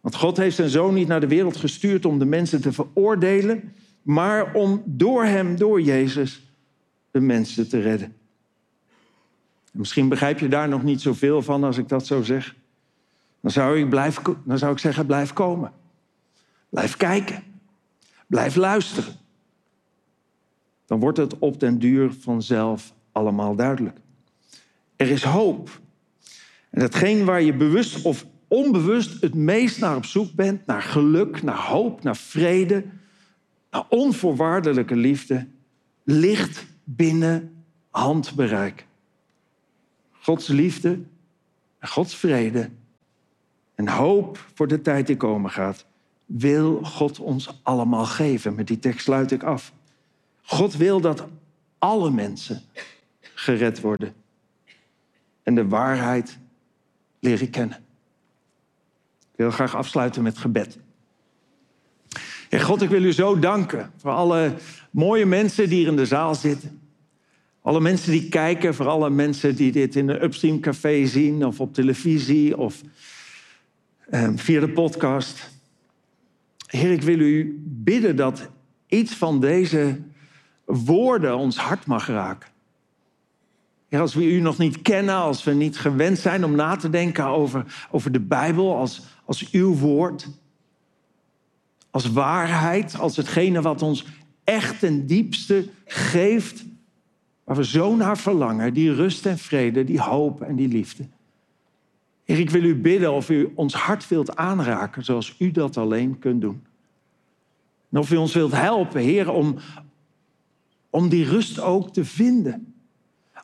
Want 0.00 0.14
God 0.14 0.36
heeft 0.36 0.56
zijn 0.56 0.68
zoon 0.68 0.94
niet 0.94 1.08
naar 1.08 1.20
de 1.20 1.28
wereld 1.28 1.56
gestuurd 1.56 2.04
om 2.04 2.18
de 2.18 2.24
mensen 2.24 2.60
te 2.60 2.72
veroordelen, 2.72 3.72
maar 4.02 4.54
om 4.54 4.82
door 4.86 5.24
hem, 5.24 5.56
door 5.56 5.80
Jezus, 5.80 6.42
de 7.10 7.20
mensen 7.20 7.68
te 7.68 7.80
redden. 7.80 8.16
En 9.72 9.78
misschien 9.78 10.08
begrijp 10.08 10.38
je 10.38 10.48
daar 10.48 10.68
nog 10.68 10.82
niet 10.82 11.00
zoveel 11.00 11.42
van 11.42 11.64
als 11.64 11.78
ik 11.78 11.88
dat 11.88 12.06
zo 12.06 12.22
zeg. 12.22 12.54
Dan 13.40 13.50
zou 13.50 13.78
ik, 13.78 13.88
blijf, 13.88 14.18
dan 14.44 14.58
zou 14.58 14.72
ik 14.72 14.78
zeggen, 14.78 15.06
blijf 15.06 15.32
komen. 15.32 15.72
Blijf 16.68 16.96
kijken. 16.96 17.42
Blijf 18.26 18.56
luisteren 18.56 19.20
dan 20.92 21.00
wordt 21.00 21.18
het 21.18 21.38
op 21.38 21.60
den 21.60 21.78
duur 21.78 22.12
vanzelf 22.20 22.94
allemaal 23.12 23.54
duidelijk. 23.54 23.98
Er 24.96 25.10
is 25.10 25.22
hoop. 25.22 25.80
En 26.70 26.80
datgene 26.80 27.24
waar 27.24 27.42
je 27.42 27.54
bewust 27.54 28.02
of 28.02 28.26
onbewust 28.48 29.20
het 29.20 29.34
meest 29.34 29.80
naar 29.80 29.96
op 29.96 30.04
zoek 30.04 30.32
bent, 30.32 30.66
naar 30.66 30.82
geluk, 30.82 31.42
naar 31.42 31.56
hoop, 31.56 32.02
naar 32.02 32.16
vrede, 32.16 32.84
naar 33.70 33.84
onvoorwaardelijke 33.88 34.96
liefde, 34.96 35.46
ligt 36.04 36.66
binnen 36.84 37.64
handbereik. 37.90 38.86
Gods 40.10 40.46
liefde 40.46 41.00
en 41.78 41.88
Gods 41.88 42.16
vrede 42.16 42.70
en 43.74 43.88
hoop 43.88 44.46
voor 44.54 44.68
de 44.68 44.80
tijd 44.80 45.06
die 45.06 45.16
komen 45.16 45.50
gaat, 45.50 45.86
wil 46.26 46.82
God 46.82 47.18
ons 47.18 47.60
allemaal 47.62 48.04
geven. 48.04 48.54
Met 48.54 48.66
die 48.66 48.78
tekst 48.78 49.04
sluit 49.04 49.30
ik 49.30 49.42
af. 49.42 49.72
God 50.42 50.76
wil 50.76 51.00
dat 51.00 51.26
alle 51.78 52.10
mensen 52.10 52.62
gered 53.34 53.80
worden 53.80 54.14
en 55.42 55.54
de 55.54 55.68
waarheid 55.68 56.38
leren 57.18 57.50
kennen. 57.50 57.76
Ik 59.18 59.38
wil 59.38 59.50
graag 59.50 59.76
afsluiten 59.76 60.22
met 60.22 60.38
gebed. 60.38 60.78
Heer 62.48 62.60
God, 62.60 62.82
ik 62.82 62.88
wil 62.88 63.04
u 63.04 63.12
zo 63.12 63.38
danken 63.38 63.92
voor 63.96 64.10
alle 64.10 64.54
mooie 64.90 65.26
mensen 65.26 65.68
die 65.68 65.78
hier 65.78 65.88
in 65.88 65.96
de 65.96 66.06
zaal 66.06 66.34
zitten. 66.34 66.80
Alle 67.62 67.80
mensen 67.80 68.10
die 68.10 68.28
kijken, 68.28 68.74
voor 68.74 68.88
alle 68.88 69.10
mensen 69.10 69.56
die 69.56 69.72
dit 69.72 69.96
in 69.96 70.08
een 70.08 70.22
Upstream 70.22 70.60
Café 70.60 71.06
zien 71.06 71.46
of 71.46 71.60
op 71.60 71.74
televisie 71.74 72.58
of 72.58 72.80
eh, 74.10 74.30
via 74.34 74.60
de 74.60 74.68
podcast. 74.68 75.50
Heer, 76.66 76.92
ik 76.92 77.02
wil 77.02 77.18
u 77.18 77.62
bidden 77.64 78.16
dat 78.16 78.48
iets 78.86 79.14
van 79.14 79.40
deze 79.40 79.98
woorden 80.76 81.36
ons 81.36 81.56
hart 81.56 81.86
mag 81.86 82.06
raken. 82.06 82.50
Ja, 83.88 84.00
als 84.00 84.14
we 84.14 84.24
u 84.24 84.40
nog 84.40 84.58
niet 84.58 84.82
kennen, 84.82 85.14
als 85.14 85.44
we 85.44 85.52
niet 85.52 85.78
gewend 85.78 86.18
zijn 86.18 86.44
om 86.44 86.54
na 86.54 86.76
te 86.76 86.90
denken 86.90 87.26
over, 87.26 87.86
over 87.90 88.12
de 88.12 88.20
Bijbel 88.20 88.76
als, 88.76 89.02
als 89.24 89.50
uw 89.50 89.74
woord, 89.74 90.28
als 91.90 92.12
waarheid, 92.12 92.98
als 92.98 93.16
hetgene 93.16 93.62
wat 93.62 93.82
ons 93.82 94.06
echt 94.44 94.78
ten 94.78 95.06
diepste 95.06 95.68
geeft, 95.84 96.64
waar 97.44 97.56
we 97.56 97.64
zo 97.64 97.96
naar 97.96 98.18
verlangen, 98.18 98.74
die 98.74 98.94
rust 98.94 99.26
en 99.26 99.38
vrede, 99.38 99.84
die 99.84 100.00
hoop 100.00 100.42
en 100.42 100.56
die 100.56 100.68
liefde. 100.68 101.08
Heer, 102.24 102.38
ik 102.38 102.50
wil 102.50 102.62
u 102.62 102.76
bidden 102.76 103.12
of 103.12 103.30
u 103.30 103.52
ons 103.54 103.74
hart 103.74 104.08
wilt 104.08 104.36
aanraken 104.36 105.04
zoals 105.04 105.34
u 105.38 105.50
dat 105.50 105.76
alleen 105.76 106.18
kunt 106.18 106.40
doen. 106.40 106.62
En 107.90 107.98
of 107.98 108.10
u 108.10 108.16
ons 108.16 108.34
wilt 108.34 108.52
helpen, 108.52 109.00
Heer, 109.00 109.30
om, 109.30 109.56
om 110.92 111.08
die 111.08 111.24
rust 111.24 111.60
ook 111.60 111.92
te 111.92 112.04
vinden. 112.04 112.74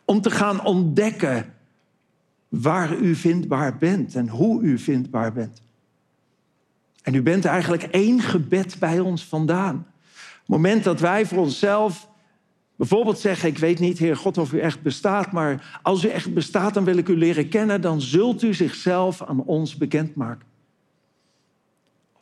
Om 0.05 0.21
te 0.21 0.31
gaan 0.31 0.65
ontdekken 0.65 1.55
waar 2.49 2.97
u 2.97 3.15
vindbaar 3.15 3.77
bent 3.77 4.15
en 4.15 4.29
hoe 4.29 4.63
u 4.63 4.79
vindbaar 4.79 5.33
bent. 5.33 5.63
En 7.03 7.15
u 7.15 7.23
bent 7.23 7.45
eigenlijk 7.45 7.83
één 7.83 8.21
gebed 8.21 8.77
bij 8.79 9.01
ons 9.01 9.25
vandaan. 9.25 9.87
Het 10.13 10.49
moment 10.49 10.85
dat 10.85 11.01
wij 11.01 11.27
voor 11.27 11.39
onszelf 11.39 12.09
bijvoorbeeld 12.77 13.19
zeggen: 13.19 13.49
Ik 13.49 13.59
weet 13.59 13.79
niet, 13.79 13.99
Heer 13.99 14.17
God, 14.17 14.39
of 14.39 14.53
u 14.53 14.61
echt 14.61 14.83
bestaat, 14.83 15.33
maar 15.33 15.81
als 15.83 16.05
u 16.05 16.09
echt 16.09 16.35
bestaat, 16.35 16.75
dan 16.75 16.85
wil 16.85 16.97
ik 16.97 17.09
u 17.09 17.17
leren 17.17 17.49
kennen, 17.49 17.81
dan 17.81 18.01
zult 18.01 18.43
u 18.43 18.55
zichzelf 18.55 19.23
aan 19.23 19.45
ons 19.45 19.77
bekendmaken. 19.77 20.48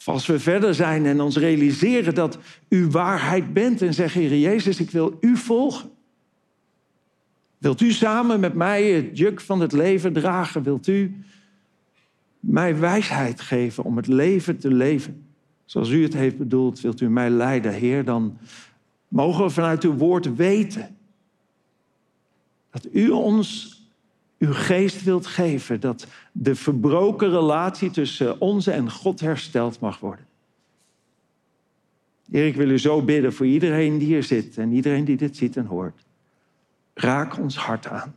Als 0.07 0.27
we 0.27 0.41
verder 0.41 0.75
zijn 0.75 1.07
en 1.07 1.21
ons 1.21 1.37
realiseren 1.37 2.15
dat 2.15 2.39
u 2.69 2.87
waarheid 2.87 3.53
bent 3.53 3.83
en 3.83 3.95
zeggen: 3.95 4.21
Heer 4.21 4.39
Jezus, 4.39 4.81
ik 4.81 4.91
wil 4.91 5.17
u 5.21 5.37
volgen. 5.37 5.91
Wilt 7.59 7.81
u 7.81 7.93
samen 7.93 8.41
met 8.41 8.55
mij 8.55 8.85
het 8.85 9.19
juk 9.19 9.41
van 9.41 9.61
het 9.61 9.73
leven 9.73 10.13
dragen? 10.13 10.63
Wilt 10.63 10.87
u 10.87 11.25
mij 12.41 12.79
wijsheid 12.79 13.41
geven 13.41 13.85
om 13.85 13.97
het 13.97 14.07
leven 14.07 14.59
te 14.59 14.73
leven 14.73 15.27
zoals 15.65 15.91
u 15.91 16.03
het 16.03 16.15
heeft 16.15 16.39
bedoeld? 16.39 16.81
Wilt 16.81 17.01
u 17.01 17.11
mij 17.11 17.31
leiden, 17.31 17.73
Heer? 17.73 18.05
Dan 18.05 18.39
mogen 19.09 19.45
we 19.45 19.51
vanuit 19.51 19.85
uw 19.85 19.95
woord 19.95 20.37
weten 20.37 20.97
dat 22.71 22.89
u 22.93 23.11
ons 23.11 23.76
uw 24.39 24.53
geest 24.53 25.03
wilt 25.03 25.27
geven, 25.27 25.81
dat 25.81 26.07
de 26.33 26.55
verbroken 26.55 27.31
relatie 27.31 27.91
tussen 27.91 28.41
ons 28.41 28.67
en 28.67 28.91
God 28.91 29.21
hersteld 29.21 29.81
mag 29.81 29.99
worden. 29.99 30.27
Heer, 32.31 32.47
ik 32.47 32.57
wil 32.57 32.71
u 32.71 32.79
zo 32.79 33.03
bidden 33.03 33.33
voor 33.33 33.47
iedereen 33.47 33.99
die 33.99 34.07
hier 34.07 34.23
zit 34.23 34.59
en 34.59 34.73
iedereen 34.73 35.05
die 35.05 35.17
dit 35.17 35.37
ziet 35.37 35.57
en 35.57 35.67
hoort. 35.67 36.05
Raak 36.95 37.39
ons 37.39 37.57
hart 37.57 37.87
aan 37.87 38.15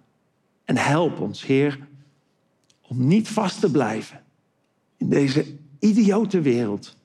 en 0.65 0.77
help 0.77 1.19
ons, 1.19 1.45
Heer, 1.45 1.79
om 2.81 3.07
niet 3.07 3.27
vast 3.27 3.59
te 3.59 3.71
blijven 3.71 4.23
in 4.97 5.09
deze 5.09 5.45
idiote 5.79 6.41
wereld, 6.41 6.97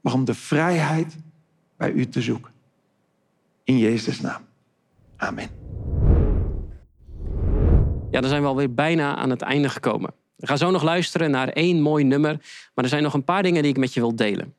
maar 0.00 0.12
om 0.12 0.24
de 0.24 0.34
vrijheid 0.34 1.16
bij 1.76 1.92
u 1.92 2.08
te 2.08 2.22
zoeken. 2.22 2.52
In 3.64 3.78
Jezus' 3.78 4.20
naam. 4.20 4.42
Amen. 5.16 5.59
Ja, 8.10 8.20
dan 8.20 8.30
zijn 8.30 8.42
we 8.42 8.48
alweer 8.48 8.74
bijna 8.74 9.16
aan 9.16 9.30
het 9.30 9.42
einde 9.42 9.68
gekomen. 9.68 10.12
We 10.36 10.46
gaan 10.46 10.58
zo 10.58 10.70
nog 10.70 10.82
luisteren 10.82 11.30
naar 11.30 11.48
één 11.48 11.80
mooi 11.80 12.04
nummer, 12.04 12.36
maar 12.74 12.84
er 12.84 12.90
zijn 12.90 13.02
nog 13.02 13.14
een 13.14 13.24
paar 13.24 13.42
dingen 13.42 13.62
die 13.62 13.70
ik 13.70 13.78
met 13.78 13.94
je 13.94 14.00
wil 14.00 14.16
delen. 14.16 14.54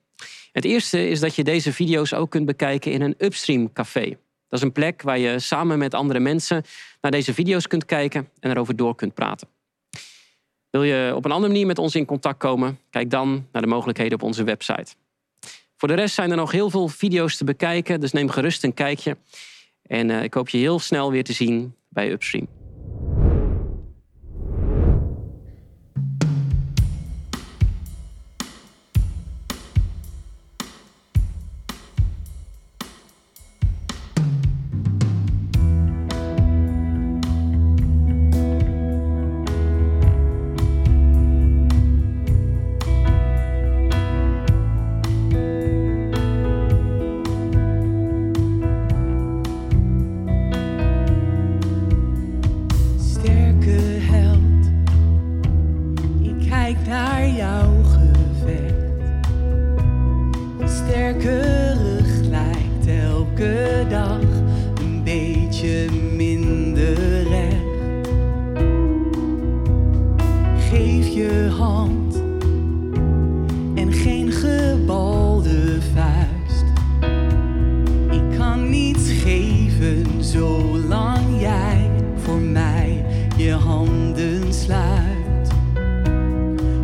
Het 0.51 0.65
eerste 0.65 1.07
is 1.07 1.19
dat 1.19 1.35
je 1.35 1.43
deze 1.43 1.73
video's 1.73 2.13
ook 2.13 2.29
kunt 2.29 2.45
bekijken 2.45 2.91
in 2.91 3.01
een 3.01 3.15
Upstream 3.17 3.73
café. 3.73 4.09
Dat 4.47 4.59
is 4.59 4.61
een 4.61 4.71
plek 4.71 5.01
waar 5.01 5.17
je 5.17 5.39
samen 5.39 5.77
met 5.77 5.93
andere 5.93 6.19
mensen 6.19 6.63
naar 7.01 7.11
deze 7.11 7.33
video's 7.33 7.67
kunt 7.67 7.85
kijken 7.85 8.29
en 8.39 8.51
erover 8.51 8.75
door 8.75 8.95
kunt 8.95 9.13
praten. 9.13 9.47
Wil 10.69 10.83
je 10.83 11.13
op 11.15 11.25
een 11.25 11.31
andere 11.31 11.51
manier 11.51 11.67
met 11.67 11.77
ons 11.77 11.95
in 11.95 12.05
contact 12.05 12.37
komen? 12.37 12.79
Kijk 12.89 13.09
dan 13.09 13.47
naar 13.51 13.61
de 13.61 13.67
mogelijkheden 13.67 14.13
op 14.13 14.23
onze 14.23 14.43
website. 14.43 14.93
Voor 15.77 15.87
de 15.87 15.93
rest 15.93 16.15
zijn 16.15 16.31
er 16.31 16.37
nog 16.37 16.51
heel 16.51 16.69
veel 16.69 16.87
video's 16.87 17.37
te 17.37 17.43
bekijken, 17.43 17.99
dus 17.99 18.11
neem 18.11 18.29
gerust 18.29 18.63
een 18.63 18.73
kijkje. 18.73 19.17
En 19.81 20.09
uh, 20.09 20.23
ik 20.23 20.33
hoop 20.33 20.49
je 20.49 20.57
heel 20.57 20.79
snel 20.79 21.11
weer 21.11 21.23
te 21.23 21.33
zien 21.33 21.75
bij 21.89 22.11
Upstream. 22.11 22.60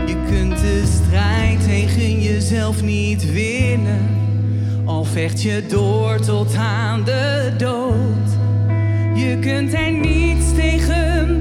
Je 0.06 0.16
kunt 0.30 0.58
de 0.60 0.84
strijd 0.86 1.64
tegen 1.64 2.22
jezelf 2.22 2.84
niet 2.84 3.32
winnen, 3.32 4.10
al 4.86 5.04
vecht 5.04 5.42
je 5.42 5.66
door 5.68 6.20
tot 6.20 6.56
aan 6.56 7.04
de 7.04 7.54
dood. 7.58 8.30
Je 9.16 9.38
kunt 9.42 9.74
er 9.74 9.92
niets 9.92 10.54
tegen 10.56 11.40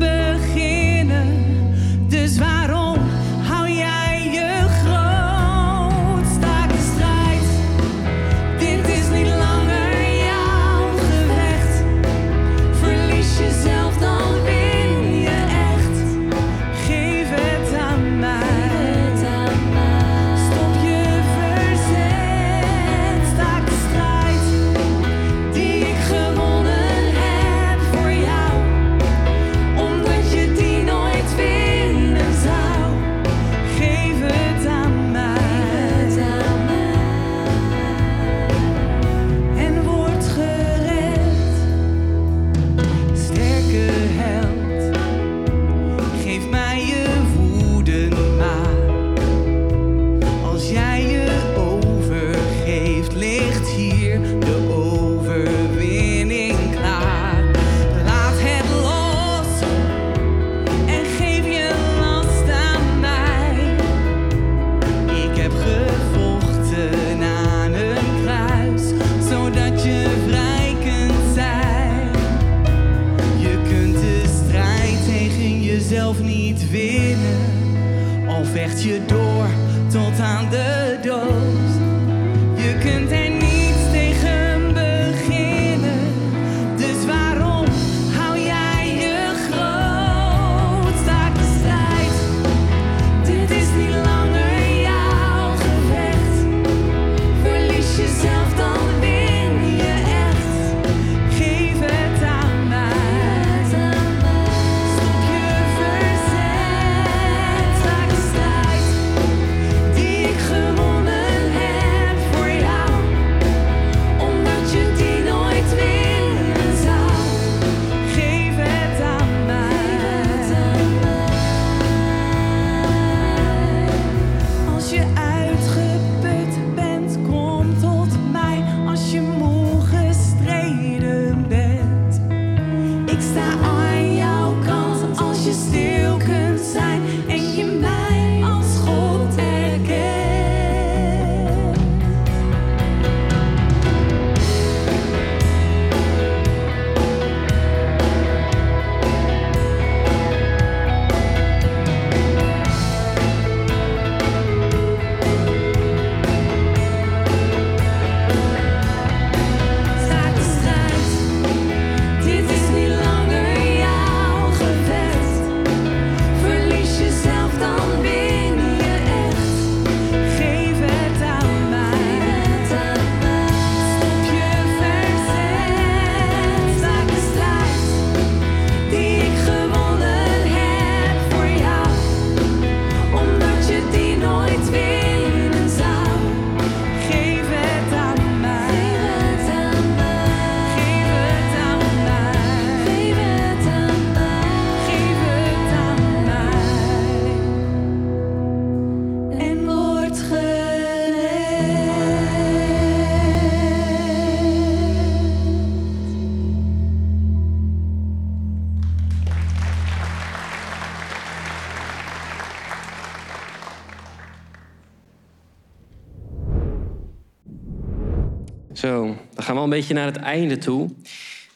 Zo, 218.76 219.16
dan 219.34 219.44
gaan 219.44 219.54
we 219.54 219.58
al 219.58 219.64
een 219.64 219.70
beetje 219.70 219.94
naar 219.94 220.06
het 220.06 220.16
einde 220.16 220.58
toe. 220.58 220.90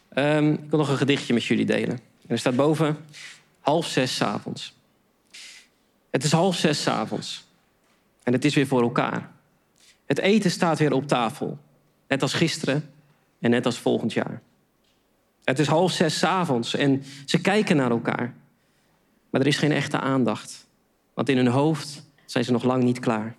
Ehm, 0.08 0.52
ik 0.52 0.70
wil 0.70 0.78
nog 0.78 0.88
een 0.88 0.96
gedichtje 0.96 1.34
met 1.34 1.44
jullie 1.44 1.66
delen. 1.66 1.90
En 1.96 2.28
er 2.28 2.38
staat 2.38 2.56
boven 2.56 2.96
half 3.60 3.86
zes 3.86 4.16
's 4.16 4.20
avonds. 4.20 4.74
Het 6.10 6.24
is 6.24 6.32
half 6.32 6.56
zes 6.56 6.82
's 6.82 6.86
avonds. 6.86 7.46
En 8.22 8.32
het 8.32 8.44
is 8.44 8.54
weer 8.54 8.66
voor 8.66 8.82
elkaar. 8.82 9.30
Het 10.06 10.18
eten 10.18 10.50
staat 10.50 10.78
weer 10.78 10.92
op 10.92 11.06
tafel. 11.06 11.58
Net 12.08 12.22
als 12.22 12.32
gisteren 12.32 12.90
en 13.40 13.50
net 13.50 13.66
als 13.66 13.78
volgend 13.78 14.12
jaar. 14.12 14.42
Het 15.44 15.58
is 15.58 15.66
half 15.66 15.92
zes 15.92 16.18
's 16.18 16.22
avonds 16.22 16.74
en 16.74 17.04
ze 17.24 17.40
kijken 17.40 17.76
naar 17.76 17.90
elkaar. 17.90 18.34
Maar 19.30 19.40
er 19.40 19.46
is 19.46 19.58
geen 19.58 19.72
echte 19.72 20.00
aandacht. 20.00 20.66
Want 21.14 21.28
in 21.28 21.36
hun 21.36 21.46
hoofd 21.46 22.04
zijn 22.24 22.44
ze 22.44 22.52
nog 22.52 22.62
lang 22.62 22.82
niet 22.82 22.98
klaar. 22.98 23.36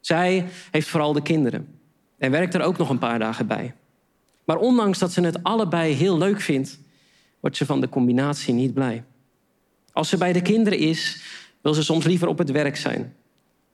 Zij 0.00 0.46
heeft 0.70 0.88
vooral 0.88 1.12
de 1.12 1.22
kinderen. 1.22 1.73
En 2.24 2.30
werkt 2.30 2.54
er 2.54 2.62
ook 2.62 2.78
nog 2.78 2.88
een 2.88 2.98
paar 2.98 3.18
dagen 3.18 3.46
bij. 3.46 3.74
Maar 4.44 4.56
ondanks 4.56 4.98
dat 4.98 5.12
ze 5.12 5.20
het 5.20 5.42
allebei 5.42 5.94
heel 5.94 6.18
leuk 6.18 6.40
vindt, 6.40 6.78
wordt 7.40 7.56
ze 7.56 7.66
van 7.66 7.80
de 7.80 7.88
combinatie 7.88 8.54
niet 8.54 8.74
blij. 8.74 9.04
Als 9.92 10.08
ze 10.08 10.16
bij 10.16 10.32
de 10.32 10.42
kinderen 10.42 10.78
is, 10.78 11.22
wil 11.60 11.74
ze 11.74 11.82
soms 11.82 12.04
liever 12.04 12.28
op 12.28 12.38
het 12.38 12.50
werk 12.50 12.76
zijn. 12.76 13.14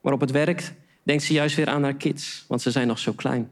Maar 0.01 0.13
op 0.13 0.21
het 0.21 0.31
werk 0.31 0.75
denkt 1.03 1.23
ze 1.23 1.33
juist 1.33 1.57
weer 1.57 1.69
aan 1.69 1.83
haar 1.83 1.95
kids, 1.95 2.45
want 2.49 2.63
ze 2.63 2.71
zijn 2.71 2.87
nog 2.87 2.99
zo 2.99 3.13
klein. 3.13 3.51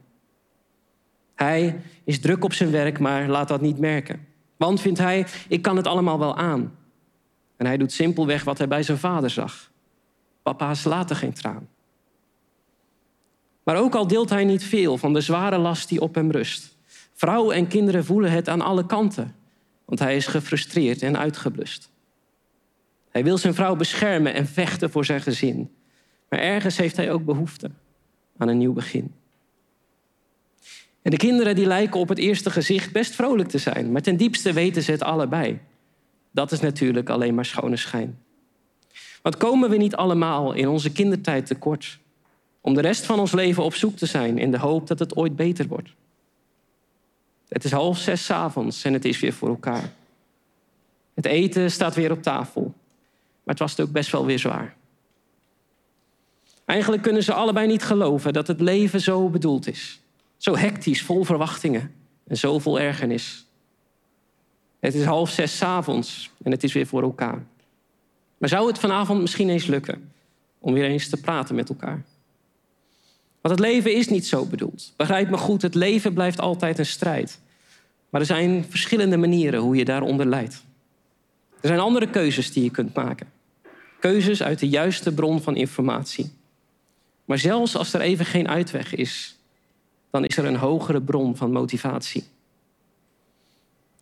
Hij 1.35 1.81
is 2.03 2.19
druk 2.19 2.43
op 2.43 2.53
zijn 2.53 2.71
werk, 2.71 2.99
maar 2.99 3.27
laat 3.27 3.47
dat 3.47 3.61
niet 3.61 3.79
merken. 3.79 4.27
Want 4.57 4.81
vindt 4.81 4.99
hij, 4.99 5.25
ik 5.47 5.61
kan 5.61 5.77
het 5.77 5.87
allemaal 5.87 6.19
wel 6.19 6.37
aan. 6.37 6.75
En 7.57 7.65
hij 7.65 7.77
doet 7.77 7.91
simpelweg 7.91 8.43
wat 8.43 8.57
hij 8.57 8.67
bij 8.67 8.83
zijn 8.83 8.97
vader 8.97 9.29
zag. 9.29 9.71
Papa's 10.41 10.83
laten 10.83 11.15
geen 11.15 11.33
traan. 11.33 11.67
Maar 13.69 13.77
ook 13.77 13.95
al 13.95 14.07
deelt 14.07 14.29
hij 14.29 14.43
niet 14.43 14.63
veel 14.63 14.97
van 14.97 15.13
de 15.13 15.21
zware 15.21 15.57
last 15.57 15.89
die 15.89 16.01
op 16.01 16.15
hem 16.15 16.31
rust. 16.31 16.77
Vrouwen 17.13 17.55
en 17.55 17.67
kinderen 17.67 18.05
voelen 18.05 18.31
het 18.31 18.49
aan 18.49 18.61
alle 18.61 18.85
kanten, 18.85 19.35
want 19.85 19.99
hij 19.99 20.15
is 20.15 20.27
gefrustreerd 20.27 21.01
en 21.01 21.17
uitgeblust. 21.17 21.89
Hij 23.09 23.23
wil 23.23 23.37
zijn 23.37 23.53
vrouw 23.53 23.75
beschermen 23.75 24.33
en 24.33 24.47
vechten 24.47 24.91
voor 24.91 25.05
zijn 25.05 25.21
gezin. 25.21 25.71
Maar 26.29 26.39
ergens 26.39 26.77
heeft 26.77 26.95
hij 26.95 27.11
ook 27.11 27.25
behoefte 27.25 27.71
aan 28.37 28.47
een 28.47 28.57
nieuw 28.57 28.73
begin. 28.73 29.13
En 31.01 31.11
de 31.11 31.17
kinderen 31.17 31.55
die 31.55 31.65
lijken 31.65 31.99
op 31.99 32.09
het 32.09 32.17
eerste 32.17 32.51
gezicht 32.51 32.91
best 32.91 33.15
vrolijk 33.15 33.49
te 33.49 33.57
zijn, 33.57 33.91
maar 33.91 34.01
ten 34.01 34.17
diepste 34.17 34.53
weten 34.53 34.83
ze 34.83 34.91
het 34.91 35.03
allebei. 35.03 35.59
Dat 36.31 36.51
is 36.51 36.59
natuurlijk 36.59 37.09
alleen 37.09 37.35
maar 37.35 37.45
schone 37.45 37.77
schijn. 37.77 38.19
Want 39.21 39.37
komen 39.37 39.69
we 39.69 39.77
niet 39.77 39.95
allemaal 39.95 40.53
in 40.53 40.67
onze 40.67 40.91
kindertijd 40.91 41.45
tekort 41.45 41.99
om 42.61 42.73
de 42.73 42.81
rest 42.81 43.05
van 43.05 43.19
ons 43.19 43.31
leven 43.31 43.63
op 43.63 43.75
zoek 43.75 43.97
te 43.97 44.05
zijn 44.05 44.37
in 44.37 44.51
de 44.51 44.59
hoop 44.59 44.87
dat 44.87 44.99
het 44.99 45.15
ooit 45.15 45.35
beter 45.35 45.67
wordt? 45.67 45.89
Het 47.47 47.63
is 47.63 47.71
half 47.71 47.97
zes 47.97 48.31
avonds 48.31 48.83
en 48.83 48.93
het 48.93 49.05
is 49.05 49.19
weer 49.19 49.33
voor 49.33 49.49
elkaar. 49.49 49.93
Het 51.13 51.25
eten 51.25 51.71
staat 51.71 51.95
weer 51.95 52.11
op 52.11 52.21
tafel, 52.21 52.61
maar 53.43 53.55
het 53.55 53.59
was 53.59 53.79
ook 53.79 53.91
best 53.91 54.11
wel 54.11 54.25
weer 54.25 54.39
zwaar. 54.39 54.75
Eigenlijk 56.65 57.01
kunnen 57.01 57.23
ze 57.23 57.33
allebei 57.33 57.67
niet 57.67 57.83
geloven 57.83 58.33
dat 58.33 58.47
het 58.47 58.61
leven 58.61 59.01
zo 59.01 59.29
bedoeld 59.29 59.67
is. 59.67 59.99
Zo 60.37 60.57
hectisch, 60.57 61.03
vol 61.03 61.23
verwachtingen 61.23 61.93
en 62.27 62.37
zoveel 62.37 62.79
ergernis. 62.79 63.45
Het 64.79 64.95
is 64.95 65.03
half 65.03 65.29
zes 65.29 65.63
avonds 65.63 66.31
en 66.43 66.51
het 66.51 66.63
is 66.63 66.73
weer 66.73 66.87
voor 66.87 67.01
elkaar. 67.01 67.43
Maar 68.37 68.49
zou 68.49 68.67
het 68.67 68.79
vanavond 68.79 69.21
misschien 69.21 69.49
eens 69.49 69.65
lukken 69.65 70.11
om 70.59 70.73
weer 70.73 70.89
eens 70.89 71.09
te 71.09 71.17
praten 71.17 71.55
met 71.55 71.69
elkaar? 71.69 72.03
Want 73.41 73.59
het 73.59 73.67
leven 73.67 73.95
is 73.95 74.07
niet 74.07 74.27
zo 74.27 74.45
bedoeld. 74.45 74.93
Begrijp 74.95 75.29
me 75.29 75.37
goed, 75.37 75.61
het 75.61 75.75
leven 75.75 76.13
blijft 76.13 76.39
altijd 76.39 76.79
een 76.79 76.85
strijd. 76.85 77.39
Maar 78.09 78.21
er 78.21 78.27
zijn 78.27 78.65
verschillende 78.69 79.17
manieren 79.17 79.59
hoe 79.59 79.75
je 79.75 79.85
daaronder 79.85 80.25
leidt. 80.25 80.63
Er 81.61 81.67
zijn 81.67 81.79
andere 81.79 82.09
keuzes 82.09 82.51
die 82.51 82.63
je 82.63 82.71
kunt 82.71 82.93
maken. 82.93 83.27
Keuzes 83.99 84.43
uit 84.43 84.59
de 84.59 84.69
juiste 84.69 85.13
bron 85.13 85.41
van 85.41 85.55
informatie. 85.55 86.31
Maar 87.25 87.37
zelfs 87.37 87.75
als 87.75 87.93
er 87.93 88.01
even 88.01 88.25
geen 88.25 88.47
uitweg 88.47 88.95
is, 88.95 89.37
dan 90.11 90.25
is 90.25 90.37
er 90.37 90.45
een 90.45 90.55
hogere 90.55 91.01
bron 91.01 91.35
van 91.35 91.51
motivatie. 91.51 92.23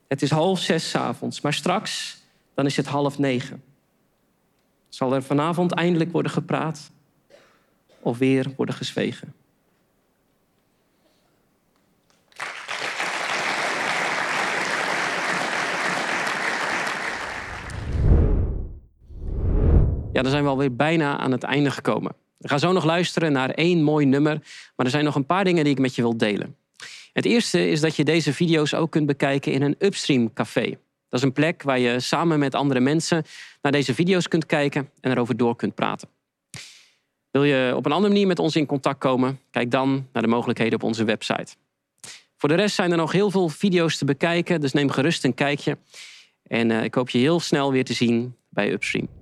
Het 0.07 0.21
is 0.21 0.29
half 0.29 0.59
zes 0.59 0.95
avonds, 0.95 1.41
maar 1.41 1.53
straks 1.53 2.17
dan 2.53 2.65
is 2.65 2.77
het 2.77 2.85
half 2.85 3.17
negen. 3.17 3.63
Zal 4.89 5.13
er 5.13 5.23
vanavond 5.23 5.71
eindelijk 5.71 6.11
worden 6.11 6.31
gepraat 6.31 6.91
of 8.07 8.17
weer 8.17 8.53
worden 8.55 8.75
gezwegen? 8.75 9.33
Ja, 20.13 20.23
dan 20.23 20.31
zijn 20.31 20.43
we 20.43 20.49
alweer 20.49 20.75
bijna 20.75 21.17
aan 21.17 21.31
het 21.31 21.43
einde 21.43 21.71
gekomen. 21.71 22.15
We 22.37 22.47
gaan 22.47 22.59
zo 22.59 22.71
nog 22.71 22.83
luisteren 22.83 23.31
naar 23.31 23.49
één 23.49 23.83
mooi 23.83 24.05
nummer, 24.05 24.33
maar 24.75 24.85
er 24.85 24.91
zijn 24.91 25.03
nog 25.03 25.15
een 25.15 25.25
paar 25.25 25.43
dingen 25.43 25.63
die 25.63 25.73
ik 25.73 25.79
met 25.79 25.95
je 25.95 26.01
wil 26.01 26.17
delen. 26.17 26.55
Het 27.13 27.25
eerste 27.25 27.69
is 27.69 27.81
dat 27.81 27.95
je 27.95 28.03
deze 28.03 28.33
video's 28.33 28.73
ook 28.73 28.91
kunt 28.91 29.05
bekijken 29.05 29.51
in 29.51 29.61
een 29.61 29.75
Upstream 29.79 30.33
café. 30.33 30.69
Dat 31.09 31.19
is 31.19 31.21
een 31.21 31.33
plek 31.33 31.63
waar 31.63 31.79
je 31.79 31.99
samen 31.99 32.39
met 32.39 32.55
andere 32.55 32.79
mensen 32.79 33.23
naar 33.61 33.71
deze 33.71 33.93
video's 33.93 34.27
kunt 34.27 34.45
kijken 34.45 34.89
en 35.01 35.11
erover 35.11 35.37
door 35.37 35.55
kunt 35.55 35.75
praten. 35.75 36.16
Wil 37.37 37.45
je 37.45 37.75
op 37.75 37.85
een 37.85 37.91
andere 37.91 38.13
manier 38.13 38.27
met 38.27 38.39
ons 38.39 38.55
in 38.55 38.65
contact 38.65 38.99
komen? 38.99 39.39
Kijk 39.51 39.71
dan 39.71 40.07
naar 40.13 40.23
de 40.23 40.29
mogelijkheden 40.29 40.73
op 40.73 40.83
onze 40.83 41.03
website. 41.03 41.55
Voor 42.37 42.49
de 42.49 42.55
rest 42.55 42.75
zijn 42.75 42.91
er 42.91 42.97
nog 42.97 43.11
heel 43.11 43.31
veel 43.31 43.49
video's 43.49 43.97
te 43.97 44.05
bekijken, 44.05 44.61
dus 44.61 44.73
neem 44.73 44.89
gerust 44.89 45.23
een 45.23 45.33
kijkje. 45.33 45.77
En 46.43 46.71
eh, 46.71 46.83
ik 46.83 46.93
hoop 46.93 47.09
je 47.09 47.17
heel 47.17 47.39
snel 47.39 47.71
weer 47.71 47.85
te 47.85 47.93
zien 47.93 48.35
bij 48.49 48.71
Upstream. 48.71 49.16